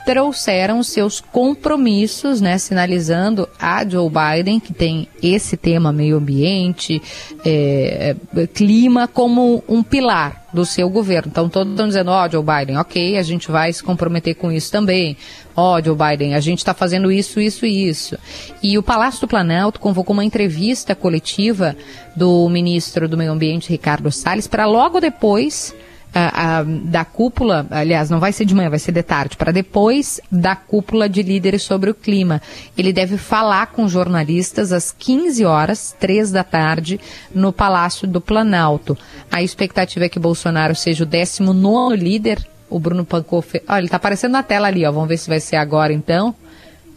trouxeram 0.05 0.83
seus 0.83 1.21
compromissos, 1.21 2.41
né, 2.41 2.59
sinalizando 2.59 3.49
a 3.59 3.89
Joe 3.89 4.11
Biden, 4.11 4.61
que 4.61 4.73
tem 4.73 5.09
esse 5.23 5.57
tema 5.57 5.93
meio 5.93 6.19
ambiente, 6.19 7.01
é, 7.45 8.15
é, 8.37 8.47
clima, 8.47 9.09
como 9.09 9.65
um 9.67 9.83
pilar 9.83 10.45
do 10.53 10.65
seu 10.65 10.89
governo. 10.89 11.31
Então, 11.31 11.49
todos 11.49 11.73
estão 11.73 11.89
dizendo, 11.89 12.11
ó, 12.11 12.29
Joe 12.29 12.45
Biden, 12.45 12.77
ok, 12.77 13.17
a 13.17 13.23
gente 13.23 13.51
vai 13.51 13.73
se 13.73 13.83
comprometer 13.83 14.35
com 14.35 14.53
isso 14.53 14.71
também. 14.71 15.17
Ó, 15.57 15.81
Joe 15.81 15.97
Biden, 15.97 16.35
a 16.35 16.41
gente 16.41 16.59
está 16.59 16.75
fazendo 16.75 17.11
isso, 17.11 17.41
isso 17.41 17.65
e 17.65 17.89
isso. 17.89 18.19
E 18.63 18.77
o 18.77 18.83
Palácio 18.83 19.23
do 19.23 19.29
Planalto 19.29 19.81
convocou 19.81 20.13
uma 20.13 20.25
entrevista 20.25 20.95
coletiva 20.95 21.75
do 22.15 22.49
ministro 22.49 23.09
do 23.09 23.17
Meio 23.17 23.33
Ambiente, 23.33 23.71
Ricardo 23.71 24.13
Salles, 24.13 24.47
para 24.47 24.67
logo 24.67 25.01
depois 25.01 25.75
a- 26.15 26.59
a- 26.61 26.63
da 26.63 27.05
cúpula, 27.05 27.67
aliás, 27.71 28.09
não 28.09 28.21
vai 28.21 28.33
ser 28.33 28.45
de 28.45 28.55
manhã, 28.55 28.71
vai 28.71 28.79
ser 28.79 28.93
de 28.93 29.03
tarde, 29.03 29.37
para 29.37 29.51
depois 29.53 30.21
da 30.31 30.55
cúpula 30.55 31.09
de 31.09 31.23
líderes 31.23 31.63
sobre 31.63 31.91
o 31.91 31.95
clima. 31.95 32.41
Ele 32.79 32.93
deve 32.93 33.17
falar 33.19 33.67
com 33.67 33.89
jornalistas 33.89 34.71
às 34.73 34.93
15 34.93 35.45
horas, 35.45 35.95
3 35.99 36.31
da 36.31 36.45
tarde, 36.45 37.01
no 37.35 37.53
Palácio 37.53 38.07
do 38.07 38.21
Planalto. 38.21 38.97
A 39.31 39.43
expectativa 39.43 40.05
é 40.05 40.09
que 40.09 40.19
Bolsonaro 40.19 40.75
seja 40.75 41.03
o 41.05 41.07
19 41.07 41.97
líder. 41.97 42.47
O 42.71 42.79
Bruno 42.81 43.05
Pancoff. 43.05 43.61
Olha, 43.69 43.79
ele 43.79 43.87
está 43.87 43.99
aparecendo 43.99 44.33
na 44.33 44.43
tela 44.43 44.67
ali, 44.67 44.85
ó. 44.85 44.91
Vamos 44.91 45.09
ver 45.09 45.19
se 45.19 45.29
vai 45.29 45.39
ser 45.39 45.57
agora 45.57 45.93
então. 45.93 46.35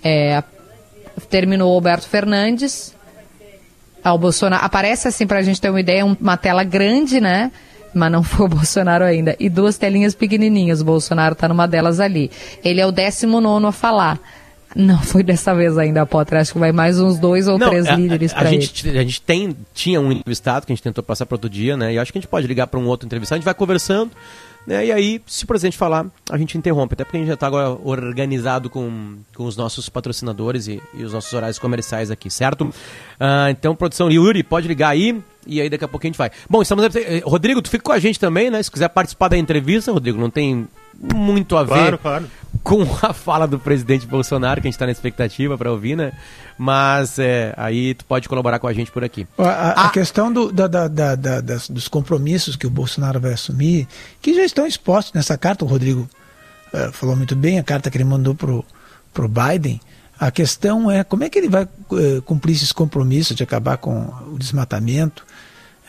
É, 0.04 0.42
terminou 1.30 1.72
o 1.72 1.76
Alberto 1.76 2.08
Fernandes. 2.08 2.96
Ah, 4.04 4.14
o 4.14 4.18
Bolsonaro 4.18 4.64
aparece 4.66 5.08
assim 5.08 5.28
pra 5.28 5.42
gente 5.42 5.60
ter 5.60 5.70
uma 5.70 5.80
ideia, 5.80 6.06
um- 6.06 6.16
uma 6.20 6.38
tela 6.38 6.64
grande, 6.64 7.20
né? 7.20 7.52
Mas 7.98 8.12
não 8.12 8.24
foi 8.24 8.46
o 8.46 8.50
Bolsonaro 8.56 9.04
ainda. 9.04 9.36
E 9.40 9.50
duas 9.50 9.78
telinhas 9.78 10.14
pequenininhas. 10.14 10.82
O 10.82 10.86
Bolsonaro 10.86 11.36
tá 11.36 11.48
numa 11.48 11.68
delas 11.68 12.00
ali. 12.00 12.32
Ele 12.64 12.80
é 12.80 12.86
o 12.86 12.92
19 12.92 13.66
a 13.66 13.72
falar. 13.72 14.20
Não 14.76 15.02
foi 15.02 15.24
dessa 15.24 15.56
vez 15.56 15.78
ainda, 15.78 16.06
Potter. 16.06 16.40
Acho 16.40 16.54
que 16.54 16.60
vai 16.60 16.72
mais 16.72 17.00
uns 17.00 17.18
dois 17.18 17.48
ou 17.48 17.58
Não, 17.58 17.70
três 17.70 17.88
a- 17.88 17.96
líderes 17.96 18.34
a, 18.34 18.36
para 18.38 18.52
ele. 18.54 18.62
gente, 18.62 18.90
a 18.90 19.02
gente 19.04 19.22
tem, 19.22 19.56
tinha 19.74 20.00
um 20.00 20.12
entrevistado 20.12 20.66
que 20.66 20.72
a 20.72 20.76
gente 20.76 20.84
tentou 20.84 21.04
passar 21.04 21.26
para 21.26 21.36
outro 21.36 21.50
dia, 21.50 21.76
né? 21.78 21.94
E 21.94 22.00
acho 22.00 22.12
que 22.12 22.18
a 22.18 22.22
gente 22.22 22.30
pode 22.30 22.46
ligar 22.48 22.68
para 22.68 22.80
um 22.80 22.86
outro 22.88 23.06
entrevistado, 23.06 23.38
a 23.38 23.40
gente 23.40 23.46
vai 23.46 23.54
conversando, 23.54 24.12
né? 24.68 24.86
E 24.86 24.92
aí, 24.92 25.22
se 25.26 25.46
o 25.46 25.48
presidente 25.48 25.78
falar, 25.78 26.06
a 26.30 26.38
gente 26.38 26.58
interrompe. 26.58 26.94
Até 26.94 27.04
porque 27.06 27.18
a 27.18 27.20
gente 27.22 27.28
já 27.30 27.34
está 27.36 27.48
agora 27.48 27.70
organizado 27.84 28.70
com, 28.70 29.16
com 29.34 29.46
os 29.46 29.56
nossos 29.56 29.88
patrocinadores 29.90 30.68
e, 30.68 30.82
e 30.94 31.04
os 31.04 31.14
nossos 31.14 31.32
horários 31.34 31.58
comerciais 31.58 32.12
aqui, 32.12 32.30
certo? 32.30 32.70
Ah, 33.20 33.48
então, 33.50 33.74
produção 33.76 34.12
Yuri, 34.12 34.44
pode 34.44 34.68
ligar 34.68 34.90
aí. 34.90 35.20
E 35.50 35.62
aí 35.62 35.70
daqui 35.70 35.86
a 35.86 35.88
pouco 35.88 36.06
a 36.06 36.10
gente 36.10 36.18
vai. 36.18 36.30
Bom, 36.50 36.62
estamos. 36.62 36.94
eh, 36.94 37.22
Rodrigo, 37.26 37.62
tu 37.62 37.70
fica 37.70 37.82
com 37.84 37.94
a 37.94 38.00
gente 38.00 38.20
também, 38.20 38.50
né? 38.52 38.62
Se 38.62 38.70
quiser 38.70 38.90
participar 38.90 39.30
da 39.30 39.38
entrevista, 39.38 39.94
Rodrigo, 39.94 40.20
não 40.20 40.30
tem 40.30 40.68
muito 40.94 41.56
a 41.56 41.64
ver 41.64 41.70
Claro, 41.70 41.98
claro. 42.00 42.26
Com 42.64 42.84
a 43.02 43.14
fala 43.14 43.48
do 43.48 43.60
presidente 43.60 44.06
Bolsonaro, 44.08 44.62
que 44.62 44.68
a 44.68 44.70
gente 44.70 44.76
está 44.76 44.86
na 44.86 44.92
expectativa 44.92 45.58
para 45.58 45.72
ouvir, 45.72 45.96
né? 45.96 46.12
Mas 46.58 47.20
é, 47.20 47.54
aí 47.58 47.94
tu 47.94 48.06
pode 48.06 48.28
colaborar 48.28 48.60
com 48.60 48.68
a 48.68 48.74
gente 48.74 48.92
por 48.92 49.04
aqui. 49.04 49.28
A, 49.38 49.44
a- 49.44 49.86
a 49.86 49.90
questão 49.90 50.32
do- 50.32 50.52
da- 50.52 50.68
da- 50.68 50.88
da- 50.88 51.16
da- 51.16 51.42
das- 51.42 51.70
dos 51.70 51.88
compromissos 51.88 52.56
que 52.56 52.66
o 52.66 52.70
Bolsonaro 52.70 53.20
vai 53.20 53.34
assumir, 53.34 53.88
que 54.22 54.34
já 54.34 54.44
estão 54.44 54.66
expostos 54.66 55.14
nessa 55.14 55.38
carta, 55.38 55.64
o 55.66 55.68
Rodrigo 55.68 56.08
eh, 56.74 56.90
falou 56.92 57.16
muito 57.16 57.36
bem, 57.36 57.60
a 57.60 57.64
carta 57.64 57.90
que 57.90 57.98
ele 57.98 58.04
mandou 58.04 58.36
pro, 58.36 58.66
pro 59.14 59.28
Biden. 59.30 59.80
A 60.20 60.32
questão 60.32 60.90
é 60.92 61.04
como 61.04 61.24
é 61.24 61.30
que 61.30 61.38
ele 61.38 61.48
vai 61.48 61.64
eh, 61.64 62.22
cumprir 62.26 62.54
esses 62.56 62.72
compromissos 62.72 63.36
de 63.36 63.44
acabar 63.44 63.78
com 63.78 64.00
o 64.34 64.38
desmatamento 64.38 65.24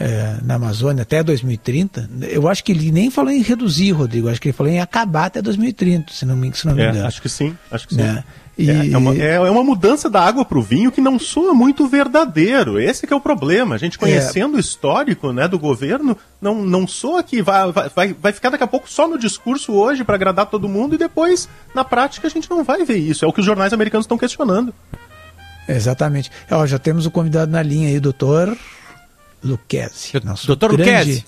eh, 0.01 0.37
na 0.43 0.55
Amazônia 0.55 1.03
até 1.03 1.23
2030. 1.23 2.09
Eu 2.31 2.49
acho 2.49 2.63
que 2.65 2.73
ele 2.73 2.91
nem 2.93 3.11
falou 3.11 3.31
em 3.33 3.43
reduzir, 3.43 3.93
Rodrigo, 3.93 4.29
acho 4.29 4.41
que 4.41 4.49
ele 4.49 4.57
falou 4.57 4.73
em 4.73 4.81
acabar 4.81 5.27
até 5.27 5.43
2030, 5.43 6.13
se 6.13 6.25
não 6.27 6.37
me, 6.37 6.53
se 6.55 6.67
não 6.67 6.75
me 6.75 6.83
É, 6.83 6.91
engano. 6.91 7.07
acho 7.07 7.21
que 7.23 7.29
sim, 7.29 7.57
acho 7.71 7.89
que 7.89 7.95
sim. 7.95 8.03
É, 8.03 8.23
E- 8.61 8.93
é 8.93 8.99
uma, 8.99 9.15
é- 9.15 9.35
é 9.35 9.51
uma 9.51 9.63
mudança 9.63 10.11
da 10.11 10.21
água 10.21 10.45
para 10.45 10.59
o 10.59 10.63
vinho 10.63 10.91
que 10.91 11.01
não 11.01 11.17
soa 11.17 11.55
muito 11.55 11.87
verdadeiro. 11.87 12.81
Esse 12.81 13.07
que 13.07 13.13
é 13.13 13.17
o 13.17 13.21
problema. 13.21 13.77
A 13.77 13.79
gente 13.79 13.97
conhecendo 13.97 14.57
o 14.57 14.61
histórico 14.61 15.33
né, 15.33 15.47
do 15.47 15.57
governo, 15.61 16.17
não, 16.43 16.65
não 16.67 16.85
soa 16.85 17.23
que 17.23 17.41
vai, 17.41 17.71
vai- 17.71 18.13
vai, 18.21 18.33
ficar 18.33 18.51
daqui 18.51 18.65
a 18.65 18.67
pouco 18.67 18.91
só 18.91 19.07
no 19.07 19.17
discurso 19.17 19.73
hoje 19.75 20.03
para 20.03 20.17
agradar 20.17 20.47
todo 20.47 20.69
mundo 20.69 20.97
e 20.97 20.99
depois, 20.99 21.49
na 21.73 21.85
prática, 21.85 22.27
a 22.27 22.31
gente 22.31 22.51
não 22.51 22.65
vai 22.65 22.85
ver 22.85 22.97
isso. 22.97 23.25
É 23.25 23.29
o 23.29 23.33
que 23.33 23.39
os 23.39 23.47
jornais 23.47 23.73
americanos 23.73 24.07
estão 24.07 24.19
questionando. 24.19 24.75
Exatamente. 25.69 26.31
Ó, 26.51 26.67
já 26.67 26.79
temos 26.81 27.07
o 27.07 27.11
convidado 27.13 27.53
na 27.53 27.63
linha 27.63 27.89
aí, 27.89 28.01
doutor 28.01 28.57
Luquezzi. 29.43 30.13
Doutor 30.47 30.77
grande- 30.77 30.91
Luquezzi. 30.91 31.25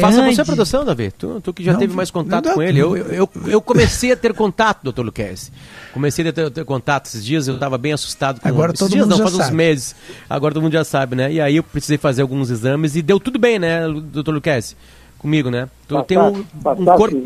Faça 0.00 0.22
você 0.24 0.40
a 0.40 0.44
produção, 0.44 0.84
Davi. 0.86 1.10
Tu, 1.10 1.38
tu 1.42 1.52
que 1.52 1.62
já 1.62 1.72
Não, 1.72 1.78
teve 1.78 1.94
mais 1.94 2.10
contato 2.10 2.46
não 2.46 2.54
com 2.54 2.62
ele. 2.62 2.78
Eu, 2.78 2.96
eu, 2.96 3.28
eu- 3.46 3.60
comecei 3.60 4.10
a 4.10 4.16
ter 4.16 4.32
contato, 4.32 4.82
doutor 4.82 5.04
Luquezzi. 5.04 5.52
Comecei 5.92 6.26
a 6.26 6.32
ter, 6.32 6.50
ter 6.50 6.64
contato 6.64 7.06
esses 7.06 7.22
dias, 7.22 7.46
eu 7.46 7.54
estava 7.54 7.76
bem 7.76 7.92
assustado 7.92 8.40
com 8.40 8.48
Agora 8.48 8.72
esses 8.72 8.78
todo 8.78 8.90
dias, 8.90 9.02
mundo 9.04 9.10
não, 9.10 9.18
já 9.18 9.24
faz 9.24 9.34
uns 9.34 9.44
sabe. 9.44 9.56
meses. 9.56 9.94
Agora 10.30 10.54
todo 10.54 10.62
mundo 10.62 10.72
já 10.72 10.84
sabe, 10.84 11.14
né? 11.14 11.30
E 11.30 11.40
aí 11.42 11.56
eu 11.56 11.62
precisei 11.62 11.98
fazer 11.98 12.22
alguns 12.22 12.48
exames 12.50 12.96
e 12.96 13.02
deu 13.02 13.20
tudo 13.20 13.38
bem, 13.38 13.58
né, 13.58 13.80
doutor 13.86 14.32
Luquezzi? 14.32 14.76
Comigo, 15.18 15.50
né? 15.50 15.68
Tu 15.88 16.02
tem 16.04 16.18
um, 16.18 16.28
um 16.38 16.84
corpo. 16.84 17.16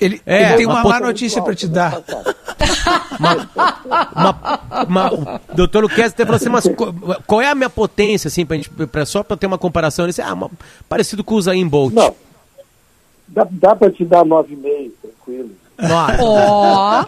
Ele, 0.00 0.20
É, 0.24 0.42
ele 0.50 0.56
tem 0.58 0.66
uma 0.66 0.80
uma, 0.82 0.88
má 0.90 1.00
notícia 1.00 1.42
para 1.42 1.54
te 1.54 1.66
dar. 1.66 2.00
Uma- 4.88 5.12
o 5.12 5.54
doutor 5.54 5.82
Luquezzi 5.82 6.14
até 6.14 6.24
falou 6.24 6.36
assim, 6.36 6.48
mas 6.48 6.68
qual 7.26 7.40
é 7.40 7.48
a 7.48 7.54
minha 7.54 7.70
potência, 7.70 8.28
assim, 8.28 8.44
pra 8.46 8.56
gente, 8.56 8.70
pra, 8.70 9.04
só 9.04 9.22
para 9.22 9.36
ter 9.36 9.46
uma 9.46 9.58
comparação? 9.58 10.04
Ele 10.04 10.10
disse, 10.10 10.22
ah, 10.22 10.32
uma- 10.32 10.50
parecido 10.88 11.22
com 11.24 11.34
o 11.34 11.42
Zayn 11.42 11.66
Bolt. 11.66 11.92
Não. 11.92 12.14
Dá, 13.28 13.46
dá 13.50 13.74
para 13.76 13.90
te 13.90 14.04
dar 14.04 14.24
9,5, 14.24 14.90
tranquilo. 15.00 15.50
Ó. 16.20 17.04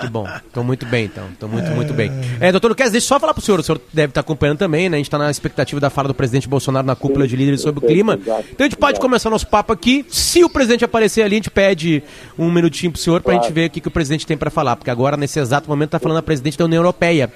Que 0.00 0.08
bom. 0.08 0.26
Estão 0.46 0.64
muito 0.64 0.86
bem, 0.86 1.06
então. 1.06 1.28
Estão 1.30 1.48
muito, 1.48 1.70
muito 1.72 1.92
bem. 1.92 2.10
É, 2.40 2.50
doutor 2.50 2.68
Luquez, 2.68 2.90
deixa 2.90 3.04
eu 3.04 3.08
só 3.08 3.20
falar 3.20 3.34
pro 3.34 3.42
senhor. 3.42 3.60
O 3.60 3.62
senhor 3.62 3.80
deve 3.92 4.10
estar 4.10 4.20
acompanhando 4.20 4.58
também, 4.58 4.88
né? 4.88 4.96
A 4.96 4.98
gente 4.98 5.06
está 5.06 5.18
na 5.18 5.30
expectativa 5.30 5.80
da 5.80 5.90
fala 5.90 6.08
do 6.08 6.14
presidente 6.14 6.48
Bolsonaro 6.48 6.86
na 6.86 6.96
cúpula 6.96 7.26
de 7.26 7.36
líderes 7.36 7.60
sobre 7.60 7.84
o 7.84 7.86
clima. 7.86 8.18
Então 8.24 8.60
a 8.60 8.64
gente 8.64 8.76
pode 8.76 9.00
começar 9.00 9.30
nosso 9.30 9.46
papo 9.46 9.72
aqui. 9.72 10.06
Se 10.08 10.44
o 10.44 10.48
presidente 10.48 10.84
aparecer 10.84 11.22
ali, 11.22 11.36
a 11.36 11.38
gente 11.38 11.50
pede 11.50 12.02
um 12.38 12.50
minutinho 12.50 12.92
pro 12.92 13.00
senhor 13.00 13.20
pra 13.22 13.34
gente 13.34 13.52
ver 13.52 13.68
o 13.68 13.70
que, 13.70 13.80
que 13.80 13.88
o 13.88 13.90
presidente 13.90 14.26
tem 14.26 14.36
para 14.36 14.50
falar. 14.50 14.76
Porque 14.76 14.90
agora, 14.90 15.16
nesse 15.16 15.38
exato 15.38 15.68
momento, 15.68 15.90
tá 15.90 15.98
falando 15.98 16.18
a 16.18 16.22
presidente 16.22 16.56
da 16.58 16.64
União 16.64 16.80
Europeia, 16.80 17.32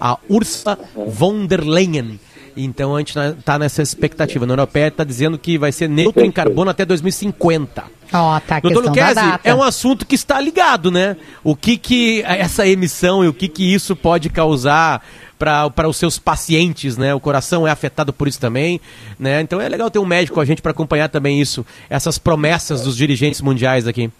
a 0.00 0.18
Ursula 0.28 0.78
von 1.06 1.46
der 1.46 1.62
Leyen. 1.62 2.18
Então 2.56 2.94
a 2.94 2.98
gente 2.98 3.16
está 3.18 3.58
nessa 3.58 3.82
expectativa. 3.82 4.42
A 4.42 4.46
União 4.46 4.54
Europeia 4.54 4.88
está 4.88 5.04
dizendo 5.04 5.38
que 5.38 5.56
vai 5.58 5.72
ser 5.72 5.88
neutro 5.88 6.24
em 6.24 6.30
carbono 6.32 6.70
até 6.70 6.84
2050. 6.84 7.84
Ó, 8.14 8.40
tá 8.40 8.56
a 8.56 8.60
Doutor 8.60 8.84
Luquezzi, 8.84 9.14
data. 9.14 9.40
é 9.48 9.54
um 9.54 9.62
assunto 9.62 10.04
que 10.04 10.14
está 10.14 10.38
ligado, 10.40 10.90
né? 10.90 11.16
O 11.42 11.56
que 11.56 11.78
que 11.78 12.22
essa 12.26 12.66
emissão 12.66 13.24
e 13.24 13.28
o 13.28 13.32
que 13.32 13.48
que 13.48 13.72
isso 13.72 13.96
pode 13.96 14.28
causar 14.28 15.02
para 15.38 15.88
os 15.88 15.96
seus 15.96 16.18
pacientes, 16.18 16.96
né? 16.98 17.14
O 17.14 17.18
coração 17.20 17.66
é 17.66 17.70
afetado 17.70 18.12
por 18.12 18.28
isso 18.28 18.38
também, 18.38 18.80
né? 19.18 19.40
Então 19.40 19.60
é 19.60 19.68
legal 19.68 19.90
ter 19.90 19.98
um 19.98 20.04
médico 20.04 20.34
com 20.34 20.40
a 20.40 20.44
gente 20.44 20.60
para 20.62 20.70
acompanhar 20.72 21.08
também 21.08 21.40
isso, 21.40 21.64
essas 21.88 22.18
promessas 22.18 22.82
dos 22.82 22.96
dirigentes 22.96 23.40
mundiais 23.40 23.86
aqui. 23.88 24.10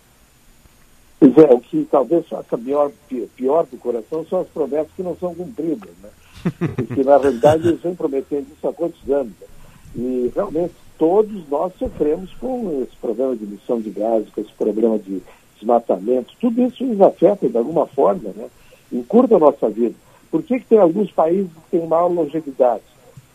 Pois 1.20 1.36
é, 1.38 1.42
o 1.54 1.60
que 1.60 1.86
talvez 1.90 2.26
faça 2.26 2.58
pior, 2.58 2.90
pi- 3.08 3.28
pior 3.36 3.64
para 3.66 3.76
o 3.76 3.78
coração 3.78 4.26
são 4.28 4.40
as 4.40 4.48
promessas 4.48 4.88
que 4.96 5.02
não 5.02 5.16
são 5.20 5.32
cumpridas, 5.34 5.90
né? 6.02 6.08
Porque, 6.76 7.04
na 7.04 7.16
realidade, 7.18 7.68
eles 7.68 7.80
vêm 7.80 7.94
prometendo 7.94 8.46
isso 8.56 8.68
há 8.68 8.72
quantos 8.72 9.10
anos? 9.10 9.32
né? 9.40 9.46
E, 9.94 10.32
realmente, 10.34 10.74
todos 10.98 11.48
nós 11.48 11.72
sofremos 11.78 12.32
com 12.34 12.82
esse 12.82 12.96
problema 12.96 13.36
de 13.36 13.44
emissão 13.44 13.80
de 13.80 13.90
gases, 13.90 14.28
com 14.30 14.40
esse 14.40 14.52
problema 14.52 14.98
de 14.98 15.22
desmatamento. 15.56 16.32
Tudo 16.40 16.62
isso 16.62 16.84
nos 16.84 17.00
afeta, 17.00 17.48
de 17.48 17.56
alguma 17.56 17.86
forma, 17.86 18.30
né? 18.36 18.48
Encurta 18.92 19.36
a 19.36 19.38
nossa 19.38 19.68
vida. 19.68 19.94
Por 20.30 20.42
que, 20.42 20.60
que 20.60 20.66
tem 20.66 20.78
alguns 20.78 21.10
países 21.10 21.50
que 21.52 21.78
têm 21.78 21.86
maior 21.86 22.08
longevidade? 22.08 22.82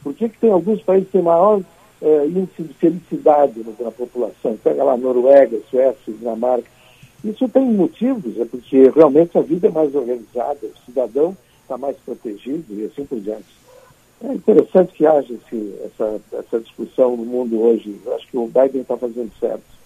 Por 0.03 0.13
que, 0.13 0.29
que 0.29 0.37
tem 0.39 0.51
alguns 0.51 0.81
países 0.81 1.07
que 1.07 1.13
têm 1.13 1.21
maior 1.21 1.61
eh, 2.01 2.25
índice 2.27 2.63
de 2.63 2.73
felicidade 2.73 3.63
na, 3.63 3.85
na 3.85 3.91
população? 3.91 4.57
Pega 4.63 4.83
lá 4.83 4.97
Noruega, 4.97 5.59
Suécia, 5.69 6.13
Dinamarca. 6.13 6.67
Isso 7.23 7.47
tem 7.49 7.65
motivos, 7.65 8.39
é 8.39 8.45
porque 8.45 8.89
realmente 8.95 9.37
a 9.37 9.41
vida 9.41 9.67
é 9.67 9.71
mais 9.71 9.93
organizada, 9.93 10.59
o 10.63 10.85
cidadão 10.85 11.35
está 11.67 11.77
mais 11.77 11.97
protegido 11.97 12.65
e 12.69 12.85
assim 12.85 13.05
por 13.05 13.19
diante. 13.19 13.45
É 14.23 14.33
interessante 14.33 14.93
que 14.93 15.05
haja 15.05 15.31
esse, 15.31 15.75
essa, 15.85 16.19
essa 16.33 16.59
discussão 16.59 17.15
no 17.15 17.25
mundo 17.25 17.61
hoje. 17.61 17.99
Eu 18.03 18.15
acho 18.15 18.27
que 18.27 18.37
o 18.37 18.47
Biden 18.47 18.81
está 18.81 18.97
fazendo 18.97 19.31
certo. 19.39 19.77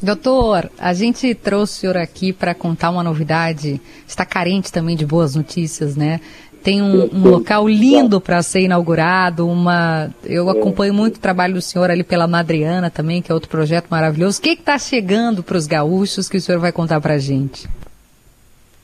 Doutor, 0.00 0.68
a 0.78 0.92
gente 0.92 1.32
trouxe 1.34 1.74
o 1.74 1.80
senhor 1.80 1.96
aqui 1.96 2.32
para 2.32 2.54
contar 2.54 2.90
uma 2.90 3.04
novidade. 3.04 3.80
Está 4.06 4.26
carente 4.26 4.72
também 4.72 4.96
de 4.96 5.06
boas 5.06 5.36
notícias, 5.36 5.94
né? 5.94 6.20
Tem 6.64 6.82
um, 6.82 7.08
um 7.12 7.28
local 7.28 7.68
lindo 7.68 8.20
para 8.20 8.42
ser 8.42 8.62
inaugurado. 8.62 9.46
Uma, 9.46 10.12
eu 10.24 10.50
acompanho 10.50 10.94
muito 10.94 11.16
o 11.16 11.20
trabalho 11.20 11.54
do 11.54 11.62
senhor 11.62 11.88
ali 11.88 12.02
pela 12.02 12.26
Madriana 12.26 12.90
também, 12.90 13.22
que 13.22 13.30
é 13.30 13.34
outro 13.34 13.48
projeto 13.48 13.86
maravilhoso. 13.88 14.40
O 14.40 14.42
que 14.42 14.50
está 14.50 14.76
chegando 14.78 15.42
para 15.42 15.56
os 15.56 15.66
gaúchos 15.68 16.28
que 16.28 16.36
o 16.36 16.40
senhor 16.40 16.60
vai 16.60 16.72
contar 16.72 17.00
para 17.00 17.14
a 17.14 17.18
gente? 17.18 17.68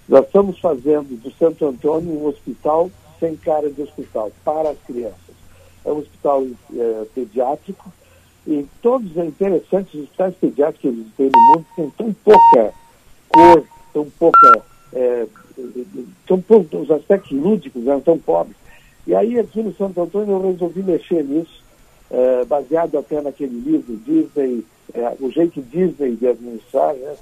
Nós 0.09 0.25
estamos 0.25 0.59
fazendo 0.59 1.21
do 1.21 1.31
Santo 1.33 1.67
Antônio 1.67 2.11
um 2.11 2.27
hospital 2.27 2.91
sem 3.21 3.37
cara 3.37 3.69
de 3.69 3.83
hospital, 3.83 4.33
para 4.43 4.71
as 4.71 4.79
crianças. 4.87 5.19
É 5.85 5.93
um 5.93 5.99
hospital 5.99 6.47
eh, 6.75 7.07
pediátrico 7.15 7.93
e 8.47 8.67
todos 8.81 9.15
é 9.17 9.23
os 9.23 9.73
hospitais 9.73 10.35
pediátricos 10.41 10.81
que 10.81 10.89
existem 10.89 11.31
no 11.31 11.41
mundo 11.41 11.67
têm 11.77 11.91
tão 11.91 12.13
pouca 12.25 12.73
cor, 13.29 13.65
tão 13.93 14.11
pouca, 14.19 14.63
eh, 14.95 15.27
tão 16.27 16.41
pouco, 16.41 16.79
os 16.79 16.91
aspectos 16.91 17.33
lúdicos 17.33 17.87
eram 17.87 18.01
tão 18.01 18.19
pobres. 18.19 18.57
E 19.07 19.15
aí 19.15 19.39
aqui 19.39 19.63
no 19.63 19.75
Santo 19.75 20.01
Antônio 20.01 20.37
eu 20.37 20.53
resolvi 20.53 20.83
mexer 20.83 21.23
nisso, 21.23 21.63
eh, 22.11 22.45
baseado 22.47 22.97
até 22.97 23.21
naquele 23.21 23.61
livro 23.61 23.95
Disney, 23.97 24.65
o 25.21 25.31
jeito 25.31 25.61
Disney 25.61 26.17
de 26.17 26.29
administrar, 26.29 26.95
né? 26.95 27.15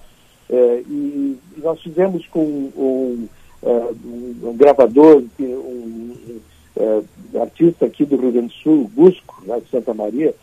Eh, 0.48 0.82
e, 0.88 1.38
e 1.56 1.60
nós 1.60 1.80
fizemos 1.80 2.26
com 2.28 2.40
um, 2.40 3.28
um, 3.62 4.48
um 4.48 4.56
gravador, 4.56 5.24
um, 5.40 5.44
um, 5.44 6.40
eh, 6.76 7.02
artista 7.40 7.86
aqui 7.86 8.04
do 8.04 8.16
Rio 8.16 8.32
Grande 8.32 8.48
do 8.48 8.62
Sul, 8.62 8.90
Busco, 8.94 9.42
lá 9.46 9.58
de 9.58 9.68
Santa 9.70 9.92
Maria, 9.92 10.34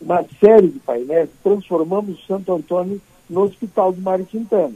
uma 0.00 0.24
série 0.40 0.68
de 0.68 0.78
painéis, 0.80 1.28
transformamos 1.42 2.24
Santo 2.26 2.52
Antônio 2.52 3.00
no 3.28 3.42
Hospital 3.42 3.92
do 3.92 4.00
Mário 4.00 4.26
Quintana, 4.26 4.74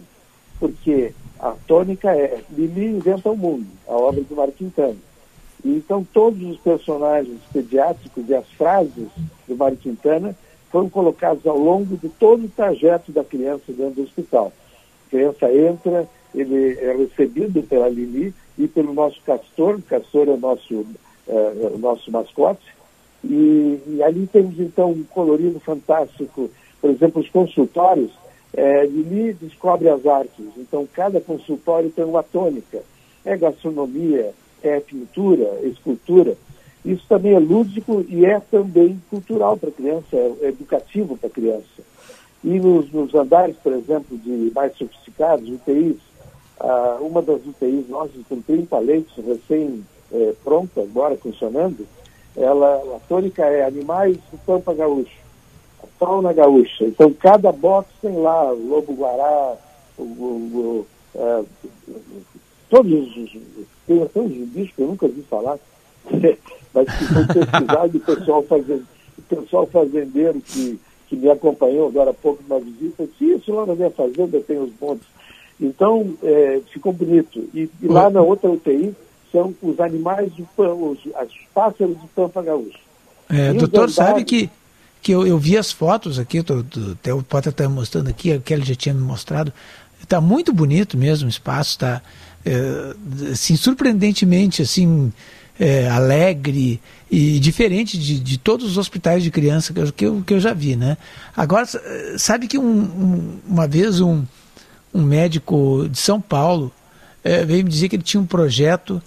porque 0.60 1.12
a 1.38 1.52
tônica 1.66 2.10
é 2.10 2.40
Lili 2.50 2.86
inventa 2.86 3.30
o 3.30 3.36
mundo, 3.36 3.66
a 3.88 3.92
obra 3.92 4.22
do 4.22 4.36
Mário 4.36 4.52
Quintana. 4.52 4.96
E 5.64 5.70
então 5.70 6.06
todos 6.12 6.40
os 6.42 6.58
personagens 6.58 7.40
pediátricos 7.52 8.28
e 8.28 8.34
as 8.34 8.46
frases 8.50 9.08
do 9.48 9.56
Mário 9.56 9.76
Quintana 9.76 10.36
foram 10.70 10.88
colocados 10.88 11.46
ao 11.46 11.58
longo 11.58 11.96
de 11.96 12.08
todo 12.08 12.44
o 12.44 12.48
trajeto 12.48 13.10
da 13.10 13.24
criança 13.24 13.64
dentro 13.68 13.94
do 13.94 14.02
hospital. 14.02 14.52
Criança 15.10 15.52
entra, 15.52 16.08
ele 16.34 16.78
é 16.78 16.96
recebido 16.96 17.62
pela 17.62 17.88
Lili 17.88 18.34
e 18.58 18.66
pelo 18.68 18.92
nosso 18.92 19.20
Castor, 19.22 19.76
o 19.76 19.82
Castor 19.82 20.28
é 20.28 20.32
o 20.32 20.36
nosso, 20.36 20.86
eh, 21.28 21.70
o 21.74 21.78
nosso 21.78 22.10
mascote, 22.10 22.66
e, 23.24 23.80
e 23.86 24.02
ali 24.02 24.26
temos 24.26 24.58
então 24.60 24.90
um 24.90 25.04
colorido 25.04 25.58
fantástico, 25.60 26.50
por 26.80 26.90
exemplo, 26.90 27.22
os 27.22 27.28
consultórios, 27.30 28.10
eh, 28.54 28.86
Lili 28.86 29.32
descobre 29.34 29.88
as 29.88 30.06
artes, 30.06 30.46
então 30.56 30.86
cada 30.92 31.20
consultório 31.20 31.90
tem 31.90 32.04
uma 32.04 32.22
tônica, 32.22 32.82
é 33.24 33.36
gastronomia, 33.36 34.32
é 34.62 34.80
pintura, 34.80 35.58
é 35.62 35.66
escultura, 35.66 36.36
isso 36.84 37.04
também 37.08 37.34
é 37.34 37.38
lúdico 37.38 38.04
e 38.08 38.24
é 38.24 38.38
também 38.38 39.00
cultural 39.10 39.56
para 39.56 39.70
a 39.70 39.72
criança, 39.72 40.16
é, 40.16 40.32
é 40.42 40.48
educativo 40.48 41.16
para 41.16 41.28
a 41.28 41.32
criança. 41.32 41.82
E 42.44 42.60
nos, 42.60 42.90
nos 42.92 43.14
andares, 43.14 43.56
por 43.56 43.72
exemplo, 43.72 44.16
de 44.18 44.52
mais 44.54 44.76
sofisticados, 44.76 45.48
UTIs, 45.48 45.96
ah, 46.60 46.98
uma 47.00 47.20
das 47.22 47.44
UTIs 47.44 47.88
nossas 47.88 48.24
com 48.28 48.40
30 48.40 48.78
leitos 48.78 49.14
recém 49.24 49.84
eh, 50.12 50.34
agora 50.76 51.16
funcionando, 51.16 51.86
ela, 52.36 52.96
a 52.96 53.00
tônica 53.08 53.44
é 53.44 53.64
animais 53.64 54.16
do 54.30 54.38
Pampa 54.44 54.74
Gaúcho, 54.74 55.18
a 55.82 55.86
fauna 55.98 56.32
gaúcha. 56.32 56.84
Então 56.84 57.12
cada 57.12 57.50
box 57.50 57.88
tem 58.00 58.14
lá 58.16 58.52
o 58.52 58.68
lobo-guará, 58.68 59.56
o, 59.98 60.02
o, 60.02 60.26
o, 60.54 60.86
eh, 61.14 61.44
todos 62.68 63.16
os. 63.16 63.36
Tem 63.86 64.02
até 64.02 64.20
uns 64.20 64.32
bichos 64.48 64.74
que 64.74 64.82
eu 64.82 64.88
nunca 64.88 65.08
vi 65.08 65.22
falar, 65.22 65.58
mas 66.74 66.98
que 66.98 67.04
foi 67.04 67.26
pesquisado 67.26 67.90
e 67.94 67.96
o 67.96 68.00
pessoal, 68.00 68.42
fazendo, 68.42 68.86
o 69.18 69.22
pessoal 69.22 69.66
fazendeiro 69.66 70.40
que, 70.40 70.78
que 71.08 71.16
me 71.16 71.30
acompanhou 71.30 71.88
agora 71.88 72.10
há 72.10 72.14
pouco 72.14 72.42
na 72.48 72.58
visita, 72.58 73.06
disse, 73.06 73.34
isso 73.34 73.52
lá 73.52 73.66
na 73.66 73.74
minha 73.74 73.90
fazenda 73.90 74.40
tem 74.40 74.58
os 74.58 74.70
montes. 74.80 75.06
Então, 75.60 76.14
é, 76.22 76.60
ficou 76.72 76.92
bonito. 76.92 77.48
E, 77.54 77.70
e 77.80 77.86
lá 77.86 78.10
na 78.10 78.20
outra 78.20 78.50
UTI 78.50 78.94
são 79.32 79.54
os 79.62 79.80
animais, 79.80 80.30
os, 80.38 80.46
os 80.58 81.30
pássaros 81.54 81.96
do 81.96 82.08
Pampa 82.14 82.42
Gaúcho. 82.42 82.78
É, 83.28 83.50
E 83.50 83.54
doutor, 83.54 83.90
sabe 83.90 84.24
que, 84.24 84.50
que 85.00 85.12
eu, 85.12 85.26
eu 85.26 85.38
vi 85.38 85.56
as 85.56 85.72
fotos 85.72 86.18
aqui, 86.18 86.42
tô, 86.42 86.62
tô, 86.62 86.92
até 86.92 87.14
o 87.14 87.22
Potter 87.22 87.50
está 87.50 87.68
mostrando 87.68 88.08
aqui, 88.08 88.32
a 88.32 88.38
Kelly 88.38 88.64
já 88.64 88.74
tinha 88.74 88.94
me 88.94 89.00
mostrado. 89.00 89.52
Está 90.02 90.20
muito 90.20 90.52
bonito 90.52 90.96
mesmo 90.96 91.26
o 91.26 91.30
espaço, 91.30 91.70
está 91.70 92.02
assim, 93.32 93.56
surpreendentemente 93.56 94.62
assim, 94.62 95.12
é, 95.58 95.88
alegre 95.88 96.80
e 97.10 97.38
diferente 97.40 97.96
de, 97.98 98.18
de 98.20 98.38
todos 98.38 98.66
os 98.66 98.78
hospitais 98.78 99.22
de 99.22 99.30
criança 99.30 99.72
que 99.72 99.80
eu, 99.80 99.92
que 99.92 100.06
eu, 100.06 100.22
que 100.26 100.34
eu 100.34 100.40
já 100.40 100.52
vi. 100.52 100.76
Né? 100.76 100.96
Agora, 101.36 101.66
sabe 102.18 102.46
que 102.46 102.58
um, 102.58 102.62
um- 102.64 103.38
uma 103.48 103.66
vez 103.66 104.00
um, 104.00 104.24
um 104.92 105.02
médico 105.02 105.88
de 105.90 105.98
São 105.98 106.20
Paulo 106.20 106.72
eh, 107.24 107.44
veio 107.44 107.64
me 107.64 107.70
dizer 107.70 107.88
que 107.88 107.96
ele 107.96 108.02
tinha 108.02 108.20
um 108.20 108.26
projeto 108.26 109.00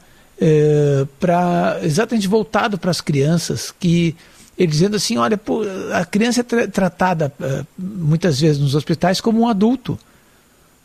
para 1.19 1.79
exatamente 1.83 2.27
voltado 2.27 2.77
para 2.77 2.91
as 2.91 3.01
crianças, 3.01 3.73
que 3.77 4.15
ele 4.57 4.71
dizendo 4.71 4.95
assim, 4.95 5.17
olha, 5.17 5.37
pô, 5.37 5.61
a 5.93 6.05
criança 6.05 6.41
é 6.41 6.43
tra- 6.43 6.67
tratada 6.67 7.31
eh, 7.41 7.63
muitas 7.77 8.39
vezes 8.41 8.59
nos 8.61 8.75
hospitais 8.75 9.21
como 9.21 9.39
um 9.41 9.47
adulto, 9.47 9.97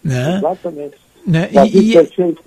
né? 0.02 0.38
Exatamente. 0.38 0.94
né? 1.26 1.48
E, 1.52 1.78
e, 1.90 1.92
perfeito. 1.92 2.42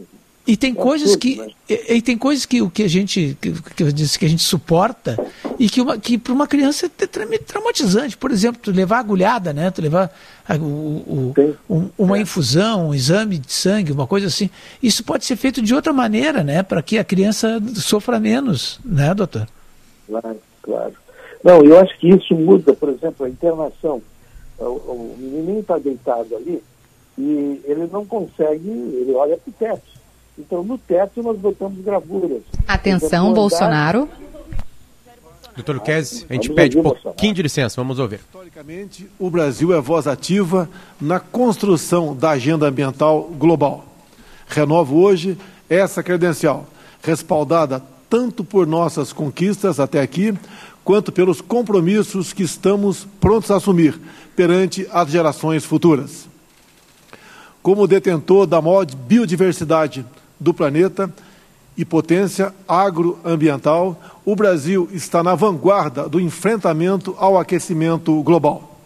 E 0.48 0.56
tem 0.56 0.72
É 0.72 0.76
coisas 0.76 1.14
absurdo, 1.14 1.20
que 1.20 1.36
né? 1.36 1.50
e, 1.70 1.94
e 1.96 2.02
tem 2.02 2.18
coisas 2.18 2.46
que 2.46 2.62
o 2.62 2.70
que 2.70 2.84
a 2.84 2.88
gente 2.88 3.38
que, 3.42 3.52
que 3.52 3.84
eu 3.84 3.92
disse 3.92 4.18
que 4.18 4.26
a 4.26 4.30
gente 4.30 4.42
suporta 4.44 5.18
e 5.60 5.68
que 5.70 5.82
uma 5.82 5.98
que 5.98 6.18
para 6.18 6.34
uma 6.34 6.48
criança 6.48 6.86
é 6.86 7.06
tra- 7.06 7.28
traumatizante 7.46 8.16
por 8.16 8.32
exemplo 8.32 8.62
tu 8.64 8.72
levar 8.72 9.00
agulhada 9.00 9.52
né 9.52 9.70
tu 9.70 9.82
levar 9.82 10.10
a- 10.48 10.56
o, 10.56 11.34
o- 11.38 11.56
um- 11.70 11.90
uma 11.98 12.18
infusão 12.18 12.90
um 12.90 12.94
exame 12.96 13.38
de 13.38 13.52
sangue 13.52 13.92
uma 13.92 14.08
coisa 14.08 14.28
assim 14.28 14.50
isso 14.82 15.04
pode 15.04 15.26
ser 15.26 15.36
feito 15.36 15.62
de 15.62 15.76
outra 15.76 15.92
maneira 15.92 16.44
né 16.44 16.64
para 16.64 16.82
que 16.82 16.98
a 16.98 17.04
criança 17.04 17.62
sofra 17.76 18.20
menos 18.20 18.80
né 18.86 19.14
doutor 19.14 19.48
Claro, 20.08 20.38
claro. 20.62 20.94
Não, 21.44 21.64
eu 21.66 21.78
acho 21.80 21.98
que 22.00 22.08
isso 22.10 22.34
muda, 22.34 22.74
por 22.74 22.88
exemplo, 22.90 23.26
a 23.26 23.30
internação. 23.30 24.02
O, 24.58 24.64
o 24.64 25.16
menininho 25.20 25.60
está 25.60 25.78
deitado 25.78 26.34
ali, 26.36 26.64
E 27.18 27.62
ele 27.66 27.88
não 27.92 28.06
consegue, 28.06 28.70
ele 28.70 29.12
olha 29.14 29.36
para 29.38 29.50
o 29.50 29.54
teto. 29.54 29.97
Então, 30.38 30.64
no 30.64 30.78
teto, 30.78 31.24
nós 31.24 31.38
botamos 31.38 31.84
gravuras. 31.84 32.44
Atenção, 32.68 33.34
Bolsonaro. 33.34 34.08
Doutor 35.56 35.76
Luquezzi, 35.76 36.26
a 36.30 36.34
gente 36.34 36.52
pede 36.52 36.78
um 36.78 36.84
pouquinho 36.84 37.34
de 37.34 37.42
licença, 37.42 37.82
vamos 37.82 37.98
ouvir. 37.98 38.20
Historicamente, 38.20 39.10
o 39.18 39.28
Brasil 39.28 39.74
é 39.74 39.82
voz 39.82 40.06
ativa 40.06 40.70
na 41.02 41.20
construção 41.20 42.16
da 42.16 42.32
agenda 42.32 42.68
ambiental 42.68 43.24
global. 43.24 43.84
Renovo 44.48 44.98
hoje 44.98 45.36
essa 45.68 46.04
credencial, 46.04 46.68
respaldada 47.02 47.82
tanto 48.08 48.44
por 48.44 48.68
nossas 48.68 49.12
conquistas 49.12 49.80
até 49.80 50.00
aqui, 50.00 50.34
quanto 50.84 51.12
pelos 51.12 51.42
compromissos 51.42 52.32
que 52.32 52.44
estamos 52.44 53.06
prontos 53.20 53.52
a 53.52 53.58
assumir 53.58 54.00
perante 54.36 54.88
as 54.92 55.10
gerações 55.10 55.66
futuras. 55.66 56.28
Como 57.62 57.88
detentor 57.88 58.46
da 58.46 58.62
maior 58.62 58.86
biodiversidade 58.86 60.06
do 60.40 60.54
planeta 60.54 61.12
e 61.78 61.86
potência 61.86 62.54
agroambiental, 62.68 64.02
o 64.26 64.36
Brasil 64.36 64.90
está 64.92 65.22
na 65.22 65.36
vanguarda 65.36 66.10
do 66.10 66.20
enfrentamento 66.20 67.16
ao 67.20 67.38
aquecimento 67.38 68.22
global. 68.24 68.80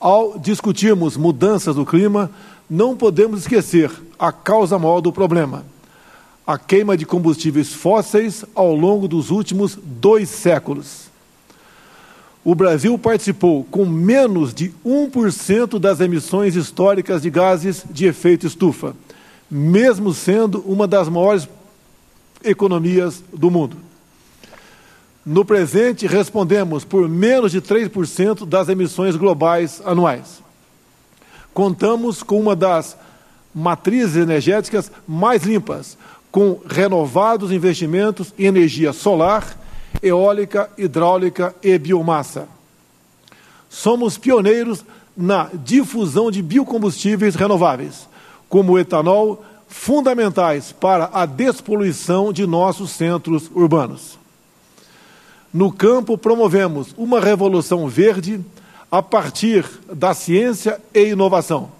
Ao 0.00 0.38
discutirmos 0.38 1.16
mudanças 1.16 1.76
do 1.76 1.84
clima, 1.84 2.30
não 2.68 2.96
podemos 2.96 3.42
esquecer 3.42 3.90
a 4.18 4.32
causa 4.32 4.78
maior 4.78 5.00
do 5.00 5.12
problema: 5.12 5.64
a 6.46 6.58
queima 6.58 6.96
de 6.96 7.04
combustíveis 7.04 7.72
fósseis 7.72 8.44
ao 8.54 8.74
longo 8.74 9.06
dos 9.06 9.30
últimos 9.30 9.78
dois 9.80 10.30
séculos. 10.30 11.12
O 12.44 12.54
Brasil 12.54 12.98
participou 12.98 13.62
com 13.70 13.84
menos 13.84 14.52
de 14.52 14.72
1% 14.84 15.78
das 15.78 16.00
emissões 16.00 16.56
históricas 16.56 17.22
de 17.22 17.30
gases 17.30 17.84
de 17.88 18.06
efeito 18.06 18.46
estufa 18.46 18.96
mesmo 19.54 20.14
sendo 20.14 20.60
uma 20.60 20.88
das 20.88 21.10
maiores 21.10 21.46
economias 22.42 23.22
do 23.34 23.50
mundo. 23.50 23.76
No 25.26 25.44
presente, 25.44 26.06
respondemos 26.06 26.86
por 26.86 27.06
menos 27.06 27.52
de 27.52 27.60
3% 27.60 28.46
das 28.46 28.70
emissões 28.70 29.14
globais 29.14 29.82
anuais. 29.84 30.42
Contamos 31.52 32.22
com 32.22 32.40
uma 32.40 32.56
das 32.56 32.96
matrizes 33.54 34.16
energéticas 34.16 34.90
mais 35.06 35.42
limpas, 35.42 35.98
com 36.30 36.58
renovados 36.66 37.52
investimentos 37.52 38.32
em 38.38 38.46
energia 38.46 38.90
solar, 38.90 39.54
eólica, 40.02 40.70
hidráulica 40.78 41.54
e 41.62 41.76
biomassa. 41.78 42.48
Somos 43.68 44.16
pioneiros 44.16 44.82
na 45.14 45.50
difusão 45.52 46.30
de 46.30 46.40
biocombustíveis 46.40 47.34
renováveis 47.34 48.10
como 48.52 48.72
o 48.72 48.78
etanol, 48.78 49.42
fundamentais 49.66 50.72
para 50.72 51.08
a 51.10 51.24
despoluição 51.24 52.34
de 52.34 52.46
nossos 52.46 52.90
centros 52.90 53.50
urbanos. 53.54 54.18
No 55.54 55.72
campo, 55.72 56.18
promovemos 56.18 56.94
uma 56.98 57.18
revolução 57.18 57.88
verde 57.88 58.44
a 58.90 59.02
partir 59.02 59.64
da 59.90 60.12
ciência 60.12 60.78
e 60.92 61.12
inovação. 61.12 61.70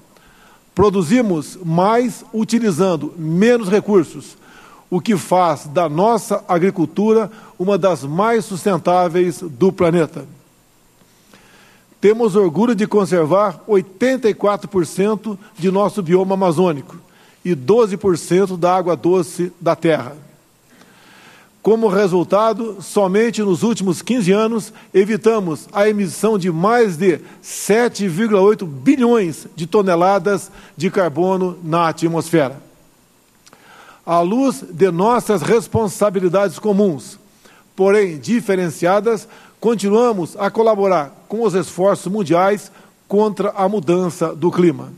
Produzimos 0.75 1.59
mais 1.63 2.25
utilizando 2.33 3.13
menos 3.19 3.69
recursos, 3.69 4.39
o 4.89 4.99
que 4.99 5.15
faz 5.15 5.67
da 5.67 5.91
nossa 5.91 6.43
agricultura 6.49 7.31
uma 7.59 7.77
das 7.77 8.03
mais 8.03 8.47
sustentáveis 8.47 9.43
do 9.43 9.71
planeta. 9.71 10.25
Temos 12.03 12.35
orgulho 12.35 12.75
de 12.75 12.85
conservar 12.85 13.63
84% 13.69 15.39
de 15.57 15.71
nosso 15.71 16.03
bioma 16.03 16.35
amazônico 16.35 16.97
e 17.45 17.55
12% 17.55 18.59
da 18.59 18.75
água 18.75 18.97
doce 18.97 19.53
da 19.61 19.77
terra. 19.77 20.17
Como 21.63 21.87
resultado, 21.87 22.79
somente 22.83 23.41
nos 23.41 23.63
últimos 23.63 24.03
15 24.03 24.33
anos 24.33 24.73
evitamos 24.93 25.69
a 25.73 25.89
emissão 25.89 26.37
de 26.37 26.51
mais 26.51 26.97
de 26.97 27.21
7,8 27.41 28.67
bilhões 28.67 29.47
de 29.55 29.69
toneladas 29.69 30.51
de 30.77 30.91
carbono 30.91 31.57
na 31.63 31.87
atmosfera. 31.87 32.61
À 34.05 34.21
luz 34.23 34.65
de 34.69 34.91
nossas 34.91 35.41
responsabilidades 35.41 36.59
comuns, 36.59 37.17
porém 37.77 38.19
diferenciadas, 38.19 39.29
continuamos 39.63 40.37
a 40.41 40.51
colaborar 40.51 41.25
com 41.29 41.45
os 41.45 41.55
esforços 41.55 42.11
mundiais 42.11 42.73
contra 43.07 43.51
a 43.51 43.69
mudança 43.69 44.35
do 44.35 44.51
clima. 44.51 44.93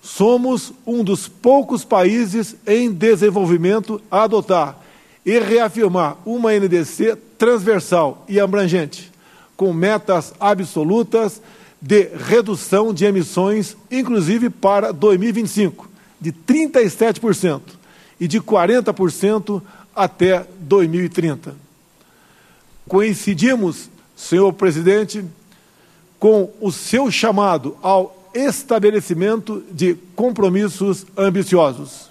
Somos 0.00 0.72
um 0.86 1.02
dos 1.02 1.26
poucos 1.26 1.84
países 1.84 2.54
em 2.64 2.92
desenvolvimento 2.92 4.00
a 4.08 4.22
adotar 4.22 4.78
e 5.24 5.40
reafirmar 5.40 6.18
uma 6.24 6.52
NDC 6.52 7.16
transversal 7.36 8.24
e 8.28 8.38
abrangente, 8.38 9.10
com 9.56 9.72
metas 9.72 10.32
absolutas 10.38 11.42
de 11.82 12.08
redução 12.28 12.94
de 12.94 13.06
emissões, 13.06 13.76
inclusive 13.90 14.50
para 14.50 14.92
2025, 14.92 15.90
de 16.20 16.30
37% 16.30 17.60
e 18.20 18.28
de 18.28 18.40
40% 18.40 19.60
até 19.96 20.46
2030 20.60 21.65
coincidimos, 22.88 23.90
senhor 24.16 24.52
presidente, 24.52 25.24
com 26.18 26.50
o 26.60 26.72
seu 26.72 27.10
chamado 27.10 27.76
ao 27.82 28.30
estabelecimento 28.34 29.64
de 29.70 29.94
compromissos 30.14 31.06
ambiciosos. 31.16 32.10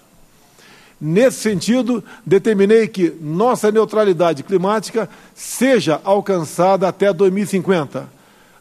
Nesse 1.00 1.40
sentido, 1.40 2.02
determinei 2.24 2.88
que 2.88 3.10
nossa 3.20 3.70
neutralidade 3.70 4.42
climática 4.42 5.08
seja 5.34 6.00
alcançada 6.04 6.88
até 6.88 7.12
2050, 7.12 8.08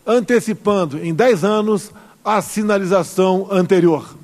antecipando 0.05 1.03
em 1.03 1.13
10 1.13 1.43
anos 1.43 1.91
a 2.23 2.41
sinalização 2.41 3.47
anterior. 3.49 4.15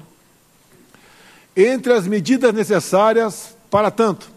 Entre 1.56 1.94
as 1.94 2.06
medidas 2.06 2.54
necessárias 2.54 3.56
para 3.70 3.90
tanto, 3.90 4.30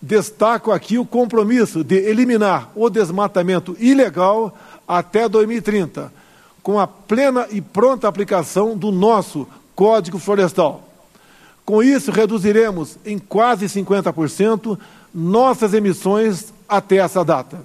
destaco 0.00 0.72
aqui 0.72 0.98
o 0.98 1.04
compromisso 1.04 1.84
de 1.84 1.96
eliminar 1.96 2.70
o 2.74 2.88
desmatamento 2.88 3.76
ilegal 3.78 4.56
até 4.88 5.28
2030, 5.28 6.12
com 6.62 6.78
a 6.78 6.86
plena 6.86 7.46
e 7.50 7.60
pronta 7.60 8.08
aplicação 8.08 8.76
do 8.76 8.90
nosso 8.90 9.46
Código 9.74 10.18
Florestal. 10.18 10.88
Com 11.64 11.82
isso, 11.82 12.10
reduziremos 12.10 12.96
em 13.04 13.18
quase 13.18 13.66
50% 13.66 14.78
nossas 15.14 15.74
emissões 15.74 16.52
até 16.68 16.96
essa 16.96 17.24
data. 17.24 17.62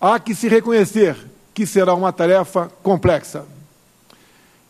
Há 0.00 0.18
que 0.18 0.34
se 0.34 0.48
reconhecer 0.48 1.16
que 1.54 1.66
será 1.66 1.94
uma 1.94 2.12
tarefa 2.12 2.70
complexa. 2.82 3.44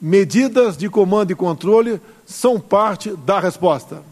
Medidas 0.01 0.77
de 0.77 0.89
comando 0.89 1.31
e 1.31 1.37
controle 1.37 2.01
são 2.27 2.59
parte 2.59 3.15
da 3.25 3.39
resposta 3.39 4.03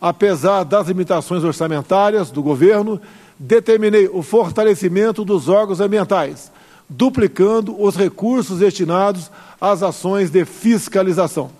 apesar 0.00 0.64
das 0.64 0.88
limitações 0.88 1.42
orçamentárias 1.42 2.30
do 2.30 2.42
governo, 2.42 3.00
determinei 3.38 4.08
o 4.08 4.22
fortalecimento 4.22 5.24
dos 5.24 5.48
órgãos 5.48 5.80
ambientais, 5.80 6.50
duplicando 6.88 7.80
os 7.80 7.96
recursos 7.96 8.58
destinados 8.58 9.30
às 9.60 9.82
ações 9.82 10.30
de 10.30 10.44
fiscalização. 10.44 11.50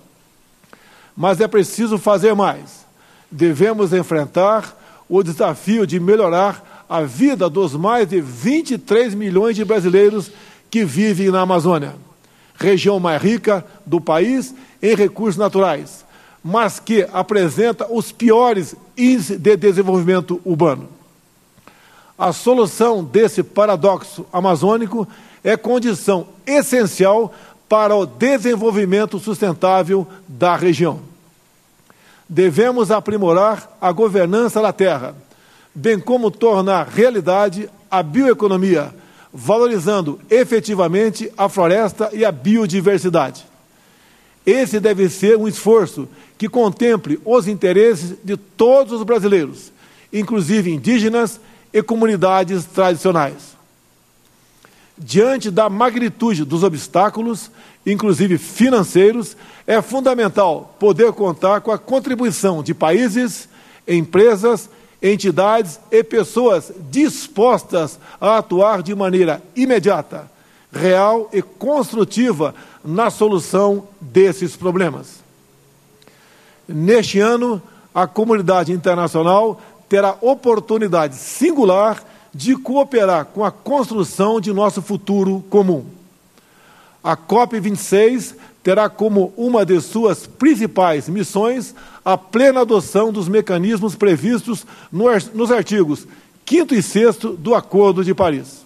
Mas 1.16 1.40
é 1.40 1.48
preciso 1.48 1.98
fazer 1.98 2.34
mais. 2.34 2.86
Devemos 3.30 3.92
enfrentar 3.92 4.76
o 5.08 5.22
desafio 5.22 5.86
de 5.86 5.98
melhorar 5.98 6.84
a 6.88 7.02
vida 7.02 7.48
dos 7.48 7.74
mais 7.74 8.08
de 8.08 8.20
23 8.20 9.14
milhões 9.14 9.56
de 9.56 9.64
brasileiros 9.64 10.30
que 10.70 10.84
vivem 10.84 11.30
na 11.30 11.40
Amazônia, 11.40 11.94
região 12.56 13.00
mais 13.00 13.20
rica 13.20 13.64
do 13.84 14.00
país 14.00 14.54
em 14.82 14.94
recursos 14.94 15.36
naturais 15.36 16.05
mas 16.48 16.78
que 16.78 17.04
apresenta 17.12 17.92
os 17.92 18.12
piores 18.12 18.76
índices 18.96 19.36
de 19.36 19.56
desenvolvimento 19.56 20.40
urbano. 20.44 20.88
A 22.16 22.32
solução 22.32 23.02
desse 23.02 23.42
paradoxo 23.42 24.24
amazônico 24.32 25.08
é 25.42 25.56
condição 25.56 26.28
essencial 26.46 27.34
para 27.68 27.96
o 27.96 28.06
desenvolvimento 28.06 29.18
sustentável 29.18 30.06
da 30.28 30.54
região. 30.54 31.00
Devemos 32.28 32.92
aprimorar 32.92 33.76
a 33.80 33.90
governança 33.90 34.62
da 34.62 34.72
terra, 34.72 35.16
bem 35.74 35.98
como 35.98 36.30
tornar 36.30 36.86
realidade 36.86 37.68
a 37.90 38.04
bioeconomia, 38.04 38.94
valorizando 39.34 40.20
efetivamente 40.30 41.28
a 41.36 41.48
floresta 41.48 42.08
e 42.12 42.24
a 42.24 42.30
biodiversidade. 42.30 43.55
Esse 44.46 44.78
deve 44.78 45.08
ser 45.08 45.36
um 45.36 45.48
esforço 45.48 46.08
que 46.38 46.48
contemple 46.48 47.20
os 47.24 47.48
interesses 47.48 48.14
de 48.22 48.36
todos 48.36 48.92
os 48.92 49.02
brasileiros, 49.02 49.72
inclusive 50.12 50.72
indígenas 50.72 51.40
e 51.72 51.82
comunidades 51.82 52.64
tradicionais. 52.64 53.56
Diante 54.96 55.50
da 55.50 55.68
magnitude 55.68 56.44
dos 56.44 56.62
obstáculos, 56.62 57.50
inclusive 57.84 58.38
financeiros, 58.38 59.36
é 59.66 59.82
fundamental 59.82 60.74
poder 60.78 61.12
contar 61.12 61.60
com 61.60 61.72
a 61.72 61.78
contribuição 61.78 62.62
de 62.62 62.72
países, 62.72 63.48
empresas, 63.86 64.70
entidades 65.02 65.78
e 65.90 66.02
pessoas 66.02 66.72
dispostas 66.90 67.98
a 68.20 68.38
atuar 68.38 68.82
de 68.82 68.94
maneira 68.94 69.42
imediata, 69.54 70.30
real 70.76 71.28
e 71.32 71.42
construtiva 71.42 72.54
na 72.84 73.10
solução 73.10 73.88
desses 74.00 74.54
problemas. 74.54 75.24
Neste 76.68 77.18
ano, 77.18 77.62
a 77.94 78.06
comunidade 78.06 78.72
internacional 78.72 79.60
terá 79.88 80.16
oportunidade 80.20 81.16
singular 81.16 82.04
de 82.34 82.54
cooperar 82.54 83.24
com 83.26 83.44
a 83.44 83.50
construção 83.50 84.40
de 84.40 84.52
nosso 84.52 84.82
futuro 84.82 85.42
comum. 85.48 85.86
A 87.02 87.16
COP26 87.16 88.34
terá 88.62 88.88
como 88.88 89.32
uma 89.36 89.64
de 89.64 89.80
suas 89.80 90.26
principais 90.26 91.08
missões 91.08 91.74
a 92.04 92.18
plena 92.18 92.62
adoção 92.62 93.12
dos 93.12 93.28
mecanismos 93.28 93.94
previstos 93.94 94.66
nos 94.92 95.50
artigos 95.50 96.06
5 96.44 96.74
e 96.74 96.82
6 96.82 97.16
do 97.38 97.54
Acordo 97.54 98.04
de 98.04 98.12
Paris. 98.12 98.65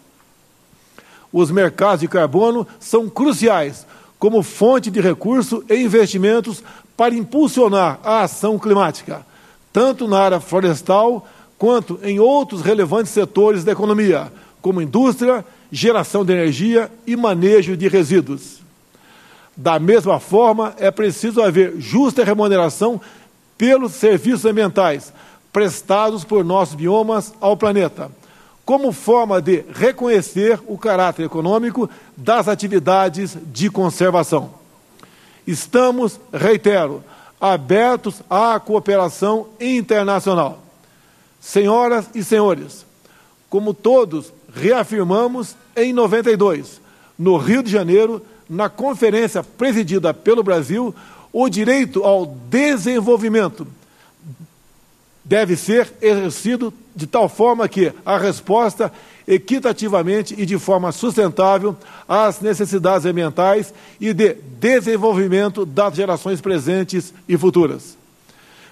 Os 1.32 1.50
mercados 1.50 2.00
de 2.00 2.08
carbono 2.08 2.66
são 2.78 3.08
cruciais 3.08 3.86
como 4.18 4.42
fonte 4.42 4.90
de 4.90 5.00
recurso 5.00 5.64
e 5.68 5.76
investimentos 5.76 6.62
para 6.96 7.14
impulsionar 7.14 7.98
a 8.04 8.22
ação 8.22 8.58
climática, 8.58 9.24
tanto 9.72 10.06
na 10.06 10.18
área 10.18 10.40
florestal 10.40 11.26
quanto 11.56 11.98
em 12.02 12.18
outros 12.18 12.60
relevantes 12.60 13.12
setores 13.12 13.64
da 13.64 13.72
economia, 13.72 14.30
como 14.60 14.82
indústria, 14.82 15.44
geração 15.72 16.24
de 16.24 16.32
energia 16.32 16.90
e 17.06 17.16
manejo 17.16 17.76
de 17.76 17.88
resíduos. 17.88 18.60
Da 19.56 19.78
mesma 19.78 20.18
forma, 20.18 20.74
é 20.78 20.90
preciso 20.90 21.42
haver 21.42 21.74
justa 21.78 22.24
remuneração 22.24 23.00
pelos 23.56 23.92
serviços 23.92 24.44
ambientais 24.44 25.12
prestados 25.52 26.24
por 26.24 26.44
nossos 26.44 26.74
biomas 26.74 27.32
ao 27.40 27.56
planeta, 27.56 28.10
como 28.70 28.92
forma 28.92 29.42
de 29.42 29.64
reconhecer 29.74 30.60
o 30.64 30.78
caráter 30.78 31.24
econômico 31.24 31.90
das 32.16 32.46
atividades 32.46 33.36
de 33.46 33.68
conservação. 33.68 34.54
Estamos, 35.44 36.20
reitero, 36.32 37.02
abertos 37.40 38.22
à 38.30 38.60
cooperação 38.60 39.48
internacional 39.60 40.62
Senhoras 41.40 42.10
e 42.14 42.22
senhores, 42.22 42.86
como 43.48 43.74
todos 43.74 44.32
reafirmamos 44.54 45.56
em 45.74 45.92
92, 45.92 46.80
no 47.18 47.38
Rio 47.38 47.64
de 47.64 47.72
Janeiro, 47.72 48.24
na 48.48 48.68
conferência 48.68 49.42
presidida 49.42 50.14
pelo 50.14 50.44
Brasil, 50.44 50.94
o 51.32 51.48
direito 51.48 52.04
ao 52.04 52.24
desenvolvimento 52.24 53.66
deve 55.30 55.54
ser 55.54 55.92
exercido 56.02 56.74
de 56.92 57.06
tal 57.06 57.28
forma 57.28 57.68
que 57.68 57.92
a 58.04 58.18
resposta 58.18 58.92
equitativamente 59.28 60.34
e 60.36 60.44
de 60.44 60.58
forma 60.58 60.90
sustentável 60.90 61.76
às 62.08 62.40
necessidades 62.40 63.06
ambientais 63.06 63.72
e 64.00 64.12
de 64.12 64.34
desenvolvimento 64.58 65.64
das 65.64 65.94
gerações 65.94 66.40
presentes 66.40 67.14
e 67.28 67.38
futuras. 67.38 67.96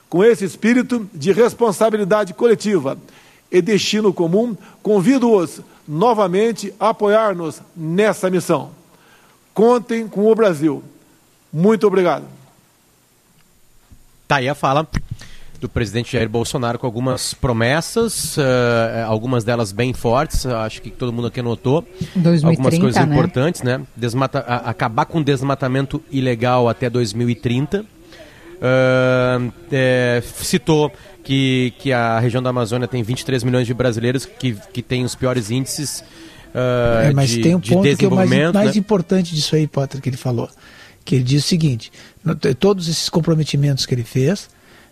Com 0.09 0.25
esse 0.25 0.45
espírito 0.45 1.09
de 1.15 1.31
responsabilidade 1.31 2.35
coletiva 2.35 2.99
e 3.53 3.63
destino 3.63 4.13
comum, 4.13 4.57
convido-os 4.83 5.61
novamente 5.87 6.75
a 6.81 6.89
apoiar-nos 6.89 7.63
nessa 7.77 8.29
missão. 8.29 8.73
Contem 9.55 10.09
com 10.09 10.29
o 10.29 10.35
Brasil. 10.35 10.83
Muito 11.53 11.87
obrigado. 11.87 12.25
Tá 14.27 14.37
aí 14.37 14.49
a 14.49 14.57
fala 14.57 14.85
do 15.61 15.69
presidente 15.69 16.13
Jair 16.13 16.29
Bolsonaro 16.29 16.79
com 16.79 16.87
algumas 16.87 17.35
promessas, 17.35 18.37
uh, 18.37 18.41
algumas 19.07 19.45
delas 19.45 19.73
bem 19.73 19.93
fortes, 19.93 20.47
acho 20.47 20.81
que 20.81 20.91
todo 20.91 21.13
mundo 21.13 21.27
aqui 21.27 21.43
notou. 21.43 21.87
2030, 22.15 22.47
algumas 22.47 22.79
coisas 22.79 23.07
né? 23.07 23.13
importantes, 23.13 23.63
né? 23.63 23.81
Desmata, 23.97 24.41
a, 24.41 24.71
acabar 24.71 25.05
com 25.05 25.19
o 25.19 25.25
desmatamento 25.25 26.03
ilegal 26.11 26.69
até 26.69 26.89
2030 26.89 27.85
Uh, 28.59 29.53
é, 29.71 30.21
citou 30.35 30.93
que, 31.23 31.73
que 31.79 31.93
a 31.93 32.19
região 32.19 32.43
da 32.43 32.51
Amazônia 32.51 32.89
tem 32.89 33.05
23 33.05 33.45
milhões 33.45 33.69
de 33.69 33.73
brasileiros 33.73 34.27
que, 34.27 34.57
que 34.73 34.83
tem 34.83 35.05
os 35.05 35.15
piores 35.15 35.49
índices 35.49 36.03
uh, 36.53 37.07
é, 37.07 37.13
mas 37.13 37.31
de, 37.31 37.41
tem 37.41 37.55
um 37.55 37.61
ponto 37.61 37.97
que 37.97 38.05
é 38.05 38.09
o 38.09 38.11
mais, 38.11 38.29
mais 38.29 38.75
né? 38.75 38.79
importante 38.79 39.35
disso 39.35 39.55
aí, 39.55 39.67
Potter, 39.69 40.01
que 40.01 40.09
ele 40.09 40.17
falou. 40.17 40.49
Que 41.05 41.15
ele 41.15 41.25
diz 41.25 41.45
o 41.45 41.47
seguinte: 41.47 41.93
todos 42.59 42.89
esses 42.89 43.09
comprometimentos 43.09 43.87
que 43.87 43.95
ele 43.95 44.03
fez, 44.03 44.51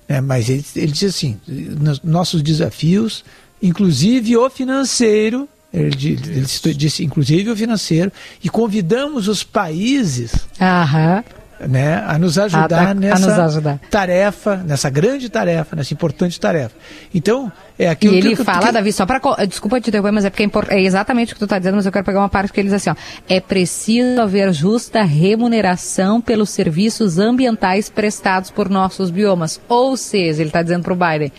né, 0.09 0.21
mas 0.21 0.49
ele, 0.49 0.65
ele 0.75 0.93
diz 0.93 1.15
assim: 1.15 1.39
nos 1.47 2.01
nossos 2.03 2.43
desafios, 2.43 3.25
inclusive 3.63 4.37
o 4.37 4.49
financeiro, 4.49 5.49
ele, 5.73 6.19
ele 6.65 6.75
disse, 6.75 7.05
inclusive 7.05 7.51
o 7.51 7.57
financeiro, 7.57 8.13
e 8.43 8.49
convidamos 8.49 9.29
os 9.29 9.43
países 9.43 10.33
Aham. 10.61 11.25
Né, 11.61 12.03
a 12.07 12.19
nos 12.19 12.39
ajudar 12.39 12.89
A 12.89 12.91
a 12.91 12.95
nessa 12.95 13.27
nos 13.27 13.39
ajudar. 13.39 13.81
tarefa, 13.91 14.57
nessa 14.57 14.91
grande 14.91 15.29
tarefa, 15.29 15.75
nessa 15.77 15.95
importante 15.95 16.39
tarefa. 16.39 16.75
Então, 17.15 17.51
é 17.79 17.89
aquilo 17.89 18.15
E 18.15 18.19
ele 18.19 18.37
que, 18.37 18.45
fala, 18.45 18.67
que, 18.67 18.73
Davi, 18.73 18.93
só 18.93 19.07
para 19.07 19.21
desculpa 19.47 19.81
te 19.81 19.89
interromper, 19.89 20.13
mas 20.13 20.25
é 20.25 20.31
porque 20.31 20.43
é, 20.43 20.47
impor- 20.47 20.67
é 20.69 20.81
exatamente 20.83 21.33
o 21.33 21.35
que 21.37 21.39
tu 21.41 21.45
está 21.45 21.59
dizendo, 21.59 21.77
mas 21.77 21.87
eu 21.87 21.93
quero 21.93 22.05
pegar 22.05 22.21
uma 22.21 22.29
parte 22.29 22.53
que 22.53 22.61
ele 22.61 22.69
diz 22.69 22.75
assim, 22.75 22.91
ó, 22.91 22.95
é 23.29 23.41
preciso 23.41 24.21
haver 24.21 24.53
justa 24.53 25.03
remuneração 25.03 26.21
pelos 26.21 26.51
serviços 26.51 27.19
ambientais 27.19 27.89
prestados 27.89 28.51
por 28.51 28.69
nossos 28.69 29.11
biomas. 29.11 29.61
Ou 29.69 29.97
seja, 29.97 30.43
ele 30.43 30.49
está 30.49 30.63
dizendo 30.63 30.83
para 30.83 30.93
o 30.93 30.97
Biden, 30.97 31.33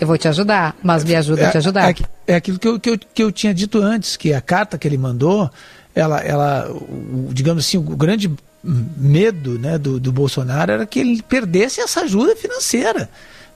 eu 0.00 0.06
vou 0.06 0.18
te 0.18 0.26
ajudar, 0.28 0.74
mas 0.82 1.04
me 1.04 1.14
ajuda 1.14 1.46
a 1.48 1.50
te 1.50 1.58
ajudar. 1.58 1.90
É, 1.90 1.94
é 2.32 2.34
aquilo 2.34 2.58
que 2.58 2.66
eu, 2.68 2.80
que, 2.80 2.90
eu, 2.90 2.98
que 2.98 3.22
eu 3.22 3.30
tinha 3.32 3.54
dito 3.54 3.80
antes, 3.80 4.16
que 4.16 4.34
a 4.34 4.40
carta 4.40 4.76
que 4.76 4.88
ele 4.88 4.98
mandou, 4.98 5.50
ela, 5.94 6.20
ela 6.20 6.68
digamos 7.30 7.64
assim, 7.66 7.76
o 7.78 7.82
grande 7.82 8.30
medo 8.64 9.58
né, 9.58 9.78
do, 9.78 9.98
do 9.98 10.12
Bolsonaro 10.12 10.72
era 10.72 10.86
que 10.86 11.00
ele 11.00 11.22
perdesse 11.22 11.80
essa 11.80 12.02
ajuda 12.02 12.36
financeira. 12.36 13.08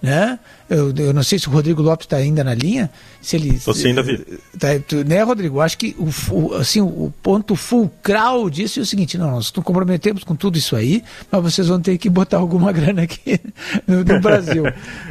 Né? 0.02 0.38
Eu, 0.68 0.92
eu 0.94 1.12
não 1.14 1.22
sei 1.22 1.38
se 1.38 1.48
o 1.48 1.50
Rodrigo 1.50 1.80
Lopes 1.80 2.04
está 2.04 2.16
ainda 2.18 2.44
na 2.44 2.52
linha. 2.54 2.90
Se 3.22 3.34
ele, 3.34 3.59
Tô 3.59 3.72
sim, 3.72 3.94
Davi. 3.94 4.22
Tá, 4.59 4.68
né, 5.07 5.22
Rodrigo? 5.22 5.61
Acho 5.61 5.78
que 5.78 5.96
o, 5.98 6.12
fu- 6.12 6.54
assim, 6.54 6.82
o 6.82 7.12
ponto 7.22 7.57
fulcral 7.57 8.50
disso 8.50 8.78
é 8.78 8.82
o 8.82 8.86
seguinte: 8.86 9.16
não, 9.16 9.30
nós 9.30 9.50
nos 9.54 9.64
comprometemos 9.64 10.22
com 10.22 10.36
tudo 10.36 10.59
isso 10.59 10.76
aí, 10.76 11.02
mas 11.32 11.42
vocês 11.42 11.68
vão 11.68 11.80
ter 11.80 11.96
que 11.96 12.11
botar 12.11 12.36
alguma 12.36 12.70
grana 12.72 13.02
aqui 13.02 13.40
no, 13.86 14.04
no 14.04 14.20
Brasil. 14.20 14.64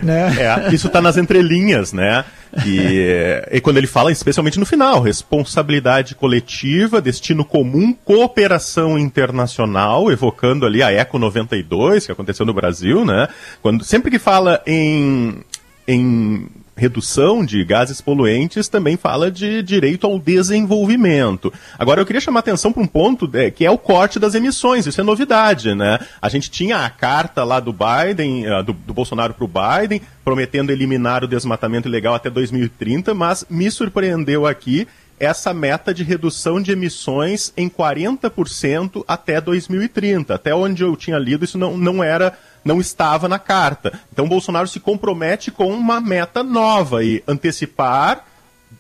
né? 0.04 0.28
É, 0.40 0.74
isso 0.74 0.86
está 0.88 1.02
nas 1.02 1.18
entrelinhas, 1.18 1.92
né? 1.92 2.24
E, 2.66 3.44
e 3.52 3.62
quando 3.62 3.78
ele 3.78 3.88
fala, 3.88 4.12
especialmente 4.12 4.60
no 4.60 4.66
final, 4.66 5.02
responsabilidade 5.02 6.16
coletiva, 6.16 7.02
destino 7.02 7.44
comum, 7.44 7.94
cooperação 7.94 8.98
internacional, 8.98 10.12
evocando 10.12 10.66
ali 10.66 10.82
a 10.82 10.92
Eco 10.92 11.18
92, 11.18 12.06
que 12.06 12.12
aconteceu 12.12 12.46
no 12.46 12.54
Brasil, 12.54 13.04
né? 13.04 13.28
Quando, 13.62 13.84
sempre 13.84 14.12
que 14.12 14.20
fala 14.20 14.62
em, 14.66 15.44
em 15.88 16.48
redução 16.76 17.46
de 17.46 17.64
gases 17.64 18.02
poluentes, 18.02 18.68
também 18.68 18.98
fala 18.98 19.32
de 19.32 19.64
direito 19.64 20.06
ao 20.06 20.20
desenvolvimento. 20.20 21.54
Agora, 21.80 22.02
eu 22.02 22.06
queria 22.06 22.20
chamar 22.20 22.42
atenção 22.42 22.72
para 22.72 22.84
um 22.84 22.88
ponto 22.88 23.30
é, 23.34 23.50
que 23.50 23.66
é 23.66 23.72
o 23.72 23.78
corte 23.78 24.20
das 24.20 24.36
emissões. 24.36 24.86
Isso 24.86 25.00
é 25.00 25.04
novidade, 25.04 25.74
né? 25.74 26.00
A 26.22 26.28
gente 26.28 26.52
tinha 26.52 26.80
a 26.80 26.90
carta 26.90 27.44
lá 27.44 27.60
do 27.60 27.74
Biden, 27.74 28.46
ah, 28.48 28.62
do, 28.62 28.74
do 28.74 28.94
Bolsonaro 28.94 29.34
para 29.34 29.46
o 29.46 29.48
Biden, 29.48 30.02
prometendo 30.24 30.72
eliminar 30.72 31.24
o 31.24 31.28
desmatamento 31.28 31.88
ilegal 31.88 32.14
até 32.14 32.30
2030, 32.30 33.14
mas 33.14 33.46
me 33.50 33.72
surpreendeu 33.72 34.46
aqui 34.46 34.88
essa 35.20 35.54
meta 35.54 35.94
de 35.94 36.04
redução 36.04 36.62
de 36.62 36.72
emissões 36.72 37.54
em 37.56 37.70
40% 37.70 39.04
até 39.08 39.40
2030. 39.40 40.36
Até 40.36 40.54
onde 40.54 40.84
eu 40.84 40.96
tinha 40.96 41.18
lido, 41.18 41.46
isso 41.46 41.58
não, 41.58 41.78
não 41.78 42.04
era 42.04 42.38
não 42.64 42.82
estava 42.82 43.30
na 43.30 43.38
carta. 43.38 44.00
Então 44.12 44.28
Bolsonaro 44.28 44.68
se 44.68 44.80
compromete 44.80 45.52
com 45.52 45.72
uma 45.72 46.02
meta 46.02 46.44
nova 46.44 47.04
e 47.04 47.24
antecipar 47.28 48.26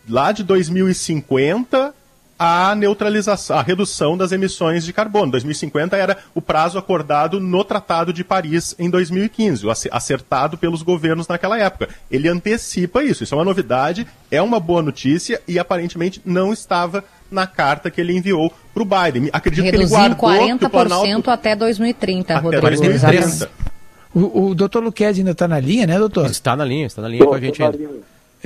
lá 0.10 0.32
de 0.32 0.44
2050 0.44 1.94
a 2.38 2.76
neutralização, 2.76 3.58
a 3.58 3.62
redução 3.62 4.18
das 4.18 4.32
emissões 4.32 4.84
de 4.84 4.92
carbono. 4.92 5.32
2050 5.32 5.96
era 5.96 6.18
o 6.34 6.42
prazo 6.42 6.78
acordado 6.78 7.40
no 7.40 7.64
Tratado 7.64 8.12
de 8.12 8.24
Paris 8.24 8.76
em 8.78 8.90
2015, 8.90 9.66
o 9.66 9.72
ace- 9.72 9.90
acertado 9.92 10.58
pelos 10.58 10.82
governos 10.82 11.28
naquela 11.28 11.58
época. 11.58 11.88
Ele 12.12 12.28
antecipa 12.28 13.04
isso. 13.04 13.24
Isso 13.24 13.34
é 13.34 13.38
uma 13.38 13.46
novidade, 13.46 14.06
é 14.30 14.42
uma 14.42 14.60
boa 14.60 14.82
notícia 14.82 15.42
e 15.48 15.58
aparentemente 15.58 16.22
não 16.26 16.52
estava 16.52 17.04
na 17.32 17.48
carta 17.48 17.90
que 17.90 18.00
ele 18.02 18.16
enviou 18.16 18.54
para 18.74 18.84
o 18.84 18.86
Biden. 18.86 19.30
Acredito 19.32 19.64
que 19.64 19.70
ele 19.70 19.78
Reduzir 19.78 19.96
em 19.96 19.98
guardou 20.14 20.58
que 20.60 20.66
o 20.66 20.70
40% 20.70 20.70
Planalto 20.70 21.32
até 21.32 21.56
2030, 21.56 22.34
Até 22.34 22.42
Rodrigo. 22.44 22.68
2030. 22.68 23.18
Exatamente. 23.26 23.66
O, 24.14 24.48
o 24.50 24.56
doutor 24.56 24.82
Luquez 24.84 25.18
ainda 25.18 25.32
está 25.32 25.48
na 25.48 25.60
linha, 25.60 25.86
né, 25.88 25.98
doutor? 26.00 26.26
Está 26.28 26.56
na 26.56 26.64
linha, 26.64 26.86
está 26.86 27.02
na 27.02 27.08
linha 27.10 27.26
com 27.26 27.34
a 27.34 27.40
gente 27.40 27.62
ainda. 27.62 27.78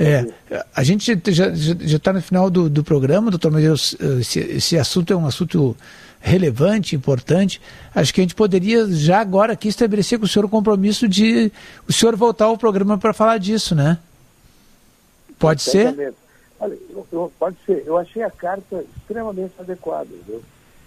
É, 0.02 0.26
a 0.74 0.82
gente 0.82 1.12
já 1.30 1.96
está 1.96 2.10
no 2.10 2.22
final 2.22 2.48
do, 2.48 2.70
do 2.70 2.82
programa, 2.82 3.30
doutor 3.30 3.52
Medeiros, 3.52 3.94
esse, 4.18 4.38
esse 4.40 4.78
assunto 4.78 5.12
é 5.12 5.16
um 5.16 5.26
assunto 5.26 5.76
relevante, 6.18 6.96
importante. 6.96 7.60
Acho 7.94 8.14
que 8.14 8.22
a 8.22 8.24
gente 8.24 8.34
poderia 8.34 8.86
já 8.86 9.20
agora 9.20 9.52
aqui 9.52 9.68
estabelecer 9.68 10.18
com 10.18 10.24
o 10.24 10.28
senhor 10.28 10.46
o 10.46 10.48
compromisso 10.48 11.06
de 11.06 11.52
o 11.86 11.92
senhor 11.92 12.16
voltar 12.16 12.46
ao 12.46 12.56
programa 12.56 12.96
para 12.96 13.12
falar 13.12 13.36
disso, 13.36 13.74
né? 13.74 13.98
Pode 15.38 15.60
ser? 15.60 16.14
Olha, 16.58 16.78
eu, 16.88 17.06
eu, 17.12 17.32
pode 17.38 17.56
ser. 17.66 17.82
Eu 17.86 17.98
achei 17.98 18.22
a 18.22 18.30
carta 18.30 18.82
extremamente 18.96 19.52
adequada, 19.58 20.08
viu? 20.26 20.42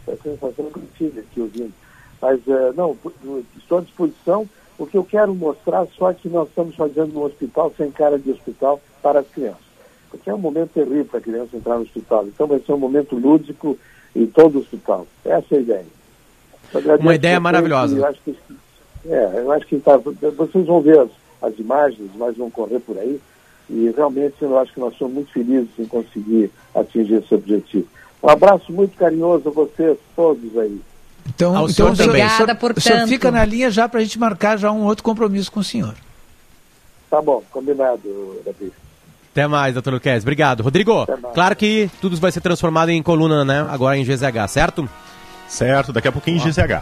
Foi 0.05 0.15
a 0.15 0.17
sensação 0.17 0.71
que 0.71 0.79
eu 0.79 0.87
tive 0.97 1.19
aqui 1.19 1.39
ouvindo. 1.39 1.73
Mas, 2.19 2.39
uh, 2.47 2.73
não, 2.75 2.97
estou 3.57 3.77
à 3.77 3.81
disposição. 3.81 4.49
O 4.83 4.85
que 4.85 4.97
eu 4.97 5.03
quero 5.05 5.33
mostrar 5.33 5.87
só 5.97 6.11
é 6.11 6.13
que 6.13 6.27
nós 6.27 6.49
estamos 6.49 6.75
fazendo 6.75 7.17
um 7.17 7.23
hospital 7.23 7.71
sem 7.77 7.89
cara 7.89 8.19
de 8.19 8.29
hospital 8.29 8.81
para 9.01 9.21
as 9.21 9.27
crianças. 9.29 9.63
Porque 10.09 10.29
é 10.29 10.33
um 10.33 10.37
momento 10.37 10.71
terrível 10.73 11.05
para 11.05 11.19
a 11.19 11.23
criança 11.23 11.55
entrar 11.55 11.75
no 11.75 11.83
hospital. 11.83 12.27
Então 12.27 12.47
vai 12.47 12.59
ser 12.59 12.73
um 12.73 12.77
momento 12.77 13.15
lúdico 13.15 13.77
em 14.13 14.25
todo 14.25 14.55
o 14.55 14.59
hospital. 14.59 15.07
Essa 15.23 15.55
é 15.55 15.57
a 15.57 15.61
ideia. 15.61 15.85
Uma 16.99 17.15
ideia 17.15 17.39
maravilhosa. 17.39 17.97
Eu 17.97 18.05
acho 18.05 18.19
que, 18.25 18.37
é, 19.05 19.31
eu 19.37 19.51
acho 19.53 19.65
que 19.67 19.79
tá, 19.79 19.95
vocês 19.95 20.65
vão 20.65 20.81
ver 20.81 20.99
as, 20.99 21.09
as 21.41 21.57
imagens, 21.57 22.11
mas 22.17 22.35
vão 22.35 22.51
correr 22.51 22.81
por 22.81 22.97
aí. 22.97 23.21
E 23.69 23.89
realmente 23.95 24.35
eu 24.41 24.57
acho 24.59 24.73
que 24.73 24.81
nós 24.81 24.93
somos 24.97 25.13
muito 25.13 25.31
felizes 25.31 25.69
em 25.79 25.85
conseguir 25.85 26.51
atingir 26.75 27.23
esse 27.23 27.33
objetivo. 27.33 27.87
Um 28.21 28.29
abraço 28.29 28.69
muito 28.73 28.97
carinhoso 28.97 29.47
a 29.47 29.51
vocês 29.51 29.97
todos 30.13 30.57
aí. 30.57 30.81
Então, 31.27 31.55
Ao 31.55 31.69
então 31.69 31.95
senhor 31.95 32.09
obrigada, 32.09 32.55
portanto. 32.55 32.77
O 32.77 32.81
senhor 32.81 33.07
fica 33.07 33.31
na 33.31 33.45
linha 33.45 33.71
já 33.71 33.87
para 33.87 33.99
a 33.99 34.03
gente 34.03 34.19
marcar 34.19 34.57
já 34.57 34.71
um 34.71 34.83
outro 34.83 35.03
compromisso 35.03 35.51
com 35.51 35.59
o 35.59 35.63
senhor. 35.63 35.95
Tá 37.09 37.21
bom, 37.21 37.43
combinado, 37.51 38.41
Davi. 38.45 38.71
Até 39.31 39.47
mais, 39.47 39.73
doutor 39.73 39.93
Luquez. 39.93 40.23
Obrigado. 40.23 40.61
Rodrigo, 40.61 41.07
claro 41.33 41.55
que 41.55 41.89
tudo 41.99 42.15
vai 42.17 42.31
ser 42.31 42.41
transformado 42.41 42.89
em 42.89 43.01
coluna, 43.01 43.43
né? 43.43 43.65
Agora 43.69 43.97
em 43.97 44.03
GZH, 44.03 44.47
certo? 44.47 44.87
Certo, 45.47 45.91
daqui 45.93 46.07
a 46.07 46.11
pouquinho 46.11 46.37
em 46.37 46.39
GZH. 46.39 46.81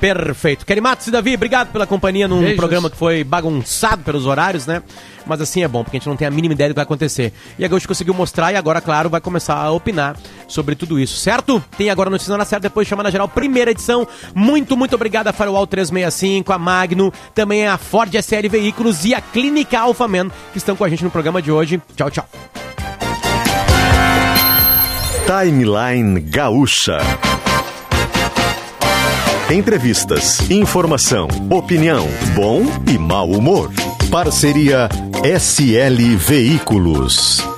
Perfeito. 0.00 0.64
Kelly 0.64 0.80
Matos 0.80 1.06
e 1.08 1.10
Davi, 1.10 1.34
obrigado 1.34 1.72
pela 1.72 1.86
companhia 1.86 2.28
num 2.28 2.38
Beijos. 2.40 2.56
programa 2.56 2.88
que 2.88 2.96
foi 2.96 3.24
bagunçado 3.24 4.02
pelos 4.02 4.26
horários, 4.26 4.64
né? 4.66 4.82
Mas 5.26 5.40
assim 5.40 5.62
é 5.62 5.68
bom, 5.68 5.82
porque 5.82 5.96
a 5.96 6.00
gente 6.00 6.08
não 6.08 6.16
tem 6.16 6.26
a 6.26 6.30
mínima 6.30 6.54
ideia 6.54 6.70
do 6.70 6.72
que 6.72 6.76
vai 6.76 6.84
acontecer. 6.84 7.32
E 7.58 7.64
a 7.64 7.68
Gaúcho 7.68 7.88
conseguiu 7.88 8.14
mostrar 8.14 8.52
e 8.52 8.56
agora, 8.56 8.80
claro, 8.80 9.10
vai 9.10 9.20
começar 9.20 9.56
a 9.56 9.70
opinar 9.72 10.16
sobre 10.46 10.74
tudo 10.74 10.98
isso, 10.98 11.18
certo? 11.18 11.62
Tem 11.76 11.90
agora 11.90 12.08
notícia 12.08 12.36
na 12.36 12.44
certa, 12.44 12.68
depois 12.68 12.86
chamando 12.86 13.06
a 13.06 13.10
geral, 13.10 13.28
primeira 13.28 13.70
edição. 13.72 14.06
Muito, 14.34 14.76
muito 14.76 14.94
obrigado 14.94 15.28
a 15.28 15.32
Firewall 15.32 15.66
365, 15.66 16.52
a 16.52 16.58
Magno, 16.58 17.12
também 17.34 17.66
a 17.66 17.76
Ford 17.76 18.14
SL 18.14 18.48
Veículos 18.48 19.04
e 19.04 19.14
a 19.14 19.20
Clínica 19.20 19.80
Alphaman, 19.80 20.30
que 20.52 20.58
estão 20.58 20.76
com 20.76 20.84
a 20.84 20.88
gente 20.88 21.04
no 21.04 21.10
programa 21.10 21.42
de 21.42 21.50
hoje. 21.50 21.82
Tchau, 21.96 22.10
tchau. 22.10 22.28
Timeline 25.26 26.20
Gaúcha. 26.20 27.00
Entrevistas, 29.50 30.50
informação, 30.50 31.26
opinião, 31.48 32.06
bom 32.34 32.60
e 32.86 32.98
mau 32.98 33.30
humor. 33.30 33.72
Parceria 34.10 34.90
SL 35.24 36.16
Veículos. 36.18 37.57